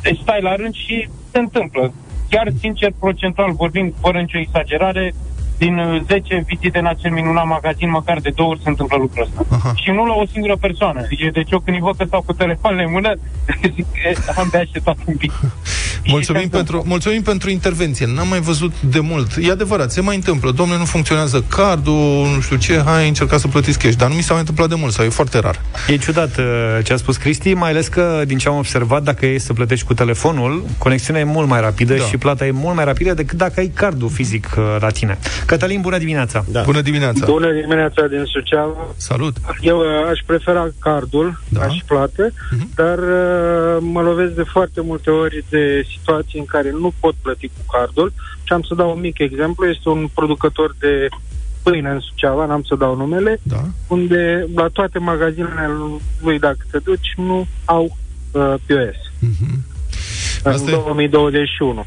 Deci 0.02 0.20
stai 0.22 0.42
la 0.42 0.56
rând 0.56 0.74
și 0.74 1.10
se 1.32 1.40
întâmplă. 1.40 1.94
Chiar, 2.30 2.48
sincer, 2.60 2.92
procentual 3.00 3.52
vorbind, 3.52 3.94
fără 4.02 4.20
nicio 4.20 4.38
exagerare, 4.38 5.14
din 5.60 5.78
uh, 5.78 6.02
10 6.08 6.44
vizite 6.48 6.80
în 6.80 6.86
acel 6.86 7.12
minunat 7.12 7.46
magazin, 7.46 7.90
măcar 7.90 8.18
de 8.20 8.32
două 8.36 8.50
ori 8.50 8.62
se 8.64 8.70
întâmplă 8.70 8.98
lucrul 8.98 9.24
ăsta. 9.28 9.56
Aha. 9.56 9.74
Și 9.76 9.90
nu 9.90 10.06
la 10.06 10.14
o 10.14 10.26
singură 10.32 10.56
persoană. 10.56 11.02
E, 11.10 11.30
Deci 11.30 11.52
eu 11.52 11.60
când 11.60 11.76
îi 11.78 11.84
văd 11.84 11.96
că 11.98 12.04
stau 12.08 12.22
cu 12.26 12.34
telefoanele 12.34 12.84
în 12.84 12.92
mână, 12.92 13.12
zic 13.76 13.86
că 14.26 14.34
am 14.40 14.48
de 14.52 14.58
așteptat 14.58 14.98
un 15.06 15.16
pic. 15.16 15.32
Mulțumim 16.06 16.50
pentru, 16.50 16.84
mulțumim 16.86 17.22
pentru 17.22 17.50
intervenție. 17.50 18.06
N-am 18.16 18.28
mai 18.28 18.40
văzut 18.40 18.82
de 18.82 19.00
mult. 19.00 19.32
E 19.42 19.52
adevărat, 19.52 19.92
se 19.92 20.02
mai 20.02 20.16
întâmplă. 20.16 20.52
Domnule, 20.52 20.80
nu 20.80 20.86
funcționează 20.86 21.44
cardul, 21.48 22.28
nu 22.36 22.42
știu 22.42 22.56
ce, 22.56 22.82
hai, 22.86 23.08
încercați 23.08 23.42
să 23.42 23.48
plătiți 23.48 23.80
cash. 23.80 23.96
Dar 23.96 24.10
nu 24.10 24.16
mi 24.16 24.22
s-a 24.22 24.32
mai 24.32 24.40
întâmplat 24.40 24.70
de 24.70 24.76
mult, 24.76 24.94
sau 24.94 25.06
e 25.06 25.10
foarte 25.10 25.40
rar. 25.40 25.62
E 25.88 25.98
ciudat 25.98 26.38
uh, 26.38 26.46
ce 26.84 26.94
a 26.94 26.96
spus 26.96 27.18
Cristi, 27.18 27.54
mai 27.54 27.70
ales 27.70 27.88
că, 27.88 28.24
din 28.26 28.38
ce 28.38 28.48
am 28.48 28.58
observat, 28.58 29.04
dacă 29.04 29.26
e 29.26 29.38
să 29.38 29.54
plătești 29.54 29.86
cu 29.86 29.94
telefonul, 29.94 30.64
conexiunea 30.78 31.22
e 31.22 31.26
mult 31.26 31.48
mai 31.48 31.62
rapidă 31.62 31.96
Da. 31.96 32.04
și 32.04 32.18
plata 32.18 32.46
e 32.46 32.52
mult 32.52 32.76
mai 32.76 32.86
rapidă 32.86 33.14
decât 33.14 33.38
dacă 33.38 33.54
ai 33.60 33.72
cardul 33.74 34.10
fizic 34.10 34.56
uh, 34.58 34.64
la 34.80 34.90
tine. 34.90 35.18
Cătălin, 35.50 35.82
bună 35.82 35.98
dimineața! 35.98 36.46
Da. 36.52 36.62
Bună 36.62 36.82
dimineața! 36.82 37.26
Bună 37.26 37.52
dimineața 37.52 38.08
din 38.08 38.24
Suceava. 38.26 38.88
Salut! 38.96 39.36
Eu 39.62 39.80
uh, 39.80 39.86
aș 40.12 40.20
prefera 40.26 40.68
cardul, 40.80 41.40
Da. 41.50 41.60
da. 41.60 41.66
aș 41.66 41.78
plată, 41.88 42.32
dar 42.76 42.98
uh, 42.98 43.78
mă 43.80 44.02
lovesc 44.02 44.32
de 44.34 44.44
foarte 44.44 44.82
multe 44.82 45.10
ori 45.10 45.46
de 45.50 45.86
situații 45.98 46.40
în 46.40 46.46
care 46.46 46.72
nu 46.72 46.94
pot 47.00 47.16
plăti 47.22 47.48
cu 47.48 47.78
cardul 47.78 48.12
și 48.44 48.54
am 48.54 48.62
să 48.62 48.76
dau 48.76 48.92
un 48.96 49.00
mic 49.00 49.20
exemplu. 49.20 49.66
Este 49.68 49.90
un 49.90 50.10
producător 50.14 50.76
de 50.80 51.08
pâine 51.64 51.90
în 51.90 52.00
Suceava, 52.00 52.46
n-am 52.46 52.64
să 52.64 52.76
dau 52.76 52.96
numele, 52.96 53.40
Da. 53.44 53.62
unde 53.88 54.48
la 54.56 54.68
toate 54.74 55.00
magazinele 55.00 55.70
lui, 56.22 56.40
dacă 56.40 56.58
te 56.72 56.78
duci, 56.78 57.14
nu 57.18 57.48
au 57.66 57.84
uh, 58.32 58.54
POS. 58.66 58.98
Mhm. 59.20 59.64
În 60.44 60.52
Asta 60.52 60.72
e- 60.72 60.74
2021. 60.74 61.86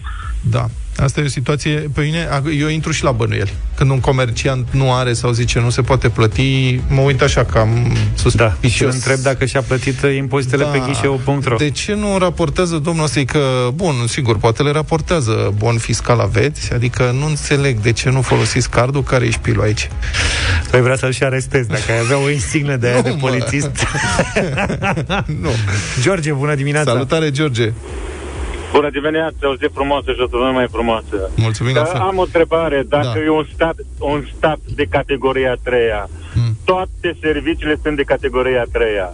Da. 0.51 0.67
Asta 0.97 1.21
e 1.21 1.25
o 1.25 1.29
situație, 1.29 1.91
pe 1.95 2.01
mine, 2.01 2.29
eu 2.59 2.69
intru 2.69 2.93
și 2.93 3.05
la 3.05 3.11
bănuieli. 3.13 3.53
Când 3.75 3.91
un 3.91 4.01
comerciant 4.01 4.67
nu 4.71 4.93
are 4.95 5.13
sau 5.13 5.33
zice 5.33 5.61
nu 5.61 5.71
se 5.71 5.83
poate 5.83 6.09
plăti, 6.09 6.81
mă 6.89 7.01
uit 7.01 7.23
așa 7.23 7.45
cam 7.45 7.93
suspicios. 8.15 8.35
Da, 8.61 8.69
și 8.69 8.83
îl 8.83 8.91
întreb 8.93 9.19
dacă 9.19 9.45
și-a 9.45 9.63
plătit 9.63 10.03
uh, 10.03 10.15
impozitele 10.17 10.65
pe 10.65 10.79
ghișeu.ro. 10.87 11.57
De 11.57 11.71
ce 11.71 11.95
nu 11.95 12.19
raportează 12.19 12.77
domnul 12.79 13.05
ăsta? 13.05 13.21
Că, 13.27 13.69
bun, 13.75 13.95
sigur, 14.09 14.37
poate 14.39 14.63
le 14.63 14.71
raportează 14.71 15.53
bon 15.57 15.79
fiscal 15.79 16.21
aveți, 16.21 16.73
adică 16.73 17.15
nu 17.19 17.27
înțeleg 17.27 17.79
de 17.81 17.93
ce 17.93 18.11
nu 18.11 18.23
folosiți 18.23 18.71
cardul 18.71 19.03
care 19.03 19.25
e 19.25 19.31
șpilul 19.31 19.63
aici. 19.63 19.89
Păi 20.71 20.81
vrea 20.83 20.97
să-l 20.97 21.13
și 21.13 21.23
arestezi, 21.25 21.69
dacă 21.69 21.93
ai 21.93 21.99
avea 21.99 22.19
o 22.19 22.31
insignă 22.31 22.77
de 22.77 22.87
aia 22.89 22.97
Nu, 22.97 23.03
de 23.03 23.11
mă. 23.11 23.17
polițist. 23.21 23.71
nu. 25.43 25.51
George, 26.01 26.33
bună 26.33 26.55
dimineața! 26.55 26.91
Salutare, 26.91 27.31
George! 27.31 27.73
Bună 28.73 28.91
dimineața, 28.91 29.49
o 29.49 29.55
zi 29.55 29.67
frumoasă 29.75 30.11
și 30.13 30.17
o 30.19 30.23
săptămână 30.23 30.51
mai 30.51 30.67
frumoasă. 30.71 31.31
Mulțumim 31.37 31.75
la 31.75 31.85
fel. 31.85 32.01
Am 32.01 32.19
o 32.19 32.23
întrebare. 32.23 32.85
Dacă 32.89 33.11
Da. 33.15 33.21
e 33.21 33.29
un 33.29 33.47
stat, 33.55 33.75
un 33.99 34.25
stat 34.37 34.59
de 34.75 34.85
categoria 34.85 35.51
a 35.53 35.59
treia, 35.63 36.09
Mm. 36.35 36.57
toate 36.65 37.17
serviciile 37.21 37.77
sunt 37.83 37.97
de 37.97 38.03
categoria 38.03 38.61
a 38.61 38.69
treia. 38.73 39.13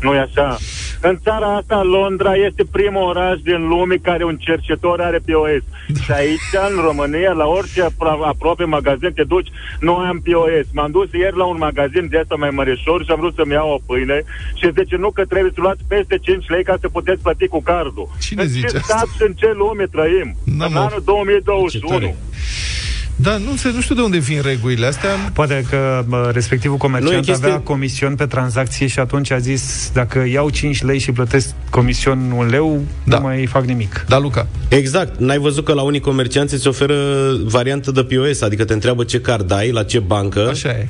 Nu 0.00 0.14
e 0.14 0.18
așa? 0.18 0.56
În 1.00 1.18
țara 1.22 1.56
asta, 1.56 1.82
Londra 1.82 2.34
este 2.34 2.64
primul 2.72 3.02
oraș 3.02 3.38
din 3.40 3.68
lume 3.68 3.94
care 3.94 4.24
un 4.24 4.36
cercetor 4.36 5.00
are 5.00 5.18
POS. 5.26 5.62
Și 6.04 6.10
aici, 6.12 6.50
în 6.70 6.80
România, 6.82 7.32
la 7.32 7.44
orice 7.46 7.82
apro- 7.82 8.22
aproape 8.32 8.64
magazin 8.64 9.12
te 9.14 9.22
duci, 9.24 9.48
nu 9.80 9.96
am 9.96 10.20
POS. 10.24 10.66
M-am 10.72 10.90
dus 10.90 11.08
ieri 11.12 11.36
la 11.36 11.44
un 11.44 11.56
magazin 11.58 12.06
de 12.10 12.18
asta 12.18 12.34
mai 12.38 12.50
măreșor 12.50 13.04
și 13.04 13.10
am 13.10 13.20
vrut 13.20 13.34
să-mi 13.34 13.52
iau 13.52 13.70
o 13.70 13.78
pâine 13.86 14.22
și 14.54 14.70
zice, 14.78 14.96
nu 14.96 15.10
că 15.10 15.24
trebuie 15.24 15.52
să 15.54 15.60
luați 15.60 15.82
peste 15.88 16.18
5 16.18 16.44
lei 16.48 16.64
ca 16.64 16.76
să 16.80 16.88
puteți 16.88 17.22
plăti 17.22 17.46
cu 17.46 17.62
cardul. 17.62 18.08
Cine 18.20 18.42
în 18.42 18.48
zice 18.48 18.66
ce 18.66 18.76
asta? 18.76 18.96
stat 18.96 19.08
și 19.16 19.22
în 19.26 19.32
ce 19.32 19.52
lume 19.56 19.84
trăim? 19.86 20.36
N-am 20.44 20.70
în 20.70 20.76
o- 20.76 20.80
anul 20.80 21.02
2021. 21.04 22.14
Da, 23.20 23.36
nu, 23.36 23.50
înțeleg, 23.50 23.74
nu 23.76 23.80
știu 23.82 23.94
de 23.94 24.00
unde 24.00 24.18
vin 24.18 24.40
regulile 24.42 24.86
astea. 24.86 25.08
Poate 25.32 25.64
că 25.70 26.04
bă, 26.08 26.30
respectivul 26.32 26.76
comerciant 26.76 27.12
Nu, 27.14 27.18
e 27.18 27.22
chestie- 27.22 27.46
avea 27.46 27.58
comision 27.60 28.14
pe 28.14 28.26
tranzacție 28.26 28.86
și 28.86 28.98
atunci 28.98 29.30
a 29.30 29.38
zis 29.38 29.90
dacă 29.94 30.24
iau 30.32 30.50
5 30.50 30.82
lei 30.82 30.98
și 30.98 31.12
plătesc 31.12 31.48
comision 31.70 32.30
un 32.36 32.46
leu, 32.48 32.82
Da. 33.04 33.16
nu 33.16 33.22
mai 33.22 33.46
fac 33.46 33.64
nimic. 33.64 34.04
Da, 34.08 34.18
Luca. 34.18 34.46
Exact. 34.68 35.18
N-ai 35.18 35.38
văzut 35.38 35.64
că 35.64 35.72
la 35.72 35.82
unii 35.82 36.00
comercianți 36.00 36.54
îți 36.54 36.66
oferă 36.68 36.94
variantă 37.44 37.90
de 37.90 38.02
POS, 38.04 38.40
adică 38.40 38.64
te 38.64 38.72
întreabă 38.72 39.04
ce 39.04 39.20
card 39.20 39.52
ai, 39.52 39.70
la 39.70 39.82
ce 39.82 39.98
bancă. 39.98 40.48
Așa 40.50 40.68
e. 40.68 40.88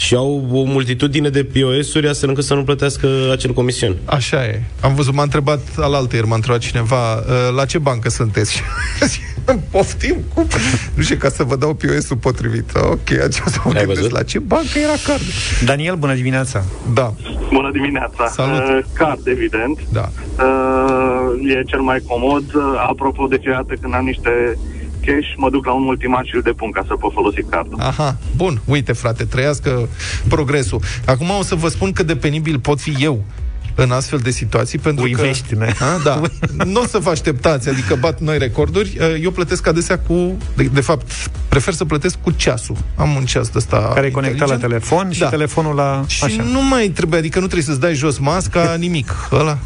Și 0.00 0.14
au 0.14 0.48
o 0.52 0.62
multitudine 0.64 1.28
de 1.28 1.44
POS-uri 1.44 2.08
astfel 2.08 2.28
încât 2.28 2.44
să 2.44 2.54
nu 2.54 2.62
plătească 2.64 3.08
acel 3.32 3.52
comision. 3.52 3.96
Așa 4.04 4.44
e. 4.44 4.62
Am 4.80 4.94
văzut, 4.94 5.14
m-a 5.14 5.22
întrebat 5.22 5.60
alaltă 5.76 6.14
ieri, 6.16 6.28
m-a 6.28 6.34
întrebat 6.34 6.60
cineva 6.60 7.14
uh, 7.14 7.22
la 7.56 7.64
ce 7.64 7.78
bancă 7.78 8.08
sunteți? 8.08 8.52
Și 9.12 9.20
Poftim? 9.70 10.16
Cum? 10.34 10.46
Nu 10.94 11.02
știu, 11.02 11.16
ca 11.16 11.28
să 11.28 11.42
vă 11.44 11.56
dau 11.56 11.74
POS-ul 11.74 12.16
potrivit. 12.16 12.70
Ok, 12.74 13.10
aceasta 13.10 13.62
mă 13.64 13.70
Ai 13.74 13.78
gândesc 13.78 14.00
văzut? 14.00 14.10
la 14.10 14.22
ce 14.22 14.38
bancă 14.38 14.78
era 14.82 14.92
card. 15.06 15.20
Daniel, 15.64 15.94
bună 15.94 16.14
dimineața! 16.14 16.64
Da, 16.94 17.14
Bună 17.52 17.70
dimineața! 17.72 18.26
Salut. 18.26 18.58
Uh, 18.68 18.78
card, 18.92 19.26
evident. 19.26 19.78
da. 19.92 20.08
Uh, 20.38 21.54
e 21.58 21.62
cel 21.66 21.80
mai 21.80 21.98
comod. 22.06 22.44
Uh, 22.54 22.62
apropo 22.88 23.26
de 23.26 23.36
fiecare 23.42 23.62
dată 23.68 23.80
când 23.80 23.94
am 23.94 24.04
niște 24.04 24.58
cash, 25.04 25.28
mă 25.36 25.50
duc 25.50 25.66
la 25.66 25.72
un 25.72 25.82
multimarșil 25.82 26.40
de 26.44 26.50
punct 26.50 26.74
ca 26.74 26.84
să 26.86 26.94
pot 26.94 27.12
folosi 27.12 27.42
cardul. 27.50 27.80
Aha, 27.80 28.16
bun, 28.36 28.60
uite 28.64 28.92
frate, 28.92 29.24
trăiască 29.24 29.88
progresul. 30.28 30.80
Acum 31.06 31.30
o 31.38 31.42
să 31.42 31.54
vă 31.54 31.68
spun 31.68 31.92
cât 31.92 32.06
de 32.06 32.16
penibil 32.16 32.58
pot 32.58 32.80
fi 32.80 32.94
eu 32.98 33.24
în 33.74 33.90
astfel 33.90 34.18
de 34.18 34.30
situații, 34.30 34.78
pentru 34.78 35.04
Uimește-ne. 35.04 35.72
că... 35.78 35.84
A, 35.84 35.98
da. 36.04 36.20
nu 36.64 36.80
o 36.80 36.86
să 36.86 36.98
vă 36.98 37.10
așteptați, 37.10 37.68
adică 37.68 37.96
bat 38.00 38.20
noi 38.20 38.38
recorduri. 38.38 38.98
Eu 39.22 39.30
plătesc 39.30 39.66
adesea 39.66 39.98
cu... 39.98 40.36
De, 40.56 40.62
de 40.62 40.80
fapt, 40.80 41.12
prefer 41.48 41.74
să 41.74 41.84
plătesc 41.84 42.16
cu 42.22 42.30
ceasul. 42.30 42.76
Am 42.96 43.14
un 43.14 43.24
ceas 43.24 43.46
de 43.46 43.52
ăsta 43.58 43.90
Care 43.94 44.06
e 44.06 44.10
conectat 44.10 44.48
la 44.48 44.54
inteligent. 44.54 44.82
telefon 44.82 45.10
și 45.12 45.20
Da. 45.20 45.28
telefonul 45.28 45.74
la... 45.74 46.04
Și 46.06 46.24
Așa. 46.24 46.42
nu 46.42 46.62
mai 46.68 46.88
trebuie, 46.88 47.18
adică 47.18 47.38
nu 47.38 47.44
trebuie 47.44 47.66
să-ți 47.66 47.80
dai 47.80 47.94
jos 47.94 48.18
masca, 48.18 48.74
nimic. 48.78 49.28
Ăla. 49.32 49.58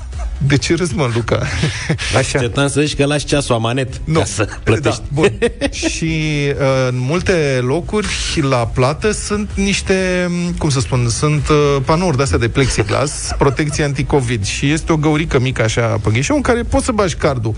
De 0.47 0.57
ce 0.57 0.75
râzi, 0.75 0.95
mă, 0.95 1.11
Luca? 1.15 1.37
Așa. 2.19 2.39
Certam 2.39 2.69
să 2.69 2.81
zici 2.81 2.97
că 2.97 3.05
lași 3.05 3.25
ceasul 3.25 3.55
amanet 3.55 4.01
Nu. 4.05 4.19
ca 4.19 4.25
să 4.25 4.49
plătești. 4.63 5.01
Da, 5.01 5.07
bun. 5.13 5.39
și 5.71 6.05
uh, 6.49 6.89
în 6.89 6.99
multe 6.99 7.61
locuri 7.63 8.07
la 8.41 8.57
plată 8.57 9.11
sunt 9.11 9.51
niște, 9.55 10.27
m, 10.29 10.55
cum 10.59 10.69
să 10.71 10.81
spun, 10.81 11.09
sunt 11.09 11.49
uh, 11.49 11.77
panouri 11.85 12.17
de-astea 12.17 12.39
de 12.39 12.49
plexiglas, 12.49 13.29
protecție 13.39 13.85
anticovid 13.85 14.45
și 14.45 14.71
este 14.71 14.93
o 14.93 14.97
găurică 14.97 15.41
mică 15.41 15.63
așa 15.63 15.87
pe 16.03 16.11
ghișeu 16.13 16.37
în 16.37 16.43
care 16.43 16.63
poți 16.63 16.85
să 16.85 16.93
bagi 16.93 17.15
cardul. 17.15 17.55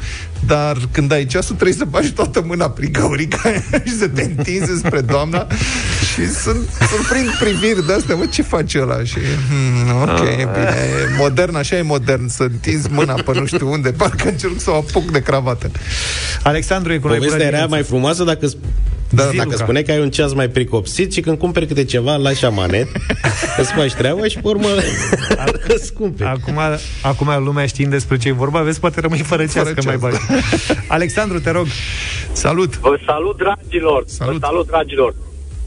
Dar 0.46 0.76
când 0.90 1.12
ai 1.12 1.26
ceasul 1.26 1.54
trebuie 1.54 1.76
să 1.76 1.84
bagi 1.84 2.10
toată 2.10 2.42
mâna 2.46 2.70
prin 2.70 2.92
găurica 2.92 3.40
aia 3.44 3.62
și 3.86 3.96
să 3.98 4.08
te 4.08 4.22
întinzi 4.22 4.78
spre 4.78 5.00
doamna 5.00 5.46
și 6.16 6.30
sunt 6.32 6.68
surprind 6.90 7.30
priviri 7.38 7.86
de-astea, 7.86 8.14
mă, 8.14 8.26
ce 8.26 8.42
face 8.42 8.80
ăla? 8.80 9.04
Și, 9.04 9.18
hmm, 9.48 10.02
ok, 10.02 10.20
bine, 10.36 10.74
e 11.02 11.16
modern, 11.18 11.54
așa 11.56 11.76
e 11.76 11.82
modern, 11.82 12.28
să 12.28 12.42
întinzi 12.42 12.88
mâna 12.90 13.12
pe 13.12 13.38
nu 13.38 13.46
știu 13.46 13.70
unde, 13.70 13.90
parcă 13.92 14.28
încerc 14.28 14.60
să 14.60 14.70
o 14.70 14.74
apuc 14.74 15.10
de 15.10 15.20
cravată. 15.22 15.70
Alexandru 16.42 16.92
e 16.92 16.98
cu 16.98 17.06
noi. 17.08 17.16
bună 17.16 17.28
Povestea 17.28 17.46
era 17.48 17.56
dimineața. 17.56 17.74
mai 17.74 17.82
frumoasă 17.82 18.24
dacă, 18.24 18.46
Da, 19.10 19.22
da, 19.22 19.30
zi, 19.30 19.36
dacă 19.36 19.48
Luca. 19.50 19.62
spuneai 19.62 19.82
că 19.84 19.90
ai 19.90 20.00
un 20.00 20.10
ceas 20.10 20.32
mai 20.32 20.48
pricopsit 20.48 21.12
și 21.12 21.20
când 21.20 21.38
cumperi 21.38 21.66
câte 21.66 21.84
ceva, 21.84 22.16
lași 22.16 22.44
amanet, 22.44 22.88
îți 23.60 23.72
faci 23.72 23.92
treaba 23.94 24.24
și 24.26 24.38
pe 24.38 24.48
urmă 24.48 24.68
îți 25.74 25.92
cumperi. 25.92 26.28
Acum, 26.28 26.58
acum 27.02 27.44
lumea 27.44 27.66
știind 27.66 27.90
despre 27.90 28.16
ce 28.16 28.28
e 28.28 28.32
vorba, 28.32 28.60
vezi, 28.60 28.80
poate 28.80 29.00
rămâi 29.00 29.18
fără 29.18 29.42
ceas, 29.42 29.52
Fără 29.52 29.70
că 29.74 29.80
mai 29.84 29.96
ceas, 29.98 30.10
bagi. 30.10 30.42
Alexandru, 30.88 31.40
te 31.40 31.50
rog. 31.50 31.66
Salut! 32.32 32.78
Vă 32.78 32.98
salut, 33.06 33.36
dragilor! 33.36 34.04
Salut. 34.06 34.40
Vă 34.40 34.46
salut, 34.46 34.66
dragilor! 34.66 35.14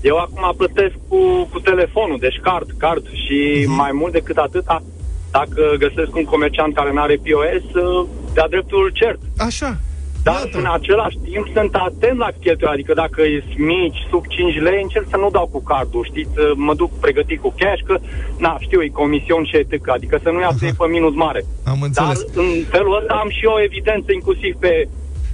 Eu 0.01 0.17
acum 0.17 0.53
plătesc 0.57 0.93
cu, 1.07 1.17
cu 1.51 1.59
telefonul, 1.59 2.17
deci 2.19 2.39
card, 2.43 2.69
card 2.77 3.05
și 3.25 3.63
Mhm. 3.67 3.75
mai 3.75 3.91
mult 3.93 4.11
decât 4.13 4.37
atâta, 4.37 4.83
dacă 5.31 5.61
găsesc 5.79 6.15
un 6.15 6.23
comerciant 6.23 6.73
care 6.75 6.91
nu 6.93 7.01
are 7.01 7.15
POS, 7.23 7.83
uh, 7.83 8.07
de-a 8.33 8.47
dreptul 8.47 8.91
cert. 8.93 9.19
Așa. 9.37 9.77
Dar 10.23 10.49
în 10.51 10.65
același 10.71 11.17
timp 11.29 11.45
sunt 11.53 11.75
atent 11.75 12.17
la 12.17 12.29
cheltuieli, 12.41 12.73
adică 12.73 12.93
dacă 12.93 13.21
e 13.21 13.43
mici, 13.57 13.97
sub 14.09 14.23
5 14.27 14.59
lei, 14.59 14.81
încerc 14.81 15.05
să 15.09 15.17
nu 15.17 15.29
dau 15.31 15.47
cu 15.47 15.61
cardul, 15.63 16.03
știți, 16.09 16.29
uh, 16.39 16.51
mă 16.55 16.73
duc 16.73 16.91
pregătit 16.99 17.39
cu 17.41 17.53
cash, 17.57 17.81
că, 17.85 17.95
na, 18.37 18.57
știu, 18.59 18.81
e 18.81 18.87
comision 18.87 19.43
și 19.45 19.55
etc. 19.57 19.87
Adică 19.87 20.19
să 20.23 20.29
nu 20.29 20.39
iasă 20.39 20.65
pe 20.77 20.85
minus 20.87 21.13
mare. 21.13 21.41
Am 21.65 21.77
Dar 21.79 21.87
înțeles. 21.87 22.19
în 22.35 22.49
felul 22.69 22.97
ăsta 22.99 23.13
am 23.13 23.29
și 23.29 23.45
o 23.45 23.61
evidență 23.61 24.11
inclusiv 24.11 24.55
pe 24.59 24.87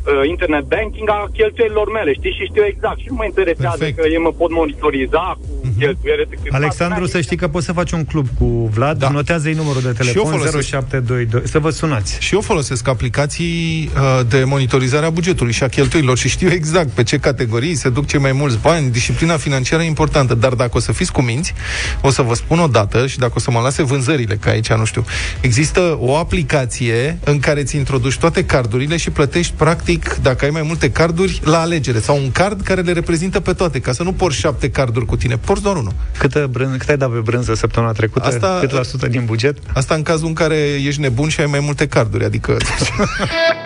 uh, 0.06 0.30
internet 0.34 0.66
banking 0.76 1.08
a 1.10 1.20
cheltuielilor 1.38 1.88
mele, 1.98 2.12
știi? 2.20 2.34
Și 2.38 2.44
știu 2.52 2.64
exact. 2.74 2.98
Și 3.04 3.08
nu 3.12 3.16
mă 3.20 3.26
interesează 3.26 3.78
Perfect. 3.78 4.00
că 4.00 4.06
ei 4.16 4.22
mă 4.28 4.32
pot 4.42 4.52
monitoriza 4.60 5.26
cu 5.42 5.46
uh-huh. 5.48 5.80
cheltuiele. 5.80 6.24
decât 6.30 6.54
Alexandru, 6.54 7.04
fac. 7.06 7.10
să 7.10 7.22
știi 7.22 7.38
că 7.38 7.48
poți 7.48 7.66
să 7.66 7.74
faci 7.74 7.92
un 7.92 8.04
club 8.12 8.28
cu 8.40 8.46
Vlad, 8.76 8.98
Da. 8.98 9.06
da. 9.06 9.12
notează-i 9.12 9.54
numărul 9.54 9.82
de 9.82 9.92
Și 9.92 9.96
eu 9.98 10.04
telefon 10.04 10.32
folosesc. 10.32 10.68
0722, 10.68 11.42
să 11.48 11.60
vă 11.60 11.70
sunați. 11.70 12.18
Și 12.20 12.34
eu 12.34 12.42
folosesc 12.42 12.88
aplicații 12.88 13.92
uh, 13.96 14.26
de 14.30 14.44
monitorizare 14.44 15.06
a 15.06 15.10
bugetului 15.10 15.54
și 15.54 15.64
a 15.64 15.68
cheltuielilor 15.68 16.18
și 16.18 16.30
știu 16.30 16.50
exact 16.52 16.90
pe 16.90 17.04
ce 17.04 17.18
categorii 17.18 17.76
se 17.76 17.90
duc 17.90 18.06
cei 18.06 18.20
mai 18.20 18.32
mulți 18.32 18.58
bani. 18.62 18.92
Disciplina 18.92 19.38
financiară 19.38 19.84
e 19.84 19.86
importantă, 19.86 20.34
dar 20.34 20.54
dacă 20.54 20.72
o 20.74 20.80
să 20.80 20.92
fiți 20.92 21.12
cuminți, 21.12 21.54
o 22.02 22.10
să 22.10 22.22
vă 22.22 22.34
spun 22.34 22.60
o 22.60 22.68
dată 22.68 23.08
și 23.08 23.18
dacă 23.18 23.34
o 23.36 23.40
să 23.40 23.52
mă 23.52 23.60
lase 23.60 23.84
vânzările, 23.84 24.36
că 24.36 24.50
aici 24.50 24.72
nu 24.74 24.86
știu, 24.86 25.06
există 25.42 25.98
o 26.00 26.16
aplicație 26.16 27.18
în 27.24 27.40
care 27.40 27.64
ți 27.64 27.76
introduci 27.76 28.18
toate 28.18 28.46
cardurile 28.46 28.98
și 28.98 29.10
plătești 29.10 29.54
practic, 29.98 30.24
dacă 30.24 30.46
ai 30.46 30.52
mai 30.52 30.62
multe 30.62 30.92
carduri, 30.92 31.42
la 31.44 31.60
alegere 31.62 32.00
sau 32.00 32.18
un 32.18 32.32
card 32.32 32.62
care 32.62 32.82
le 32.82 32.92
reprezintă 32.92 33.40
pe 33.40 33.54
toate, 33.54 33.80
ca 33.80 33.92
să 33.92 34.04
nu 34.04 34.14
porți 34.14 34.38
șapte 34.38 34.70
carduri 34.70 35.06
cu 35.06 35.16
tine, 35.16 35.38
porți 35.38 35.64
doar 35.64 35.76
unul. 35.76 35.94
Câtă 36.18 36.48
brân, 36.52 36.76
cât 36.78 36.90
ai 36.90 36.98
dat 36.98 37.12
pe 37.12 37.20
brânză 37.20 37.54
săptămâna 37.54 37.92
trecută? 37.92 38.26
Asta- 38.28 38.58
Cât 38.60 38.72
la 38.72 38.84
sută 38.84 39.08
din 39.08 39.26
buget? 39.26 39.58
Asta 39.74 39.96
în 39.96 40.02
cazul 40.02 40.28
în 40.28 40.34
care 40.34 40.56
ești 40.58 41.02
nebun 41.02 41.30
și 41.30 41.40
ai 41.40 41.46
mai 41.46 41.60
multe 41.60 41.88
carduri, 41.88 42.26
adică 42.26 42.58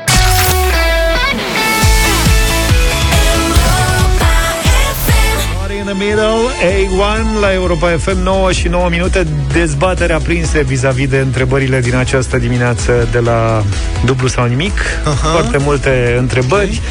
the 5.89 6.05
middle, 6.05 6.49
A1 6.61 7.39
la 7.39 7.53
Europa 7.53 7.97
FM 7.97 8.17
9 8.17 8.51
și 8.51 8.67
9 8.67 8.89
minute 8.89 9.27
Dezbatere 9.53 10.13
aprinse 10.13 10.63
vis-a-vis 10.63 11.07
de 11.07 11.17
întrebările 11.17 11.79
din 11.79 11.95
această 11.95 12.37
dimineață 12.37 13.07
De 13.11 13.19
la 13.19 13.63
dublu 14.05 14.27
sau 14.27 14.45
nimic. 14.45 14.79
Aha. 15.03 15.27
Foarte 15.27 15.57
multe 15.57 16.15
întrebări. 16.17 16.81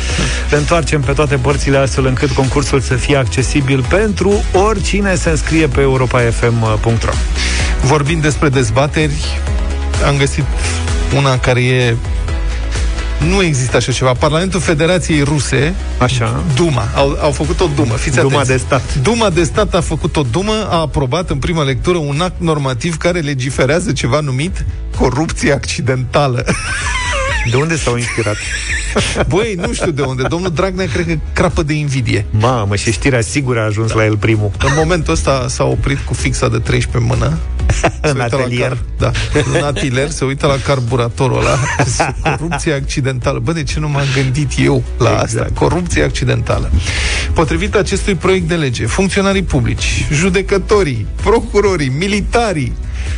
Le 0.50 0.56
întoarcem 0.56 1.00
pe 1.00 1.12
toate 1.12 1.36
părțile 1.36 1.76
astfel 1.76 2.06
încât 2.06 2.30
concursul 2.30 2.80
să 2.80 2.94
fie 2.94 3.16
accesibil 3.16 3.84
Pentru 3.88 4.44
oricine 4.52 5.14
se 5.14 5.30
înscrie 5.30 5.66
pe 5.66 5.80
europafm.ro 5.80 7.12
Vorbind 7.82 8.22
despre 8.22 8.48
dezbateri, 8.48 9.40
am 10.06 10.16
găsit 10.16 10.44
una 11.16 11.38
care 11.38 11.64
e 11.64 11.96
nu 13.18 13.42
există 13.42 13.76
așa 13.76 13.92
ceva. 13.92 14.12
Parlamentul 14.12 14.60
Federației 14.60 15.22
Ruse, 15.22 15.74
Așa. 15.98 16.42
Duma, 16.54 16.88
au, 16.94 17.18
au 17.22 17.30
făcut 17.30 17.60
o 17.60 17.66
dumă. 17.74 17.94
Fiți 17.94 18.16
Duma 18.16 18.40
atenți. 18.40 18.48
de 18.50 18.56
stat. 18.56 18.94
Duma 19.02 19.30
de 19.30 19.42
stat 19.42 19.74
a 19.74 19.80
făcut 19.80 20.16
o 20.16 20.22
dumă, 20.30 20.66
a 20.70 20.80
aprobat 20.80 21.30
în 21.30 21.38
prima 21.38 21.62
lectură 21.62 21.98
un 21.98 22.20
act 22.20 22.40
normativ 22.40 22.96
care 22.96 23.18
legiferează 23.20 23.92
ceva 23.92 24.20
numit 24.20 24.64
corupție 24.98 25.52
accidentală. 25.52 26.44
De 27.50 27.56
unde 27.56 27.76
s-au 27.76 27.96
inspirat? 27.96 28.36
Băi, 29.28 29.54
nu 29.66 29.72
știu 29.72 29.90
de 29.90 30.02
unde. 30.02 30.22
Domnul 30.22 30.50
Dragnea 30.50 30.86
cred 30.92 31.06
că 31.06 31.14
crapă 31.32 31.62
de 31.62 31.72
invidie. 31.72 32.26
Mamă, 32.30 32.76
și 32.76 32.92
știrea 32.92 33.20
sigur 33.20 33.58
a 33.58 33.64
ajuns 33.64 33.92
la 33.92 34.04
el 34.04 34.16
primul 34.16 34.50
În 34.62 34.72
momentul 34.76 35.12
ăsta 35.12 35.46
s-a 35.48 35.64
oprit 35.64 35.98
cu 35.98 36.14
fixa 36.14 36.48
de 36.48 36.58
13 36.58 36.96
în 36.96 37.18
mână. 37.18 37.38
Se 37.80 37.90
În 38.00 38.20
uită 38.20 38.36
la 38.36 38.42
atelier. 38.42 38.78
da, 38.98 39.10
în 39.54 39.62
atelier, 39.64 40.10
se 40.10 40.24
uită 40.24 40.46
la 40.46 40.56
carburatorul 40.64 41.38
ăla. 41.38 41.58
Zice, 41.86 42.14
Corupție 42.36 42.72
accidentală. 42.72 43.38
Bă, 43.38 43.52
de 43.52 43.62
ce 43.62 43.80
nu 43.80 43.88
m-am 43.88 44.04
gândit 44.14 44.50
eu 44.64 44.82
la 44.98 45.10
Exact. 45.10 45.24
asta? 45.24 45.48
Corupție 45.54 46.02
accidentală. 46.02 46.70
Potrivit 47.32 47.74
acestui 47.74 48.14
proiect 48.14 48.48
de 48.48 48.54
lege, 48.54 48.86
funcționarii 48.86 49.42
publici, 49.42 50.06
judecătorii, 50.12 51.06
procurorii, 51.22 51.92
militarii 51.98 52.72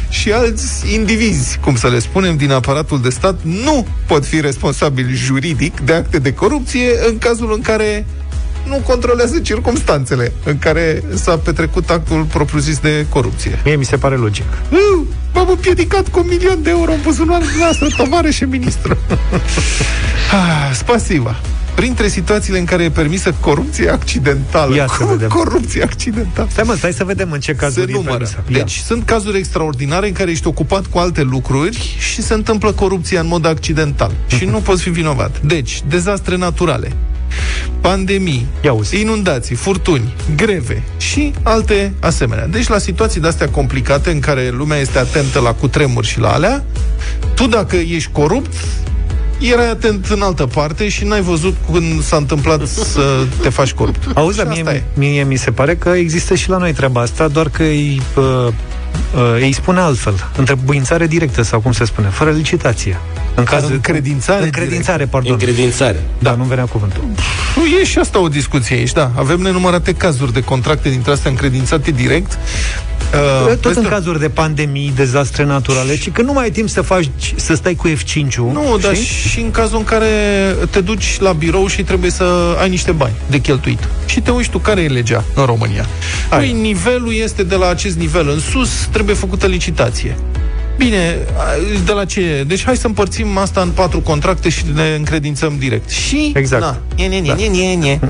și 0.09 0.33
alți 0.33 0.95
indivizi, 0.95 1.59
cum 1.59 1.77
să 1.77 1.89
le 1.89 1.99
spunem, 1.99 2.37
din 2.37 2.51
aparatul 2.51 3.01
de 3.01 3.09
stat, 3.09 3.41
nu 3.43 3.87
pot 4.07 4.27
fi 4.27 4.41
responsabili 4.41 5.15
juridic 5.15 5.81
de 5.81 5.93
acte 5.93 6.19
de 6.19 6.33
corupție 6.33 6.91
în 7.09 7.19
cazul 7.19 7.53
în 7.53 7.61
care 7.61 8.07
nu 8.69 8.83
controlează 8.87 9.39
circumstanțele 9.39 10.33
în 10.45 10.59
care 10.59 11.03
s-a 11.15 11.37
petrecut 11.37 11.91
actul 11.91 12.23
propriu-zis 12.23 12.79
de 12.79 13.07
corupție. 13.09 13.59
Mie 13.65 13.77
mi 13.77 13.85
se 13.85 13.97
pare 13.97 14.17
logic 14.17 14.45
Uh, 14.71 15.07
M-am 15.35 15.49
împiedicat 15.49 16.09
cu 16.09 16.19
un 16.19 16.27
milion 16.29 16.63
de 16.63 16.71
euro 16.71 16.93
în 16.93 17.01
buzunarul 17.03 17.47
noastră, 17.59 17.87
tovarășe 17.97 18.47
ministru. 18.47 18.97
ah, 20.41 20.71
spasiva. 20.73 21.41
Printre 21.81 22.09
situațiile 22.09 22.59
în 22.59 22.65
care 22.65 22.83
e 22.85 22.91
permisă 22.91 23.35
corupție 23.41 23.89
accidentală. 23.91 24.75
Ia 24.75 24.87
să 24.87 24.97
Cum 25.05 25.07
vedem. 25.07 25.29
corupție 25.29 25.83
accidentală? 25.83 26.49
Stai 26.51 26.65
mă, 26.67 26.75
stai 26.75 26.93
să 26.93 27.05
vedem 27.05 27.33
în 27.33 27.41
ce 27.41 27.51
Se 27.51 27.57
cazuri 27.57 27.91
e 27.91 27.95
numără. 27.95 28.11
permisă. 28.13 28.43
Ia. 28.49 28.59
Deci 28.59 28.77
sunt 28.77 29.05
cazuri 29.05 29.39
extraordinare 29.39 30.07
în 30.07 30.13
care 30.13 30.31
ești 30.31 30.47
ocupat 30.47 30.87
cu 30.87 30.99
alte 30.99 31.23
lucruri 31.23 31.97
și 31.99 32.23
se 32.23 32.35
întâmplă 32.35 32.73
corupția 32.73 33.21
în 33.21 33.27
mod 33.27 33.47
accidental. 33.47 34.13
și 34.37 34.45
nu 34.45 34.59
poți 34.59 34.83
fi 34.83 34.91
vinovat. 34.91 35.41
Deci, 35.43 35.83
dezastre 35.89 36.37
naturale, 36.37 36.93
pandemii, 37.81 38.47
Ia 38.65 38.73
uzi. 38.73 39.01
inundații, 39.01 39.55
furtuni, 39.57 40.15
greve 40.37 40.83
și 40.97 41.33
alte 41.43 41.93
asemenea. 42.01 42.47
Deci 42.47 42.69
la 42.69 42.79
situații 42.79 43.21
de-astea 43.21 43.49
complicate 43.49 44.11
în 44.11 44.21
care 44.21 44.49
lumea 44.51 44.79
este 44.79 44.99
atentă 44.99 45.39
la 45.41 45.53
cutremuri 45.53 46.07
și 46.07 46.19
la 46.19 46.33
alea, 46.33 46.65
tu 47.35 47.47
dacă 47.47 47.77
ești 47.77 48.11
corupt, 48.13 48.53
erai 49.41 49.71
atent 49.71 50.07
în 50.07 50.23
altă 50.23 50.47
parte 50.47 50.89
și 50.89 51.05
n-ai 51.05 51.21
văzut 51.21 51.57
când 51.73 52.03
s-a 52.03 52.17
întâmplat 52.17 52.67
să 52.67 53.25
te 53.43 53.49
faci 53.49 53.73
corupt. 53.73 54.03
Auzi, 54.15 54.39
Și 54.39 54.45
dar 54.45 54.53
asta 54.53 54.75
e. 54.75 54.83
mie, 54.97 55.11
mie 55.11 55.25
mi 55.25 55.37
se 55.37 55.51
pare 55.51 55.77
că 55.77 55.89
există 55.89 56.35
și 56.35 56.49
la 56.49 56.57
noi 56.57 56.73
treaba 56.73 57.01
asta, 57.01 57.29
doar 57.29 57.49
că 57.49 57.63
îi, 57.63 58.03
uh, 58.17 58.25
uh, 58.25 59.41
îi 59.41 59.53
spune 59.53 59.81
altfel. 59.81 60.29
Întrebuințare 60.37 61.07
directă, 61.07 61.43
sau 61.43 61.61
cum 61.61 61.73
se 61.73 61.85
spune, 61.85 62.09
fără 62.09 62.31
licitație. 62.31 62.99
În 63.35 63.45
cazul 63.45 63.73
Încredințare 63.73 64.45
Încredințare, 64.45 65.07
pardon. 65.07 65.33
Încredințare. 65.33 66.03
Da, 66.19 66.35
nu 66.35 66.45
venea 66.45 66.65
cuvântul. 66.65 67.05
Nu, 67.57 67.65
e 67.65 67.85
și 67.85 67.99
asta 67.99 68.21
o 68.21 68.29
discuție 68.29 68.77
aici, 68.77 68.93
da. 68.93 69.11
Avem 69.17 69.41
nenumărate 69.41 69.93
cazuri 69.93 70.33
de 70.33 70.43
contracte 70.43 70.89
dintre 70.89 71.13
astea 71.13 71.31
încredințate 71.31 71.91
direct. 71.91 72.39
Uh, 73.15 73.47
Tot 73.47 73.59
peste- 73.61 73.79
în 73.81 73.87
cazuri 73.89 74.21
de 74.21 74.29
pandemii, 74.29 74.93
dezastre 74.97 75.45
naturale, 75.45 75.97
ci 75.97 76.11
că 76.11 76.23
nu 76.23 76.33
mai 76.33 76.45
ai 76.45 76.51
timp 76.51 76.69
să 76.69 76.83
faci, 76.83 77.09
să 77.37 77.55
stai 77.55 77.75
cu 77.75 77.89
F5-ul. 77.89 78.53
Nu, 78.53 78.79
dar 78.81 78.95
știi? 78.95 79.29
și 79.29 79.41
în 79.41 79.51
cazul 79.51 79.79
în 79.79 79.85
care 79.85 80.07
te 80.71 80.81
duci 80.81 81.19
la 81.21 81.33
birou 81.33 81.67
și 81.67 81.83
trebuie 81.83 82.11
să 82.11 82.25
ai 82.61 82.69
niște 82.69 82.93
bani 82.93 83.15
de 83.27 83.39
cheltuit. 83.39 83.89
Și 84.07 84.21
te 84.21 84.31
uiți 84.31 84.51
tu 84.51 84.59
care 84.59 84.81
e 84.81 84.89
legea 84.89 85.25
în 85.35 85.45
România. 85.45 85.87
Păi, 86.29 86.53
nivelul 86.53 87.15
este 87.15 87.43
de 87.43 87.55
la 87.55 87.69
acest 87.69 87.97
nivel 87.97 88.29
în 88.29 88.41
sus, 88.41 88.89
trebuie 88.91 89.15
făcută 89.15 89.47
licitație. 89.47 90.17
Bine, 90.77 91.17
a- 91.39 91.85
de 91.85 91.93
la 91.93 92.05
ce? 92.05 92.45
Deci 92.47 92.65
hai 92.65 92.77
să 92.77 92.87
împărțim 92.87 93.37
asta 93.39 93.61
în 93.61 93.69
patru 93.71 94.01
contracte 94.01 94.49
și 94.49 94.65
ne 94.75 94.95
încredințăm 94.99 95.57
direct. 95.59 95.89
Și... 95.91 96.33
Exact. 96.35 96.63
Na, 96.63 96.79
nie, 96.97 97.07
nie, 97.07 97.21
nie, 97.21 97.35
nie, 97.35 97.49
nie, 97.49 97.75
nie. 97.75 97.99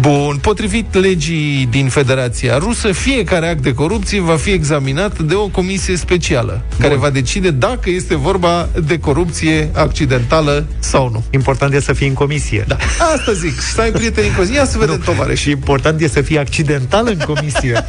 Bun, 0.00 0.38
potrivit 0.40 0.94
legii 0.94 1.68
din 1.70 1.88
Federația 1.88 2.58
Rusă, 2.58 2.92
fiecare 2.92 3.48
act 3.48 3.62
de 3.62 3.74
corupție 3.74 4.20
va 4.20 4.36
fi 4.36 4.50
examinat 4.50 5.18
de 5.18 5.34
o 5.34 5.46
comisie 5.46 5.96
specială, 5.96 6.62
care 6.78 6.94
va 6.94 7.10
decide 7.10 7.50
dacă 7.50 7.90
este 7.90 8.16
vorba 8.16 8.68
de 8.86 8.98
corupție 8.98 9.70
accidentală 9.74 10.66
sau 10.78 11.10
nu. 11.12 11.22
Important 11.30 11.74
e 11.74 11.80
să 11.80 11.92
fii 11.92 12.06
în 12.06 12.12
comisie. 12.14 12.64
Da. 12.68 12.76
Asta 13.16 13.32
zic, 13.32 13.60
să 13.60 13.80
ai 13.80 13.90
prieteni 13.90 14.26
în 14.28 14.34
comisie. 14.34 14.56
Ia 14.56 14.64
să 14.66 14.78
vedem, 14.84 14.98
tovarăși. 15.04 15.42
Și 15.42 15.50
important 15.50 16.00
e 16.00 16.08
să 16.08 16.20
fii 16.20 16.38
accidental 16.38 17.06
în 17.06 17.18
comisie. 17.34 17.84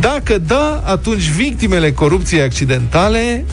Dacă 0.00 0.38
da, 0.38 0.82
atunci 0.84 1.28
victimele 1.28 1.92
corupției 1.92 2.33
accidentale 2.42 3.44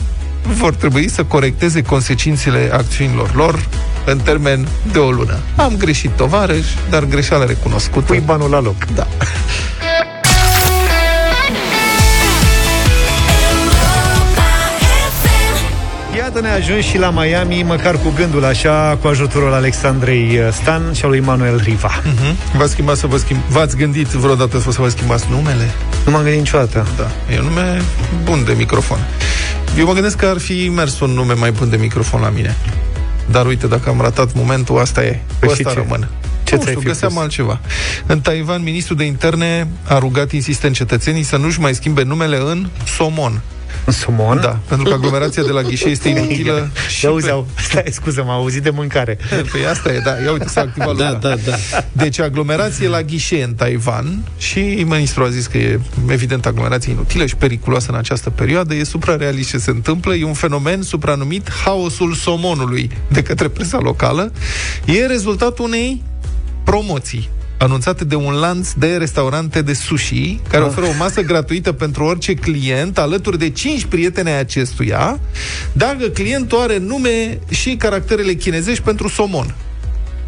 vor 0.42 0.74
trebui 0.74 1.08
să 1.08 1.24
corecteze 1.24 1.82
consecințele 1.82 2.70
acțiunilor 2.72 3.34
lor 3.34 3.68
în 4.04 4.18
termen 4.18 4.68
de 4.92 4.98
o 4.98 5.10
lună. 5.10 5.38
Am 5.56 5.76
greșit, 5.76 6.10
tovarăș, 6.10 6.66
dar 6.90 7.04
greșeala 7.04 7.44
recunoscută. 7.44 8.06
Pui 8.06 8.22
banul 8.24 8.50
la 8.50 8.60
loc. 8.60 8.84
Da. 8.94 9.06
Iată 16.16 16.40
ne 16.40 16.48
ajuns 16.48 16.84
și 16.84 16.98
la 16.98 17.10
Miami, 17.10 17.62
măcar 17.62 17.98
cu 17.98 18.12
gândul 18.16 18.44
așa, 18.44 18.98
cu 19.00 19.06
ajutorul 19.06 19.52
Alexandrei 19.52 20.38
uh, 20.38 20.52
Stan 20.52 20.92
și 20.92 21.04
al 21.04 21.10
lui 21.10 21.20
Manuel 21.20 21.60
Riva. 21.64 22.00
Uh-huh. 22.00 22.56
V-ați 22.56 22.72
schimbat 22.72 22.96
să 22.96 23.06
vă 23.06 23.16
schimb... 23.16 23.40
V-ați 23.48 23.76
gândit 23.76 24.06
vreodată 24.06 24.58
să 24.58 24.70
vă 24.80 24.88
schimbați 24.88 25.26
numele? 25.30 25.70
Nu 26.04 26.12
m-am 26.12 26.22
gândit 26.22 26.40
niciodată. 26.40 26.86
Da. 26.96 27.34
E 27.34 27.38
un 27.38 27.44
nume 27.44 27.82
bun 28.24 28.44
de 28.44 28.52
microfon. 28.52 28.98
Eu 29.78 29.86
mă 29.86 29.92
gândesc 29.92 30.16
că 30.16 30.26
ar 30.26 30.38
fi 30.38 30.68
mers 30.74 31.00
un 31.00 31.10
nume 31.10 31.32
mai 31.32 31.50
bun 31.50 31.70
de 31.70 31.76
microfon 31.76 32.20
la 32.20 32.28
mine. 32.28 32.56
Dar 33.30 33.46
uite, 33.46 33.66
dacă 33.66 33.88
am 33.88 34.00
ratat 34.00 34.34
momentul, 34.34 34.78
asta 34.78 35.04
e. 35.04 35.20
Păi 35.38 35.48
Asta 35.48 35.68
și 35.68 35.74
ce? 35.74 35.82
rămân. 35.82 36.08
Ce 36.44 36.54
nu 36.54 36.60
ți-ai 36.60 36.74
știu, 36.74 36.80
fi 36.80 36.86
găseam 36.86 37.12
pus? 37.12 37.22
altceva. 37.22 37.60
În 38.06 38.20
Taiwan, 38.20 38.62
ministrul 38.62 38.96
de 38.96 39.04
interne 39.04 39.68
a 39.88 39.98
rugat 39.98 40.32
insistent 40.32 40.74
cetățenii 40.74 41.22
să 41.22 41.36
nu-și 41.36 41.60
mai 41.60 41.74
schimbe 41.74 42.02
numele 42.02 42.36
în 42.36 42.66
Somon. 42.96 43.40
În 43.86 43.92
Somon? 43.92 44.40
Da, 44.40 44.58
pentru 44.68 44.88
că 44.88 44.94
aglomerația 44.94 45.42
de 45.42 45.50
la 45.50 45.62
ghișe 45.62 45.88
este 45.88 46.08
inutilă 46.18 46.70
și 46.88 47.04
Ia 47.04 47.10
auzi, 47.10 47.24
pe- 47.26 47.32
au, 47.32 47.46
stai, 47.58 47.84
scuză, 47.90 48.22
m-am 48.22 48.38
auzit 48.40 48.62
de 48.62 48.70
mâncare. 48.70 49.18
Păi 49.52 49.66
asta 49.66 49.92
e, 49.92 49.98
da, 49.98 50.10
ia 50.24 50.32
uite, 50.32 50.48
s-a 50.48 50.60
activat 50.60 50.96
Da, 50.96 51.10
lumea. 51.10 51.12
da, 51.12 51.34
da. 51.50 51.56
Deci 51.92 52.18
aglomerație 52.20 52.88
la 52.88 53.02
ghișe 53.02 53.42
în 53.42 53.54
Taiwan 53.54 54.22
și 54.38 54.58
ministrul 54.88 55.26
a 55.26 55.30
zis 55.30 55.46
că 55.46 55.58
e 55.58 55.80
evident 56.08 56.46
aglomerație 56.46 56.92
inutilă 56.92 57.26
și 57.26 57.36
periculoasă 57.36 57.90
în 57.90 57.96
această 57.98 58.30
perioadă. 58.30 58.74
E 58.74 58.84
suprarealist 58.84 59.48
ce 59.50 59.58
se 59.58 59.70
întâmplă, 59.70 60.14
e 60.14 60.24
un 60.24 60.32
fenomen 60.32 60.82
supranumit 60.82 61.50
haosul 61.64 62.14
somonului 62.14 62.90
de 63.08 63.22
către 63.22 63.48
presa 63.48 63.78
locală. 63.78 64.32
E 64.84 65.06
rezultatul 65.06 65.64
unei 65.64 66.02
promoții 66.64 67.28
anunțate 67.62 68.04
de 68.04 68.14
un 68.14 68.32
lanț 68.32 68.72
de 68.72 68.96
restaurante 68.96 69.62
de 69.62 69.72
sushi 69.72 70.38
care 70.48 70.64
oferă 70.64 70.86
o 70.86 70.92
masă 70.98 71.20
gratuită 71.22 71.72
pentru 71.72 72.04
orice 72.04 72.34
client 72.34 72.98
alături 72.98 73.38
de 73.38 73.50
5 73.50 73.84
prieteni 73.84 74.28
ai 74.28 74.38
acestuia 74.38 75.20
dacă 75.72 76.06
clientul 76.06 76.58
are 76.58 76.78
nume 76.78 77.38
și 77.50 77.74
caracterele 77.76 78.32
chinezești 78.32 78.82
pentru 78.82 79.08
somon. 79.08 79.54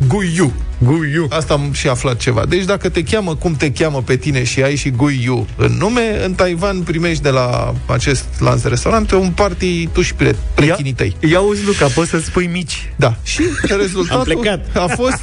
Guiyu. 0.09 0.53
Guiyu. 0.79 1.27
Asta 1.31 1.55
am 1.55 1.73
și 1.73 1.89
aflat 1.89 2.17
ceva. 2.17 2.45
Deci 2.49 2.65
dacă 2.65 2.89
te 2.89 3.03
cheamă 3.03 3.35
cum 3.35 3.55
te 3.55 3.73
cheamă 3.73 4.03
pe 4.03 4.17
tine 4.17 4.45
și 4.45 4.63
ai 4.63 4.77
și 4.77 4.91
Guiyu 4.91 5.47
în 5.57 5.73
nume, 5.79 6.25
în 6.25 6.35
Taiwan 6.35 6.81
primești 6.83 7.23
de 7.23 7.31
la 7.31 7.75
acest 7.87 8.25
lanț 8.39 8.63
de 8.63 8.69
restaurante 8.69 9.15
un 9.15 9.31
party 9.31 9.87
tuș 9.87 10.07
și 10.07 10.15
pre- 10.15 10.37
prechinii 10.55 10.93
tăi. 10.93 11.17
Ia 11.31 11.39
auzi, 11.39 11.65
Luca, 11.65 11.87
poți 11.87 12.11
să 12.11 12.19
spui 12.19 12.47
mici. 12.47 12.93
Da. 12.97 13.17
Și 13.23 13.43
rezultatul 13.77 14.33
Am 14.33 14.41
plecat. 14.41 14.77
a 14.77 14.87
fost 14.87 15.23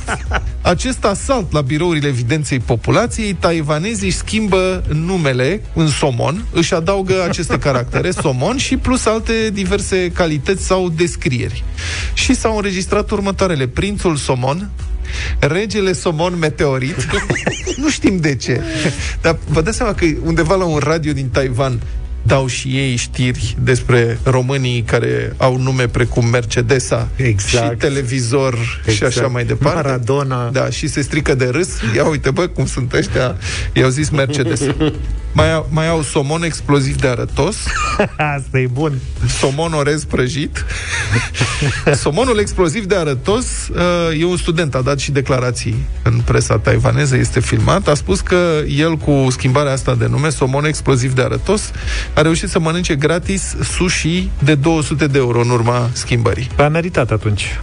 acest 0.62 1.05
asalt 1.05 1.51
la 1.51 1.62
birourile 1.62 2.07
evidenței 2.07 2.59
populației. 2.59 3.34
Taiwanezii 3.34 4.07
își 4.07 4.18
schimbă 4.18 4.84
numele 4.93 5.62
în 5.74 5.88
somon, 5.88 6.45
își 6.51 6.74
adaugă 6.74 7.24
aceste 7.28 7.59
caractere, 7.68 8.12
somon, 8.12 8.57
și 8.57 8.78
plus 8.78 9.05
alte 9.05 9.49
diverse 9.53 10.12
calități 10.14 10.66
sau 10.66 10.89
descrieri. 10.89 11.64
Și 12.14 12.34
s-au 12.34 12.55
înregistrat 12.55 13.09
următoarele. 13.09 13.68
Prințul 13.68 14.16
somon, 14.16 14.70
regele 15.39 15.93
somon 15.93 16.38
meteorit. 16.39 17.07
nu 17.82 17.89
știm 17.89 18.18
de 18.18 18.36
ce. 18.36 18.62
Dar 19.22 19.38
vă 19.47 19.62
dați 19.62 19.78
seama 19.78 19.93
că 19.93 20.05
undeva 20.24 20.55
la 20.55 20.66
un 20.66 20.80
radio 20.84 21.14
din 21.14 21.28
Taiwan 21.28 21.80
dau 22.24 22.47
și 22.47 22.67
ei 22.67 22.95
știri 22.95 23.55
despre 23.63 24.19
românii 24.24 24.82
care 24.82 25.34
au 25.38 25.57
nume 25.57 25.88
precum 25.88 26.26
Mercedesa 26.26 27.07
Exact. 27.15 27.72
și 27.72 27.78
televizor 27.78 28.53
și 28.84 28.89
Exact. 28.91 29.17
așa 29.17 29.28
mai 29.28 29.45
departe. 29.45 29.82
Maradona. 29.82 30.49
Da, 30.49 30.69
și 30.69 30.88
se 30.88 31.01
strică 31.01 31.36
de 31.36 31.45
râs. 31.51 31.69
Ia 31.95 32.05
uite, 32.05 32.32
bă, 32.32 32.47
cum 32.47 32.65
sunt 32.65 32.93
ăștia. 32.93 33.36
I-au 33.74 33.89
zis 33.89 34.09
Mercedes. 34.09 34.61
Mai, 35.34 35.53
au- 35.53 35.67
mai 35.72 35.88
au 35.88 36.01
somon 36.01 36.43
exploziv 36.43 36.95
de 36.95 37.07
arătos, 37.07 37.55
Asta 38.36 38.59
e 38.59 38.67
bun. 38.72 38.93
somon 39.39 39.74
orez 39.74 40.03
prăjit. 40.03 40.65
Somonul 42.03 42.39
exploziv 42.39 42.86
de 42.86 42.95
arătos 42.95 43.45
uh, 43.72 44.19
e 44.22 44.26
un 44.26 44.38
student, 44.38 44.76
a 44.76 44.82
dat 44.82 44.99
și 44.99 45.11
declarații 45.11 45.76
în 46.03 46.22
presa 46.26 46.57
taiwaneză, 46.57 47.15
este 47.17 47.39
filmat, 47.39 47.88
a 47.88 47.93
spus 47.93 48.19
că 48.19 48.59
el 48.78 48.95
cu 48.97 49.28
schimbarea 49.30 49.72
asta 49.72 49.95
de 49.95 50.07
nume, 50.09 50.30
somon 50.30 50.65
exploziv 50.65 51.13
de 51.13 51.22
arătos, 51.22 51.72
a 52.14 52.22
reușit 52.22 52.49
să 52.49 52.59
mănânce 52.59 52.95
gratis 52.95 53.55
sushi 53.64 54.30
de 54.43 54.55
200 54.55 55.07
de 55.07 55.18
euro 55.18 55.39
în 55.39 55.49
urma 55.49 55.89
schimbării. 55.93 56.49
Păi 56.55 56.66
a 56.70 56.70
meritat 56.70 57.12
atunci. 57.12 57.59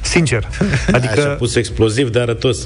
Sincer. 0.00 0.48
Adică... 0.86 0.96
Așa 0.96 1.20
Adică, 1.20 1.34
pus 1.38 1.54
exploziv 1.54 2.08
de 2.08 2.20
arătos. 2.20 2.58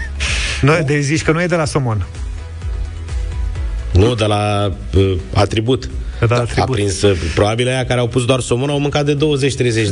nu, 0.62 0.72
de 0.86 1.00
zici 1.00 1.22
că 1.22 1.32
nu 1.32 1.42
e 1.42 1.46
de 1.46 1.56
la 1.56 1.64
somon. 1.64 2.06
Nu, 3.92 4.14
de 4.14 4.24
la 4.24 4.72
uh, 4.96 5.16
atribut. 5.34 5.90
De 6.20 6.26
la 6.28 6.36
A 6.36 6.40
atribut. 6.40 6.70
prins, 6.74 7.02
uh, 7.02 7.18
probabil 7.34 7.68
aia 7.68 7.84
care 7.84 8.00
au 8.00 8.06
pus 8.06 8.24
doar 8.24 8.40
somon 8.40 8.68
au 8.68 8.78
mâncat 8.78 9.04
de 9.04 9.16
20-30 9.16 9.18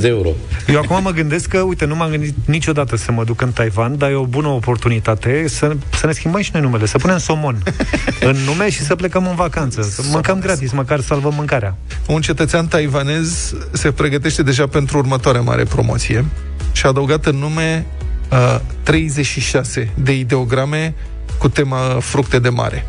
de 0.01 0.09
euro. 0.09 0.31
Eu 0.69 0.79
acum 0.79 1.03
mă 1.03 1.11
gândesc 1.11 1.49
că, 1.49 1.61
uite, 1.61 1.85
nu 1.85 1.95
m-am 1.97 2.11
gândit 2.11 2.35
niciodată 2.45 2.97
să 2.97 3.13
mă 3.13 3.25
duc 3.25 3.41
în 3.41 3.53
Taiwan, 3.53 3.99
dar 3.99 4.11
e 4.11 4.15
o 4.15 4.25
bună 4.25 4.49
oportunitate 4.49 5.49
să, 5.49 5.77
să 5.91 6.07
ne 6.07 6.13
schimbăm 6.13 6.41
și 6.41 6.51
noi 6.53 6.63
numele, 6.63 6.87
să 6.87 6.99
punem 6.99 7.19
somon 7.19 7.63
în 8.29 8.37
nume 8.47 8.71
și 8.71 8.81
să 8.81 8.95
plecăm 8.97 9.27
în 9.29 9.35
vacanță. 9.35 9.83
Să 9.83 10.03
mâncăm 10.11 10.39
gratis, 10.41 10.73
măcar 10.73 11.01
salvăm 11.01 11.33
mâncarea. 11.37 11.77
Un 12.07 12.21
cetățean 12.21 12.67
taiwanez 12.67 13.55
se 13.73 13.93
pregătește 13.93 14.43
deja 14.43 14.67
pentru 14.67 14.99
următoarea 14.99 15.41
mare 15.41 15.65
promoție 15.65 16.25
și 16.73 16.87
a 16.87 16.89
adăugat 16.89 17.27
în 17.27 17.37
nume 17.37 17.87
uh, 18.31 18.61
36 18.83 19.91
de 19.95 20.13
ideograme 20.19 20.95
cu 21.41 21.49
tema 21.49 21.99
fructe 22.01 22.39
de 22.39 22.49
mare. 22.49 22.87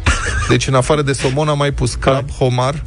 Deci 0.50 0.68
în 0.68 0.74
afară 0.74 1.02
de 1.02 1.14
somon 1.14 1.48
a 1.48 1.54
mai 1.54 1.72
pus 1.72 1.94
crab, 1.94 2.32
homar 2.32 2.84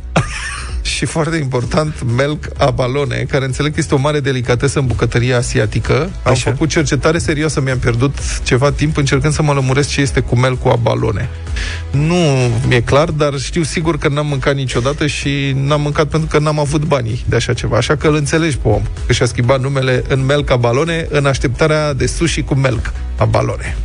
și 0.85 1.05
foarte 1.05 1.37
important, 1.37 2.03
melc 2.17 2.49
abalone, 2.59 3.27
care 3.29 3.45
înțeleg 3.45 3.73
că 3.73 3.81
este 3.81 3.95
o 3.95 3.99
mare 3.99 4.21
delicatesă 4.21 4.79
în 4.79 4.87
bucătăria 4.87 5.37
asiatică. 5.37 5.95
Am 6.23 6.33
Așa. 6.33 6.51
făcut 6.51 6.69
cercetare 6.69 7.19
serioasă, 7.19 7.61
mi-am 7.61 7.79
pierdut 7.79 8.15
ceva 8.43 8.71
timp 8.71 8.97
încercând 8.97 9.33
să 9.33 9.43
mă 9.43 9.53
lămuresc 9.53 9.89
ce 9.89 10.01
este 10.01 10.21
cu 10.21 10.37
melc 10.37 10.61
cu 10.61 10.69
abalone. 10.69 11.29
Nu 11.91 12.51
mi-e 12.67 12.81
clar, 12.81 13.11
dar 13.11 13.39
știu 13.39 13.63
sigur 13.63 13.99
că 13.99 14.09
n-am 14.09 14.27
mâncat 14.27 14.55
niciodată 14.55 15.07
și 15.07 15.53
n-am 15.57 15.81
mâncat 15.81 16.07
pentru 16.07 16.29
că 16.29 16.39
n-am 16.39 16.59
avut 16.59 16.85
banii 16.85 17.25
de 17.29 17.37
așa 17.37 17.53
ceva. 17.53 17.77
Așa 17.77 17.97
că 17.97 18.07
îl 18.07 18.15
înțelegi 18.15 18.57
pe 18.57 18.69
om, 18.69 18.83
că 19.07 19.13
și-a 19.13 19.27
schimbat 19.27 19.61
numele 19.61 20.05
în 20.09 20.25
melc 20.25 20.51
abalone 20.51 21.07
în 21.11 21.27
așteptarea 21.27 21.93
de 21.93 22.07
sushi 22.07 22.43
cu 22.43 22.55
melc 22.55 22.93
abalone. 23.17 23.77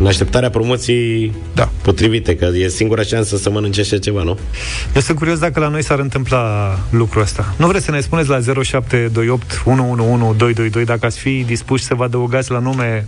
În 0.00 0.06
așteptarea 0.06 0.50
promoției 0.50 1.32
da. 1.54 1.68
potrivite, 1.82 2.36
că 2.36 2.48
e 2.54 2.68
singura 2.68 3.02
șansă 3.02 3.36
să 3.36 3.50
mănânce 3.50 3.80
așa 3.80 3.98
ceva, 3.98 4.22
nu? 4.22 4.38
Eu 4.94 5.00
sunt 5.00 5.18
curios 5.18 5.38
dacă 5.38 5.60
la 5.60 5.68
noi 5.68 5.82
s-ar 5.82 5.98
întâmpla 5.98 6.78
lucrul 6.90 7.22
ăsta. 7.22 7.54
Nu 7.56 7.66
vreți 7.66 7.84
să 7.84 7.90
ne 7.90 8.00
spuneți 8.00 8.28
la 8.28 8.40
0728 8.40 9.62
111 9.64 10.36
222 10.36 10.84
dacă 10.84 11.06
ați 11.06 11.18
fi 11.18 11.42
dispuși 11.46 11.84
să 11.84 11.94
vă 11.94 12.04
adăugați 12.04 12.50
la 12.50 12.58
nume 12.58 13.06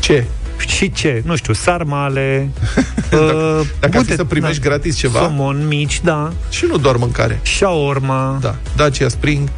ce? 0.00 0.24
Și 0.66 0.92
ce? 0.92 1.22
Nu 1.24 1.36
știu, 1.36 1.52
sarmale, 1.52 2.50
Dacă, 3.10 3.64
dacă 3.80 3.82
ar 3.82 3.90
fi 3.90 3.96
uite, 3.96 4.14
să 4.14 4.24
primești 4.24 4.62
da. 4.62 4.68
gratis 4.68 4.96
ceva 4.96 5.18
somon 5.18 5.64
mici, 5.68 6.00
da. 6.04 6.32
Și 6.50 6.64
nu 6.68 6.76
doar 6.76 6.96
mâncare 6.96 7.40
Shaorma 7.42 8.38
Da, 8.40 8.54
Dacia 8.76 9.08
Spring 9.08 9.48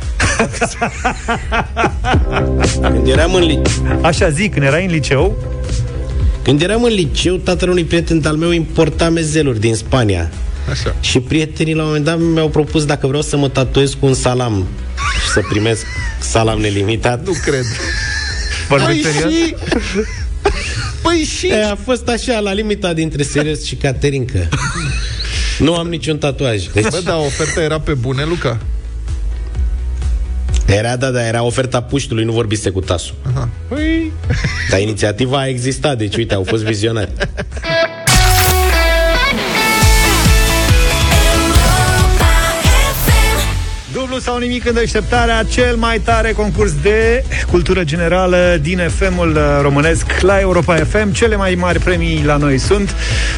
Când 2.81 3.07
eram 3.09 3.35
în 3.35 3.43
li- 3.43 3.63
Așa 4.03 4.29
zic, 4.29 4.53
când 4.53 4.65
erai 4.65 4.85
în 4.85 4.91
liceu 4.91 5.37
Când 6.43 6.63
eram 6.63 6.83
în 6.83 6.93
liceu, 6.93 7.37
tatăl 7.37 7.69
unui 7.69 7.85
prieten 7.85 8.23
al 8.25 8.37
meu 8.37 8.51
importa 8.51 9.09
mezeluri 9.09 9.61
din 9.61 9.75
Spania. 9.75 10.31
Așa. 10.71 10.97
Și 11.01 11.21
prietenii 11.21 11.75
la 11.75 11.81
un 11.81 11.87
moment 11.87 12.05
dat 12.05 12.19
mi-au 12.21 12.49
propus 12.49 12.85
dacă 12.85 13.07
vreau 13.07 13.23
să 13.23 13.37
mă 13.37 13.49
tatuez 13.49 13.97
cu 14.01 14.07
un 14.07 14.15
salam 14.15 14.67
și 15.23 15.29
să 15.33 15.41
primesc 15.49 15.85
salam 16.21 16.61
nelimitat. 16.61 17.27
Nu 17.27 17.33
cred. 17.45 17.65
Vorbești 18.69 19.03
Păi 19.03 19.13
serios? 19.13 19.33
și... 19.33 19.55
Păi 21.03 21.29
și... 21.39 21.47
E, 21.47 21.65
a 21.65 21.77
fost 21.85 22.09
așa, 22.09 22.39
la 22.39 22.53
limita 22.53 22.93
dintre 22.93 23.23
serios 23.23 23.65
și 23.65 23.75
caterincă. 23.75 24.49
Nu 25.59 25.75
am 25.75 25.89
niciun 25.89 26.19
tatuaj. 26.19 26.67
Deci 26.67 26.89
Bă, 26.91 27.01
dar 27.05 27.17
oferta 27.17 27.63
era 27.63 27.81
pe 27.81 27.95
bune, 27.95 28.25
Luca? 28.25 28.61
Era, 30.75 30.97
da, 30.97 31.11
da, 31.11 31.27
era 31.27 31.43
oferta 31.43 31.83
puștului, 31.83 32.25
nu 32.25 32.33
vorbise 32.33 32.71
cu 32.71 32.81
tasul. 32.81 33.15
Aha. 33.35 33.49
Păi... 33.69 34.13
Dar 34.71 34.81
inițiativa 34.81 35.39
a 35.39 35.47
existat, 35.47 35.99
deci 35.99 36.17
uite, 36.17 36.35
au 36.35 36.45
fost 36.45 36.65
vizionari. 36.65 37.13
sau 44.23 44.39
nimic 44.39 44.67
în 44.67 44.75
deșteptarea 44.75 45.43
Cel 45.43 45.77
mai 45.77 45.99
tare 45.99 46.33
concurs 46.33 46.73
de 46.83 47.25
cultură 47.51 47.85
generală 47.85 48.59
Din 48.61 48.81
FM-ul 48.97 49.31
uh, 49.31 49.43
românesc 49.63 50.21
La 50.21 50.39
Europa 50.41 50.75
FM 50.75 51.13
Cele 51.13 51.37
mai 51.37 51.55
mari 51.55 51.79
premii 51.79 52.23
la 52.25 52.37
noi 52.37 52.59
sunt. 52.59 52.95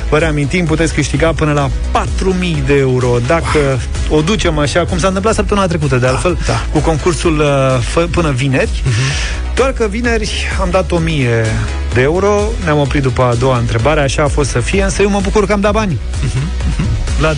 Vă 0.09 0.19
reamintim, 0.19 0.65
puteți 0.65 0.95
câștiga 0.95 1.33
până 1.33 1.53
la 1.53 1.71
4.000 2.05 2.67
de 2.67 2.75
euro. 2.75 3.17
Dacă 3.27 3.81
o 4.09 4.21
ducem 4.21 4.59
așa 4.59 4.85
Cum 4.85 4.99
s-a 4.99 5.07
întâmplat 5.07 5.35
săptămâna 5.35 5.67
trecută 5.67 5.97
De 5.97 6.07
altfel, 6.07 6.39
da. 6.47 6.65
cu 6.73 6.79
concursul 6.79 7.39
uh, 7.39 7.47
fă- 7.91 8.11
până 8.11 8.31
vineri. 8.31 8.83
Doar 9.55 9.73
că 9.73 9.87
vineri 9.91 10.31
am 10.61 10.69
dat 10.71 10.91
1.000 11.05 11.13
de 11.95 12.01
euro. 12.01 12.41
Ne-am 12.65 12.79
oprit 12.79 13.03
după 13.03 13.23
a 13.23 13.35
doua 13.35 13.59
întrebare. 13.59 14.01
Așa 14.01 14.23
a 14.23 14.29
fost 14.29 14.51
să 14.51 14.61
fie 14.61 14.83
Însă 14.83 15.03
eu 15.03 15.11
mă 15.11 15.21
bucur 15.23 15.47
că 15.47 15.53
am 15.53 15.61
dat 15.61 15.73
bani. 15.73 15.99
Vlad, 17.19 17.37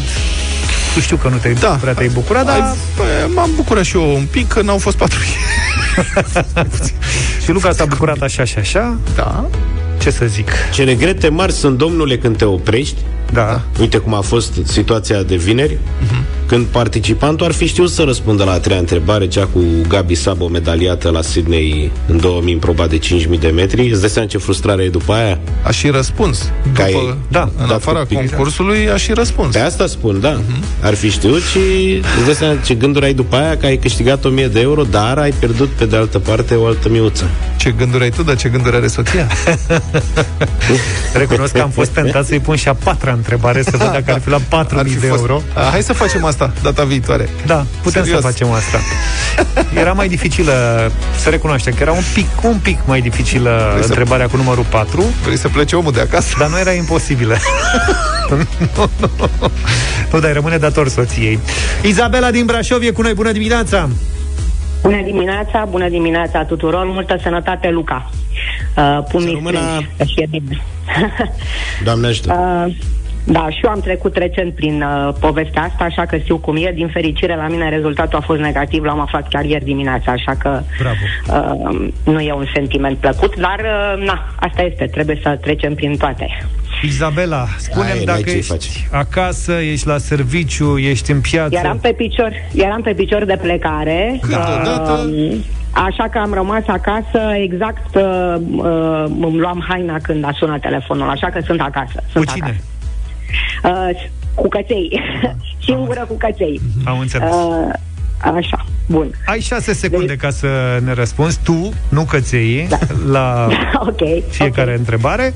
tu 0.94 1.00
știu 1.00 1.16
că 1.16 1.28
nu 1.28 1.36
te 1.36 1.52
Da. 1.60 1.78
prea 1.80 1.92
te-ai 1.92 2.08
bucurat, 2.08 2.44
dar 2.44 2.60
Ai, 2.60 2.76
bă, 2.96 3.02
m-am 3.34 3.50
bucurat 3.56 3.84
și 3.84 3.96
eu 3.96 4.14
un 4.14 4.26
pic 4.30 4.48
că 4.48 4.62
n-au 4.62 4.78
fost 4.78 4.96
patru 4.96 5.18
Și 7.44 7.50
Luca 7.50 7.72
s-a 7.72 7.84
bucurat 7.84 8.20
așa 8.20 8.44
și 8.44 8.58
așa. 8.58 8.96
Da. 9.14 9.44
Ce 9.98 10.10
să 10.10 10.26
zic? 10.26 10.50
Ce 10.72 10.84
regrete 10.84 11.28
mari 11.28 11.52
sunt, 11.52 11.78
domnule, 11.78 12.18
când 12.18 12.36
te 12.36 12.44
oprești. 12.44 12.96
Da. 13.32 13.60
Uite 13.80 13.98
cum 13.98 14.14
a 14.14 14.20
fost 14.20 14.52
situația 14.64 15.22
de 15.22 15.36
vineri, 15.36 15.78
când 16.54 16.66
participantul 16.66 17.46
ar 17.46 17.52
fi 17.52 17.66
știut 17.66 17.90
să 17.90 18.02
răspundă 18.02 18.44
la 18.44 18.52
a 18.52 18.58
treia 18.58 18.78
întrebare, 18.78 19.28
cea 19.28 19.46
cu 19.46 19.60
Gabi 19.88 20.14
Sabo, 20.14 20.48
medaliată 20.48 21.10
la 21.10 21.22
Sydney 21.22 21.90
în 22.06 22.20
2000 22.20 22.52
în 22.52 22.58
proba 22.58 22.86
de 22.86 22.98
5000 22.98 23.38
de 23.38 23.48
metri. 23.48 23.90
Îți 23.90 24.00
dai 24.00 24.08
seama 24.08 24.28
ce 24.28 24.38
frustrare 24.38 24.82
e 24.82 24.88
după 24.88 25.12
aia? 25.12 25.38
A 25.62 25.70
și 25.70 25.88
răspuns. 25.88 26.50
Că 26.72 26.82
ai 26.82 26.92
După, 26.92 27.16
da, 27.28 27.48
în 27.58 27.66
dat 27.66 27.76
afara 27.76 27.98
cu 27.98 28.06
pic. 28.06 28.18
concursului 28.18 28.90
a 28.90 28.96
și 28.96 29.12
răspuns. 29.12 29.54
Pe 29.54 29.60
asta 29.60 29.86
spun, 29.86 30.20
da. 30.20 30.40
Ar 30.82 30.94
fi 30.94 31.10
știut 31.10 31.42
și 31.42 31.58
îți 32.16 32.24
dai 32.24 32.34
seama 32.34 32.60
ce 32.64 32.74
gânduri 32.74 33.04
ai 33.04 33.14
după 33.14 33.36
aia, 33.36 33.56
că 33.56 33.66
ai 33.66 33.76
câștigat 33.76 34.24
1000 34.24 34.46
de 34.46 34.60
euro, 34.60 34.82
dar 34.82 35.18
ai 35.18 35.30
pierdut 35.30 35.68
pe 35.68 35.84
de 35.84 35.96
altă 35.96 36.18
parte 36.18 36.54
o 36.54 36.66
altă 36.66 36.88
miuță. 36.88 37.24
Ce 37.56 37.70
gânduri 37.70 38.02
ai 38.02 38.10
tu, 38.10 38.22
dar 38.22 38.36
ce 38.36 38.48
gânduri 38.48 38.76
are 38.76 38.86
soția? 38.86 39.28
Recunosc 41.14 41.52
că 41.52 41.60
am 41.60 41.70
fost 41.70 41.90
tentat 41.90 42.26
să-i 42.26 42.40
pun 42.40 42.56
și 42.56 42.68
a 42.68 42.74
patra 42.74 43.12
întrebare 43.12 43.62
Să 43.62 43.76
văd 43.76 43.90
dacă 43.92 44.12
ar 44.12 44.20
fi 44.20 44.28
la 44.28 44.64
4.000 44.84 45.00
de 45.00 45.06
euro 45.06 45.42
A, 45.54 45.60
hai 45.60 45.82
să 45.82 45.92
facem 45.92 46.24
asta 46.24 46.43
data 46.62 46.84
viitoare. 46.84 47.28
Da, 47.46 47.66
putem 47.82 48.02
Serios. 48.02 48.20
să 48.20 48.26
facem 48.26 48.50
asta 48.50 48.78
Era 49.80 49.92
mai 49.92 50.08
dificilă 50.08 50.52
Să 51.16 51.28
recunoaștem 51.30 51.72
că 51.74 51.82
era 51.82 51.92
un 51.92 52.02
pic, 52.14 52.26
un 52.42 52.58
pic 52.62 52.78
mai 52.86 53.00
dificilă 53.00 53.68
Vrei 53.70 53.82
să- 53.82 53.88
Întrebarea 53.88 54.26
cu 54.28 54.36
numărul 54.36 54.64
4 54.70 55.04
Vrei 55.24 55.36
să 55.38 55.48
plece 55.48 55.76
omul 55.76 55.92
de 55.92 56.00
acasă? 56.00 56.34
Dar 56.38 56.48
nu 56.48 56.58
era 56.58 56.72
imposibilă 56.72 57.36
nu, 58.30 58.36
nu, 58.76 58.90
nu, 60.12 60.20
dar 60.20 60.32
rămâne 60.32 60.56
dator 60.56 60.88
soției 60.88 61.38
Izabela 61.82 62.30
din 62.30 62.44
Brașov 62.46 62.82
e 62.82 62.90
cu 62.90 63.02
noi, 63.02 63.14
bună 63.14 63.32
dimineața 63.32 63.88
Bună 64.82 65.02
dimineața, 65.04 65.66
bună 65.70 65.88
dimineața 65.88 66.44
tuturor, 66.44 66.84
multă 66.86 67.18
sănătate, 67.22 67.68
Luca. 67.70 68.10
Uh, 68.76 68.98
pun 69.10 69.20
Să 69.20 69.26
mic 69.26 69.34
rămână- 69.34 69.58
strâns, 69.58 69.86
să 69.96 70.04
fie 70.14 70.28
bine. 70.30 70.62
Doamne 71.84 72.06
ajută. 72.06 72.34
Uh, 72.66 72.74
da, 73.24 73.46
și 73.50 73.60
eu 73.64 73.70
am 73.70 73.80
trecut 73.80 74.16
recent 74.16 74.54
prin 74.54 74.82
uh, 74.82 75.14
povestea 75.20 75.62
asta, 75.62 75.84
așa 75.84 76.04
că 76.06 76.16
știu 76.16 76.38
cum 76.38 76.56
e. 76.56 76.72
Din 76.74 76.88
fericire, 76.88 77.36
la 77.36 77.48
mine 77.48 77.68
rezultatul 77.68 78.18
a 78.18 78.22
fost 78.22 78.40
negativ, 78.40 78.84
l-am 78.84 79.00
aflat 79.00 79.28
chiar 79.28 79.44
ieri 79.44 79.64
dimineața, 79.64 80.12
așa 80.12 80.32
că 80.38 80.60
Bravo. 80.80 81.48
uh, 81.70 81.88
nu 82.04 82.20
e 82.20 82.32
un 82.32 82.46
sentiment 82.54 82.96
plăcut, 82.98 83.36
dar 83.36 83.60
uh, 83.60 84.06
na, 84.06 84.26
asta 84.36 84.62
este, 84.62 84.84
trebuie 84.86 85.18
să 85.22 85.38
trecem 85.40 85.74
prin 85.74 85.96
toate. 85.96 86.28
Izabela, 86.82 87.44
spunem 87.56 87.88
Ai, 87.90 87.94
n-ai 87.96 88.04
dacă 88.04 88.20
ce-i 88.22 88.36
ești 88.38 88.50
faci. 88.50 88.86
acasă, 88.92 89.52
ești 89.52 89.86
la 89.86 89.98
serviciu, 89.98 90.78
ești 90.78 91.10
în 91.10 91.20
piață 91.20 91.56
Eram 91.58 91.78
pe 91.78 91.92
picior, 91.96 92.32
eram 92.54 92.80
pe 92.82 92.92
picior 92.92 93.24
de 93.24 93.38
plecare. 93.42 94.18
Câteodată- 94.20 95.08
Uh, 95.12 95.34
Așa 95.76 96.08
că 96.08 96.18
am 96.18 96.32
rămas 96.32 96.62
acasă 96.66 97.20
exact, 97.42 97.94
uh, 97.94 98.34
uh, 98.56 99.04
îmi 99.20 99.38
luam 99.38 99.64
haina 99.68 99.96
când 100.02 100.24
a 100.24 100.30
sunat 100.38 100.60
telefonul, 100.60 101.08
așa 101.08 101.26
că 101.30 101.40
sunt 101.46 101.60
acasă. 101.60 102.02
Sunt 102.12 102.24
Cu 102.24 102.32
cine? 102.32 102.44
Acasă. 102.46 102.62
Uh, 103.64 103.88
cu 104.34 104.48
căței. 104.48 105.00
Singură 105.66 106.04
cu 106.08 106.16
căței. 106.16 106.60
Am 106.84 106.98
înțeles. 106.98 107.30
Uh, 107.32 107.72
așa, 108.36 108.64
bun. 108.86 109.10
Ai 109.26 109.40
șase 109.40 109.72
secunde 109.72 110.16
ca 110.16 110.30
să 110.30 110.48
ne 110.84 110.92
răspunzi 110.92 111.38
tu, 111.42 111.72
nu 111.88 112.04
căței, 112.04 112.66
Da. 112.68 112.78
la 113.10 113.48
ok. 113.88 114.00
fiecare 114.30 114.70
ok. 114.72 114.78
întrebare. 114.78 115.34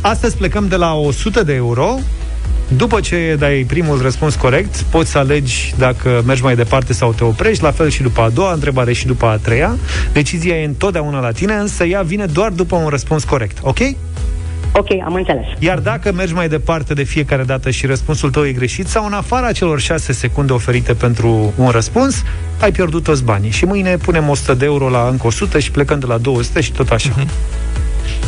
Astăzi 0.00 0.36
plecăm 0.36 0.68
de 0.68 0.76
la 0.76 0.94
100 0.94 1.42
de 1.42 1.54
euro. 1.54 1.98
După 2.76 3.00
ce 3.00 3.36
dai 3.38 3.64
primul 3.68 4.02
răspuns 4.02 4.34
corect, 4.34 4.76
poți 4.82 5.10
să 5.10 5.18
alegi 5.18 5.74
dacă 5.78 6.22
mergi 6.26 6.42
mai 6.42 6.54
departe 6.56 6.92
sau 6.92 7.12
te 7.12 7.24
oprești, 7.24 7.62
la 7.62 7.70
fel 7.70 7.88
și 7.90 8.02
după 8.02 8.20
a 8.20 8.28
doua 8.28 8.52
întrebare 8.52 8.92
și 8.92 9.06
după 9.06 9.26
a 9.26 9.36
treia. 9.36 9.76
Decizia 10.12 10.54
e 10.56 10.64
întotdeauna 10.64 11.20
la 11.20 11.30
tine, 11.30 11.54
însă 11.54 11.84
ea 11.84 12.02
vine 12.02 12.24
doar 12.24 12.50
după 12.50 12.76
un 12.76 12.88
răspuns 12.88 13.24
corect, 13.24 13.58
ok? 13.62 13.78
Ok, 14.72 14.86
am 15.04 15.14
înțeles. 15.14 15.44
Iar 15.58 15.78
dacă 15.78 16.12
mergi 16.12 16.32
mai 16.34 16.48
departe 16.48 16.94
de 16.94 17.02
fiecare 17.02 17.42
dată 17.42 17.70
și 17.70 17.86
răspunsul 17.86 18.30
tău 18.30 18.46
e 18.46 18.52
greșit 18.52 18.86
sau 18.86 19.06
în 19.06 19.12
afara 19.12 19.52
celor 19.52 19.80
6 19.80 20.12
secunde 20.12 20.52
oferite 20.52 20.94
pentru 20.94 21.52
un 21.56 21.68
răspuns, 21.68 22.22
ai 22.60 22.72
pierdut 22.72 23.02
toți 23.02 23.24
banii. 23.24 23.50
Și 23.50 23.64
mâine 23.64 23.96
punem 23.96 24.28
100 24.28 24.54
de 24.54 24.64
euro 24.64 24.88
la 24.88 25.08
încă 25.10 25.26
100 25.26 25.58
și 25.58 25.70
plecăm 25.70 25.98
de 25.98 26.06
la 26.06 26.18
200 26.18 26.60
și 26.60 26.72
tot 26.72 26.88
așa. 26.88 27.10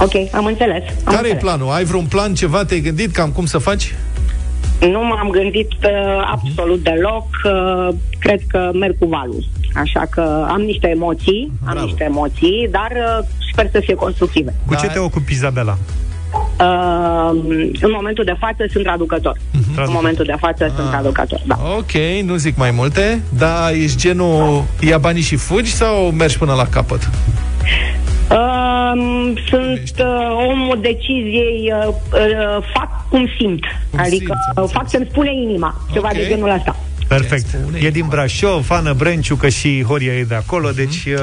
Ok, 0.00 0.12
am 0.34 0.44
înțeles. 0.44 0.82
Am 1.04 1.14
Care 1.14 1.28
e 1.28 1.32
înțeles. 1.32 1.42
planul? 1.42 1.70
Ai 1.74 1.84
vreun 1.84 2.04
plan, 2.04 2.34
ceva? 2.34 2.64
Te-ai 2.64 2.80
gândit 2.80 3.12
cam 3.12 3.30
cum 3.30 3.46
să 3.46 3.58
faci? 3.58 3.94
Nu 4.80 5.04
m-am 5.04 5.28
gândit 5.30 5.70
uh, 5.72 6.30
absolut 6.32 6.82
deloc. 6.82 7.26
Uh, 7.44 7.94
cred 8.18 8.40
că 8.48 8.70
merg 8.74 8.98
cu 8.98 9.06
valul. 9.06 9.44
Așa 9.74 10.06
că 10.10 10.46
am 10.48 10.60
niște 10.60 10.88
emoții, 10.88 11.52
am 11.66 11.72
Bravo. 11.72 11.86
niște 11.86 12.04
emoții, 12.04 12.68
dar 12.70 12.90
uh, 13.20 13.24
sper 13.52 13.68
să 13.72 13.80
fie 13.84 13.94
constructive. 13.94 14.54
Cu 14.66 14.74
ce 14.74 14.86
te 14.86 14.98
ocupi, 14.98 15.32
Izabela? 15.32 15.78
Uh, 16.60 17.30
în 17.80 17.90
momentul 17.94 18.24
de 18.24 18.34
față 18.38 18.64
sunt 18.72 18.84
traducător. 18.84 19.36
În 19.76 19.88
momentul 19.88 20.24
de 20.24 20.34
față 20.38 20.72
sunt 20.76 20.90
traducător, 20.90 21.40
da. 21.46 21.58
Ok, 21.76 21.92
nu 22.24 22.34
zic 22.36 22.56
mai 22.56 22.70
multe, 22.70 23.22
dar 23.38 23.72
ești 23.72 23.96
genul 23.96 24.64
ia 24.80 24.98
banii 24.98 25.22
și 25.22 25.36
fugi 25.36 25.72
sau 25.72 26.10
mergi 26.10 26.38
până 26.38 26.52
la 26.54 26.66
capăt? 26.66 27.10
Uh, 28.30 29.32
sunt 29.48 29.92
uh, 29.98 30.46
omul 30.50 30.78
deciziei, 30.80 31.72
uh, 31.86 31.94
uh, 32.12 32.64
fac 32.74 33.08
cum 33.08 33.28
simt. 33.38 33.64
adică 33.96 34.34
uh, 34.56 34.64
fac 34.72 34.90
să-mi 34.90 35.06
spune 35.10 35.30
inima, 35.34 35.74
ceva 35.92 36.08
Ok. 36.08 36.14
de 36.14 36.26
genul 36.28 36.50
ăsta. 36.50 36.76
Perfect. 37.08 37.46
E 37.80 37.90
din 37.90 38.06
Brașov, 38.08 38.66
Ana 38.70 38.92
Brenciu, 38.92 39.34
că 39.36 39.48
și 39.48 39.84
Horia 39.88 40.12
e 40.12 40.24
de 40.24 40.34
acolo, 40.34 40.70
deci 40.70 41.04
uh, 41.06 41.20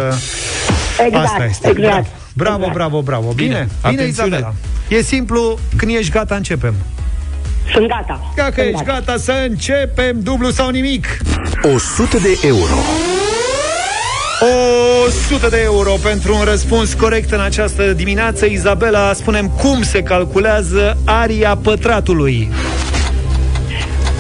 Exact, 1.06 1.26
asta 1.26 1.46
este. 1.50 1.70
exact. 1.70 2.16
Bravo, 2.40 2.58
exact. 2.58 2.74
bravo, 2.74 3.02
bravo. 3.02 3.32
Bine, 3.32 3.48
bine, 3.48 3.68
Atențiune. 3.82 4.10
Izabela. 4.10 4.54
E 4.88 5.02
simplu, 5.02 5.60
când 5.78 5.92
ești 5.96 6.12
gata, 6.12 6.36
începem. 6.36 6.74
Sunt 7.74 7.88
gata. 7.88 8.32
Dacă 8.36 8.62
Sunt 8.62 8.74
ești 8.74 8.86
gata 8.86 9.18
să 9.18 9.34
începem, 9.50 10.20
dublu 10.22 10.50
sau 10.50 10.70
nimic. 10.70 11.06
100 11.76 12.18
de 12.18 12.40
euro. 12.42 12.78
100 15.30 15.48
de 15.50 15.62
euro 15.64 15.92
pentru 16.04 16.36
un 16.36 16.44
răspuns 16.44 16.94
corect 16.94 17.32
în 17.32 17.40
această 17.40 17.94
dimineață. 17.94 18.46
Izabela, 18.46 19.14
spunem 19.14 19.48
cum 19.48 19.82
se 19.82 20.04
calculează 20.04 20.98
aria 21.06 21.56
pătratului. 21.64 22.50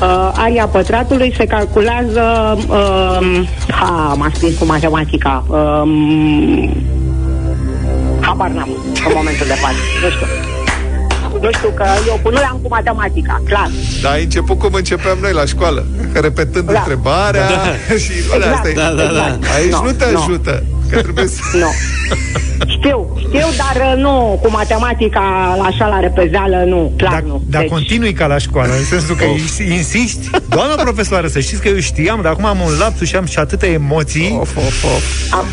Uh, 0.02 0.32
aria 0.34 0.68
pătratului 0.68 1.34
se 1.38 1.46
calculează 1.46 2.58
uh, 2.68 3.48
ha, 3.70 4.14
m-a 4.18 4.32
scris 4.34 4.58
cu 4.58 4.66
matematica 4.66 5.46
uh, 5.48 5.82
habar 8.30 8.50
n-am 8.50 8.70
în 9.08 9.14
momentul 9.16 9.48
de 9.48 9.58
față 9.64 9.82
nu 10.04 10.10
știu 10.10 10.28
nu 11.42 11.52
știu 11.52 11.70
că 11.76 11.86
eu 12.08 12.20
nu 12.24 12.30
le-am 12.30 12.60
cu 12.62 12.68
matematica, 12.70 13.42
clar 13.46 13.70
Da, 14.02 14.10
ai 14.10 14.24
început 14.24 14.60
cum 14.60 14.74
începeam 14.74 15.18
noi 15.22 15.34
la 15.34 15.46
școală, 15.46 15.86
repetând 16.14 16.72
Da. 16.72 16.80
întrebarea 16.80 17.48
Da. 17.50 17.96
și 18.04 18.12
Exact, 18.12 18.54
asta 18.54 18.70
e. 18.70 18.74
da, 18.74 18.90
da, 18.90 19.04
da. 19.04 19.38
Aici 19.56 19.72
No, 19.72 19.84
nu 19.84 19.92
te 19.92 20.06
no. 20.12 20.20
ajută, 20.20 20.64
că 20.90 21.02
trebuie 21.02 21.28
să... 21.28 21.42
Nu. 21.54 21.72
Știu, 22.68 23.14
știu, 23.18 23.48
dar 23.58 23.94
uh, 23.94 24.02
nu, 24.02 24.40
cu 24.42 24.52
matematica 24.52 25.58
așa 25.62 25.88
la 25.88 26.00
repezeală, 26.00 26.64
nu, 26.68 26.94
clar 26.98 27.22
nu. 27.22 27.42
Dar 27.50 27.62
deci... 27.62 27.70
continui 27.70 28.14
ca 28.14 28.26
la 28.26 28.38
școală, 28.38 28.74
în 28.74 28.84
sensul 28.84 29.16
că 29.16 29.26
oh. 29.26 29.70
insisti. 29.78 30.30
Doamna 30.50 30.76
profesoară, 30.76 31.28
să 31.28 31.40
știți 31.40 31.62
că 31.62 31.68
eu 31.68 31.80
știam, 31.80 32.22
dar 32.22 32.32
acum 32.32 32.46
am 32.46 32.60
un 32.60 32.72
lapsus 32.80 33.08
și 33.08 33.16
am 33.16 33.26
și 33.26 33.40
atâtea 33.40 33.70
emoții. 33.70 34.38
Of, 34.40 34.58
of, 34.58 34.84
of. 34.84 35.34
am, 35.34 35.46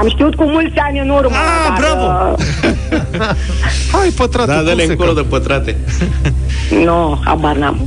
am 0.00 0.08
știut 0.08 0.34
cu 0.34 0.44
mulți 0.44 0.78
ani 0.78 0.98
în 0.98 1.08
urmă. 1.08 1.34
Ah, 1.36 1.68
dar, 1.68 1.78
bravo! 1.80 2.06
Uh, 2.32 3.30
Hai, 3.92 4.08
pătratul, 4.16 4.52
Da, 4.52 4.56
cum 4.58 4.64
dă-le 4.64 4.84
se 4.84 4.90
încolo 4.90 5.12
cal- 5.12 5.22
de 5.22 5.28
pătrate. 5.28 5.76
nu, 6.84 7.20
habar 7.24 7.56
n-am. 7.56 7.80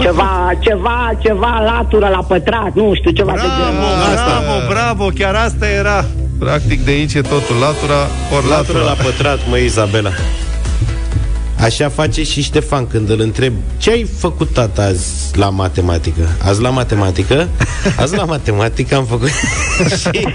Ceva, 0.00 0.50
ceva, 0.60 1.10
ceva 1.22 1.60
latură 1.64 2.08
la 2.08 2.22
pătrat, 2.22 2.70
nu 2.74 2.92
știu, 2.94 3.10
ceva 3.10 3.32
de 3.32 3.38
Bravo, 3.38 3.54
genul. 3.58 4.12
bravo, 4.12 4.52
bravo, 4.68 5.10
chiar 5.18 5.34
asta 5.34 5.66
era. 5.68 6.04
Practic 6.38 6.84
de 6.84 6.90
aici 6.90 7.14
e 7.14 7.20
totul, 7.20 7.56
latura, 7.60 8.00
ori 8.36 8.48
Latură 8.48 8.78
latura. 8.78 8.84
la 8.84 8.96
pătrat, 9.04 9.38
măi, 9.50 9.64
Izabela. 9.64 10.10
Așa 11.66 11.88
face 11.88 12.22
și 12.22 12.42
Ștefan 12.42 12.86
când 12.86 13.10
îl 13.10 13.20
întreb 13.20 13.52
Ce 13.76 13.90
ai 13.90 14.06
făcut, 14.18 14.52
tata, 14.52 14.82
azi 14.82 15.36
la 15.38 15.48
matematică? 15.50 16.28
Azi 16.42 16.60
la 16.60 16.70
matematică? 16.70 17.48
Azi 17.96 18.16
la 18.16 18.24
matematică 18.24 18.94
am 18.94 19.04
făcut 19.04 19.28
Și 20.00 20.28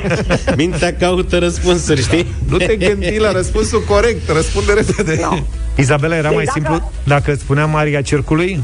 mintea 0.55 0.95
caută 0.95 1.37
răspunsuri, 1.37 2.01
știi? 2.01 2.25
Nu 2.47 2.57
te 2.57 2.75
gândi 2.75 3.17
la 3.17 3.31
răspunsul 3.31 3.83
corect, 3.87 4.29
răspunde 4.29 4.73
repede. 4.73 5.19
No. 5.21 5.37
Izabela, 5.77 6.15
era 6.15 6.27
Deci 6.27 6.35
mai 6.35 6.45
dacă- 6.45 6.59
simplu 6.59 6.91
dacă 7.03 7.33
spuneam 7.33 7.75
aria 7.75 8.01
cercului? 8.01 8.63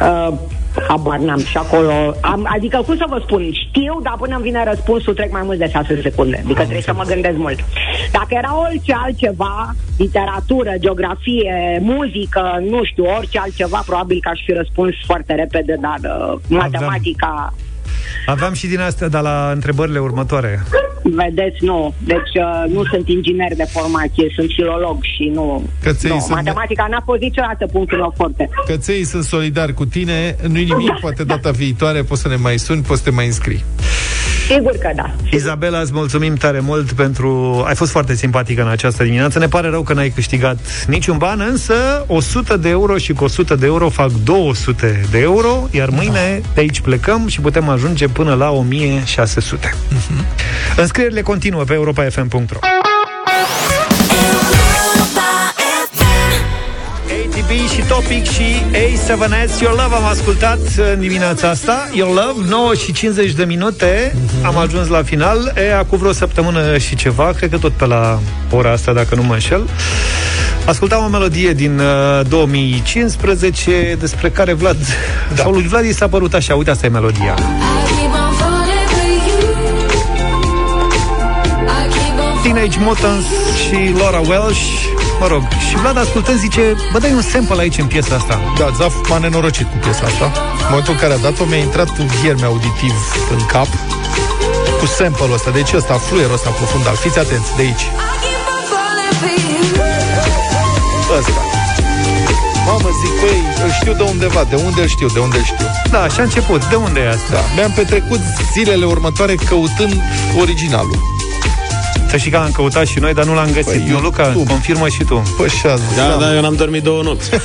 Uh, 0.00 0.34
habar 0.88 1.18
n-am 1.18 1.38
și 1.38 1.56
acolo. 1.56 1.92
Am, 2.20 2.46
adică, 2.54 2.82
cum 2.86 2.96
să 2.96 3.04
vă 3.08 3.20
spun, 3.24 3.52
știu, 3.52 4.00
dar 4.02 4.14
până 4.18 4.34
îmi 4.34 4.44
vine 4.44 4.64
răspunsul 4.64 5.14
trec 5.14 5.32
mai 5.32 5.42
mult 5.44 5.58
de 5.58 5.68
6 5.68 6.00
secunde. 6.02 6.36
Adică 6.44 6.60
trebuie 6.60 6.82
să 6.82 6.94
mă 6.94 7.04
gândesc 7.06 7.36
mult. 7.36 7.58
Dacă 8.12 8.28
era 8.28 8.58
orice 8.60 8.94
altceva, 9.04 9.74
literatură, 9.98 10.72
geografie, 10.78 11.78
muzică, 11.82 12.62
nu 12.68 12.84
știu, 12.84 13.04
orice 13.16 13.38
altceva, 13.38 13.82
probabil 13.86 14.18
că 14.22 14.28
aș 14.28 14.40
fi 14.44 14.52
răspuns 14.52 14.94
foarte 15.06 15.34
repede, 15.34 15.76
dar 15.80 15.98
uh, 16.02 16.38
matematica, 16.48 17.28
Aveam 17.28 17.65
și 18.52 18.66
din 18.66 18.80
astea, 18.80 19.08
dar 19.08 19.22
la 19.22 19.50
întrebările 19.54 19.98
următoare. 19.98 20.62
vedeți, 21.02 21.64
nu. 21.64 21.94
Deci 22.04 22.32
uh, 22.34 22.72
nu 22.72 22.84
sunt 22.84 23.08
inginer 23.08 23.54
de 23.56 23.64
formație, 23.70 24.32
sunt 24.34 24.48
filolog 24.56 24.96
și 25.02 25.30
nu... 25.34 25.62
Căței 25.82 26.10
nu. 26.10 26.18
sunt- 26.18 26.30
Matematica 26.34 26.86
n-a 26.90 27.02
fost 27.04 27.20
niciodată 27.20 27.66
punctul 27.66 27.98
meu 27.98 28.12
forte. 28.16 28.48
Căței 28.66 29.04
sunt 29.04 29.24
solidari 29.24 29.74
cu 29.74 29.84
tine, 29.86 30.36
nu-i 30.48 30.64
nimic, 30.64 30.92
poate 31.04 31.24
data 31.24 31.50
viitoare 31.50 32.02
poți 32.02 32.20
să 32.20 32.28
ne 32.28 32.36
mai 32.36 32.58
suni, 32.58 32.82
poți 32.82 33.02
să 33.02 33.08
te 33.08 33.14
mai 33.14 33.26
înscrii. 33.26 33.64
Sigur 34.46 34.76
că 34.76 34.90
da. 34.96 35.14
Izabela, 35.30 35.78
îți 35.78 35.92
mulțumim 35.94 36.34
tare 36.34 36.60
mult 36.60 36.92
pentru... 36.92 37.62
Ai 37.66 37.74
fost 37.74 37.90
foarte 37.90 38.14
simpatică 38.14 38.62
în 38.62 38.68
această 38.68 39.04
dimineață. 39.04 39.38
Ne 39.38 39.48
pare 39.48 39.68
rău 39.68 39.82
că 39.82 39.92
n-ai 39.92 40.08
câștigat 40.08 40.58
niciun 40.86 41.16
ban, 41.18 41.40
însă 41.40 42.04
100 42.06 42.56
de 42.56 42.68
euro 42.68 42.96
și 42.96 43.12
cu 43.12 43.24
100 43.24 43.54
de 43.54 43.66
euro 43.66 43.88
fac 43.88 44.10
200 44.10 45.00
de 45.10 45.18
euro, 45.18 45.68
iar 45.70 45.88
mâine 45.88 46.40
de 46.54 46.60
aici 46.60 46.80
plecăm 46.80 47.26
și 47.28 47.40
putem 47.40 47.68
ajunge 47.68 48.08
până 48.08 48.34
la 48.34 48.50
1600. 48.50 49.74
Înscrierile 50.76 51.22
continuă 51.22 51.64
pe 51.64 51.74
europafm.ro 51.74 52.58
și 57.76 57.82
Topic 57.82 58.24
și 58.24 58.42
A7S 58.70 59.60
Your 59.60 59.74
Love 59.82 59.94
am 59.94 60.04
ascultat 60.04 60.58
în 60.92 61.00
dimineața 61.00 61.48
asta. 61.48 61.88
Your 61.92 62.08
Love, 62.08 62.48
9 62.48 62.74
și 62.74 62.92
50 62.92 63.30
de 63.32 63.44
minute. 63.44 64.16
Am 64.42 64.56
ajuns 64.56 64.88
la 64.88 65.02
final. 65.02 65.52
E, 65.56 65.74
Acum 65.74 65.98
vreo 65.98 66.12
săptămână 66.12 66.78
și 66.78 66.96
ceva 66.96 67.32
Cred 67.36 67.50
că 67.50 67.58
tot 67.58 67.72
pe 67.72 67.86
la 67.86 68.18
ora 68.50 68.72
asta, 68.72 68.92
dacă 68.92 69.14
nu 69.14 69.22
mă 69.22 69.32
înșel. 69.32 69.68
Ascultam 70.64 71.04
o 71.04 71.08
melodie 71.08 71.52
din 71.52 71.78
uh, 71.78 72.26
2015 72.28 73.96
Despre 74.00 74.30
care 74.30 74.52
Vlad 74.52 74.76
da. 75.34 75.42
Sau 75.42 75.52
lui 75.52 75.62
Vlad 75.62 75.84
i 75.84 75.92
s-a 75.92 76.08
părut 76.08 76.34
așa 76.34 76.54
Uite, 76.54 76.70
asta 76.70 76.86
e 76.86 76.88
melodia. 76.88 77.34
Teenage 82.42 82.78
Mutants 82.78 83.26
și 83.68 83.94
Laura 83.98 84.20
Welsh 84.28 84.94
Mă 85.20 85.26
rog, 85.26 85.42
și 85.68 85.76
Vlad 85.76 85.96
ascultând 85.96 86.38
zice 86.38 86.74
Bă, 86.92 86.98
dai 86.98 87.12
un 87.12 87.22
sample 87.22 87.60
aici 87.60 87.78
în 87.78 87.86
piesa 87.86 88.14
asta 88.14 88.40
Da, 88.58 88.70
Zaf 88.76 88.94
m-a 89.08 89.18
nenorocit 89.18 89.66
cu 89.66 89.76
piesa 89.76 90.04
asta. 90.04 90.24
În 90.58 90.66
momentul 90.68 90.92
în 90.92 90.98
care 90.98 91.12
a 91.12 91.16
dat-o, 91.16 91.44
mi-a 91.44 91.56
intrat 91.56 91.98
un 91.98 92.06
vierme 92.06 92.46
auditiv 92.46 92.94
în 93.30 93.46
cap 93.46 93.68
cu 94.78 94.86
sample-ul 94.86 95.32
ăsta. 95.32 95.50
Deci 95.50 95.72
ăsta, 95.72 95.94
fluierul 95.94 96.34
ăsta 96.34 96.50
profundal. 96.50 96.94
Fiți 96.94 97.18
atenți, 97.18 97.56
de 97.56 97.62
aici. 97.62 97.86
Ăsta. 101.18 101.40
Mamă, 102.66 102.88
zic, 103.00 103.20
băi, 103.20 103.42
îl 103.64 103.70
știu 103.70 103.92
de 103.92 104.02
undeva. 104.02 104.44
De 104.44 104.56
unde 104.56 104.80
îl 104.80 104.88
știu? 104.88 105.08
De 105.08 105.18
unde 105.18 105.36
îl 105.36 105.44
știu? 105.44 105.66
Da, 105.90 106.08
și 106.08 106.20
a 106.20 106.22
început. 106.22 106.64
De 106.64 106.74
unde 106.74 107.00
e 107.00 107.08
asta? 107.08 107.32
Da, 107.32 107.40
mi-am 107.54 107.72
petrecut 107.72 108.20
zilele 108.52 108.84
următoare 108.84 109.34
căutând 109.34 110.00
originalul. 110.40 111.15
Să 112.08 112.16
știi 112.16 112.30
că 112.30 112.36
l-am 112.36 112.50
căutat 112.50 112.86
și 112.86 112.98
noi, 112.98 113.14
dar 113.14 113.24
nu 113.24 113.34
l-am 113.34 113.50
găsit. 113.52 113.64
Păi, 113.64 113.86
nu, 113.90 114.00
Luca, 114.00 114.22
YouTube. 114.22 114.50
confirmă 114.50 114.88
și 114.88 115.04
tu. 115.04 115.34
Pășează. 115.36 115.82
Da, 115.96 116.16
da, 116.20 116.34
eu 116.34 116.40
n-am 116.40 116.54
dormit 116.54 116.82
două 116.82 117.02
nopți. 117.02 117.30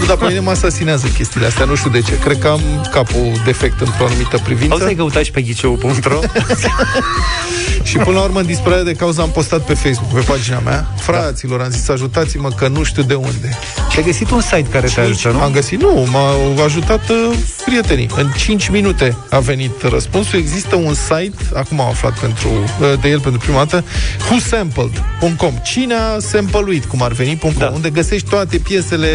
Nu, 0.00 0.06
dar 0.06 0.16
pe 0.16 0.26
mine 0.26 0.38
mă 0.38 0.50
asasinează 0.50 1.06
chestiile 1.06 1.46
astea, 1.46 1.64
nu 1.64 1.74
știu 1.74 1.90
de 1.90 2.00
ce. 2.00 2.18
Cred 2.18 2.38
că 2.38 2.48
am 2.48 2.60
capul 2.90 3.32
defect 3.44 3.80
într-o 3.80 4.04
anumită 4.04 4.38
privință. 4.44 4.72
Auzi, 4.72 4.86
ai 4.86 4.94
căutat 4.94 5.24
și 5.24 5.30
pe 5.30 5.42
ghiceu.ro? 5.42 6.18
Și 7.82 7.96
până 7.96 8.16
la 8.16 8.22
urmă, 8.22 8.40
în 8.40 8.46
disperare 8.46 8.82
de 8.82 8.92
cauză, 8.92 9.20
am 9.20 9.30
postat 9.30 9.60
pe 9.60 9.74
Facebook, 9.74 10.12
pe 10.12 10.20
pagina 10.20 10.58
mea. 10.58 10.86
Fraților, 10.96 11.60
am 11.60 11.70
zis, 11.70 11.88
ajutați-mă 11.88 12.48
că 12.48 12.68
nu 12.68 12.82
știu 12.82 13.02
de 13.02 13.14
unde. 13.14 13.58
Și 13.94 14.00
ai 14.00 14.06
găsit 14.06 14.30
un 14.30 14.40
site 14.40 14.66
care 14.70 14.86
te 14.86 15.00
ajută, 15.00 15.30
nu? 15.30 15.40
Am 15.40 15.52
găsit, 15.52 15.80
nu, 15.80 16.06
m-au 16.10 16.64
ajutat 16.64 17.08
uh, 17.08 17.36
prietenii. 17.64 18.08
În 18.16 18.30
5 18.36 18.68
minute 18.68 19.16
a 19.30 19.38
venit 19.38 19.82
răspunsul. 19.82 20.38
Există 20.38 20.76
un 20.76 20.94
site, 20.94 21.36
acum 21.54 21.80
am 21.80 21.88
aflat 21.88 22.18
pentru, 22.18 22.48
uh, 22.48 22.92
de 23.00 23.08
el 23.08 23.20
pentru 23.20 23.40
prima 23.40 23.58
dată, 23.58 23.84
whosampled.com. 24.30 25.52
Cine 25.62 25.94
a 25.94 26.18
sampleuit, 26.18 26.84
cum 26.84 27.02
ar 27.02 27.12
veni.com, 27.12 27.52
da. 27.58 27.70
unde 27.74 27.90
găsești 27.90 28.28
toate 28.28 28.58
piesele, 28.58 29.08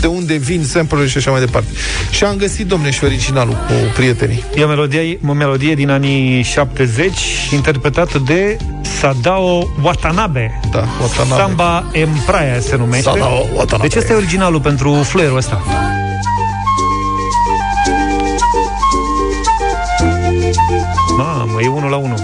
de 0.00 0.06
unde 0.06 0.34
vin 0.34 0.64
sample 0.64 1.06
și 1.06 1.16
așa 1.16 1.30
mai 1.30 1.40
departe. 1.40 1.68
Și 2.10 2.24
am 2.24 2.36
găsit, 2.36 2.66
domne, 2.66 2.90
și 2.90 3.04
originalul 3.04 3.54
cu 3.54 3.72
prietenii. 3.94 4.44
E 4.56 4.64
o 4.64 4.68
melodie, 4.68 5.18
o 5.26 5.32
melodie 5.32 5.74
din 5.74 5.90
anii 5.90 6.42
70, 6.42 7.18
interpretată 7.52 8.22
de 8.26 8.56
Sadao 8.98 9.68
Watanabe. 9.82 10.60
Da, 10.70 10.84
Watanabe. 11.00 11.42
Samba 11.42 11.84
Empraia 11.92 12.60
se 12.60 12.76
numește. 12.76 13.10
Sadao 13.10 13.46
Watanabe. 13.54 13.88
Deci 13.88 13.96
ăsta 13.96 14.12
e 14.12 14.16
originalul 14.26 14.60
pentru 14.60 14.92
flair-ul 14.92 15.36
ăsta. 15.36 15.62
Mamă, 21.16 21.60
e 21.62 21.68
unul 21.68 21.90
la 21.90 21.96
unul. 21.96 22.18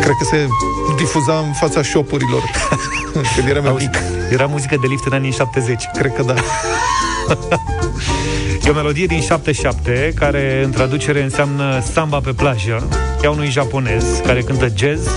Cred 0.00 0.14
că 0.18 0.24
se 0.24 0.46
difuza 0.96 1.38
în 1.38 1.52
fața 1.52 1.82
șopurilor 1.82 2.42
când 3.34 3.48
eram 3.48 3.64
eu 3.64 3.74
mic. 3.74 3.98
Era 4.30 4.46
muzică 4.46 4.76
de 4.80 4.86
lift 4.86 5.04
în 5.04 5.12
anii 5.12 5.32
70. 5.32 5.84
Cred 5.92 6.12
că 6.12 6.22
da. 6.22 6.34
E 8.66 8.70
o 8.70 8.74
melodie 8.74 9.06
din 9.06 9.20
77 9.20 10.12
care 10.14 10.62
în 10.64 10.70
traducere 10.70 11.22
înseamnă 11.22 11.82
samba 11.92 12.20
pe 12.20 12.32
plajă. 12.32 12.88
E 13.22 13.26
a 13.26 13.30
unui 13.30 13.48
japonez 13.48 14.04
care 14.26 14.42
cântă 14.42 14.72
jazz. 14.76 15.08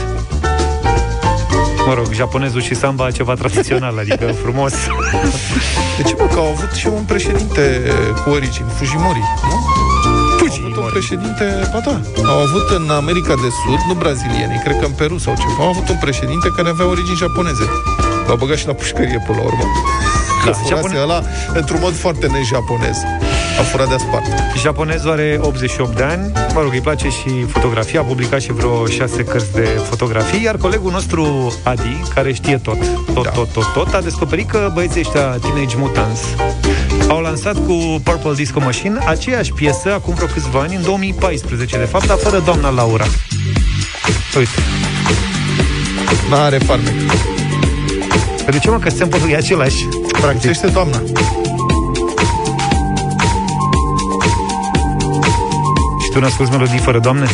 Mă 1.88 1.94
rog, 1.94 2.12
japonezul 2.14 2.62
și 2.62 2.76
samba 2.76 3.12
ceva 3.12 3.34
tradițional, 3.34 3.98
adică 3.98 4.26
frumos. 4.44 4.74
De 5.98 6.04
ce, 6.04 6.16
mă, 6.20 6.26
că 6.34 6.40
au 6.40 6.48
avut 6.56 6.72
și 6.72 6.88
un 6.88 7.04
președinte 7.04 7.82
cu 8.24 8.30
origini, 8.30 8.70
Fujimori, 8.78 9.20
nu? 9.50 9.56
Au 10.62 10.68
avut 10.68 10.84
un 10.84 10.90
președinte, 10.92 11.70
ba 11.74 11.80
da, 11.86 11.96
au 12.32 12.40
avut 12.40 12.70
în 12.70 12.90
America 12.90 13.34
de 13.44 13.50
Sud, 13.64 13.80
nu 13.88 13.94
brazilieni, 13.94 14.62
cred 14.64 14.80
că 14.80 14.86
în 14.86 14.92
Peru 14.92 15.18
sau 15.18 15.34
ceva, 15.38 15.64
au 15.64 15.70
avut 15.70 15.90
un 15.90 15.98
președinte 16.00 16.48
care 16.56 16.70
avea 16.70 16.88
origini 16.88 17.18
japoneze. 17.18 17.66
L-au 18.28 18.36
băgat 18.36 18.58
și 18.58 18.68
la 18.68 18.74
pușcărie 18.74 19.24
până 19.26 19.38
la 19.38 19.44
urmă. 19.44 19.64
Da, 20.46 20.52
furase 20.52 20.74
Japone- 20.76 21.00
ăla 21.06 21.22
într-un 21.54 21.80
mod 21.82 21.96
foarte 21.96 22.28
nejaponez. 22.28 22.98
A 23.62 23.64
furat 23.64 23.90
de 23.90 23.96
spart. 23.98 24.24
Japonezul 24.58 25.12
are 25.12 25.40
88 25.42 25.96
de 25.96 26.04
ani, 26.04 26.32
mă 26.54 26.62
rog, 26.62 26.74
îi 26.74 26.82
place 26.82 27.10
și 27.10 27.46
fotografia, 27.48 28.00
a 28.00 28.04
publicat 28.04 28.42
și 28.42 28.52
vreo 28.52 28.86
șase 28.86 29.24
cărți 29.24 29.54
de 29.54 29.62
fotografii, 29.90 30.44
iar 30.44 30.58
colegul 30.58 30.92
nostru, 30.92 31.54
Adi, 31.64 32.02
care 32.14 32.34
știe 32.34 32.58
tot, 32.58 32.78
tot, 33.14 33.24
da. 33.24 33.30
tot, 33.30 33.52
tot, 33.52 33.74
tot, 33.74 33.94
a 33.94 34.02
descoperit 34.02 34.50
că 34.50 34.72
băieții 34.74 35.00
ăștia 35.00 35.22
Teenage 35.22 35.76
Mutants 35.78 36.20
au 37.10 37.22
lansat 37.22 37.54
cu 37.66 38.02
Purple 38.04 38.34
Disco 38.34 38.60
Machine 38.60 38.98
aceeași 39.06 39.54
piesă 39.54 39.94
acum 39.94 40.14
vreo 40.14 40.28
câțiva 40.28 40.60
ani, 40.60 40.76
în 40.76 40.84
2014, 40.84 41.78
de 41.78 41.84
fapt, 41.84 42.08
dar 42.08 42.18
fără 42.18 42.40
doamna 42.40 42.70
Laura. 42.70 43.06
Uite. 44.38 44.52
N-are 46.30 46.58
farmec. 46.58 46.94
Păi 48.44 48.54
de 48.54 48.60
ce 48.60 48.70
mă, 48.70 48.80
că 48.80 48.90
sample-ul 48.90 49.30
e 49.30 49.36
același, 49.36 49.88
practic. 50.12 50.50
Este 50.50 50.68
doamna. 50.68 51.02
Și 56.12 56.18
tu 56.18 56.24
n-asculti 56.24 56.52
melodii 56.52 56.78
fără 56.80 57.00
doamne? 57.00 57.26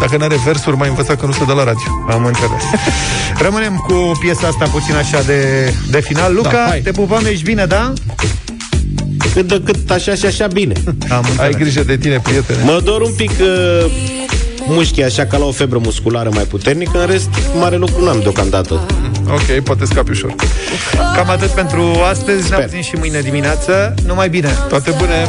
Dacă 0.00 0.16
n-are 0.16 0.36
versuri, 0.44 0.76
mai 0.76 0.88
învățat 0.88 1.20
că 1.20 1.26
nu 1.26 1.32
se 1.32 1.44
dă 1.44 1.52
la 1.52 1.64
radio. 1.64 1.82
Am 2.10 2.24
înțeles. 2.24 2.62
Rămânem 3.38 3.76
cu 3.86 4.12
piesa 4.20 4.46
asta 4.46 4.64
puțin 4.64 4.94
așa 4.94 5.22
de, 5.22 5.72
de 5.90 6.00
final. 6.00 6.34
Luca, 6.34 6.50
Da, 6.50 6.64
hai. 6.68 6.80
te 6.80 6.90
pupăm, 6.90 7.24
ești 7.24 7.44
bine, 7.44 7.64
da? 7.64 7.92
Cât 9.32 9.48
de 9.48 9.60
cât 9.64 9.90
așa 9.90 10.14
și 10.14 10.26
așa 10.26 10.46
bine. 10.46 10.72
Am 11.10 11.24
Ai 11.38 11.50
grijă 11.50 11.82
de 11.82 11.96
tine, 11.96 12.18
prietene. 12.18 12.62
Mă 12.64 12.80
dor 12.84 13.00
un 13.00 13.12
pic 13.16 13.30
uh, 13.40 13.90
mușchii, 14.66 15.04
așa 15.04 15.24
ca 15.24 15.36
la 15.36 15.44
o 15.44 15.50
febră 15.52 15.78
musculară 15.78 16.28
mai 16.32 16.44
puternică, 16.44 17.00
în 17.00 17.06
rest, 17.06 17.28
mare 17.58 17.76
lucru 17.76 18.04
n-am 18.04 18.20
deocamdată. 18.20 18.86
Ok, 19.30 19.62
poate 19.64 19.84
scapi 19.84 20.10
ușor. 20.10 20.34
Cam 21.14 21.30
atât 21.30 21.48
pentru 21.50 21.82
astăzi. 22.10 22.50
Ne 22.50 22.56
auzim 22.56 22.80
și 22.80 22.94
mâine 22.98 23.20
dimineață. 23.20 23.94
Numai 24.06 24.28
bine! 24.28 24.48
Toate 24.68 24.94
bune! 24.98 25.28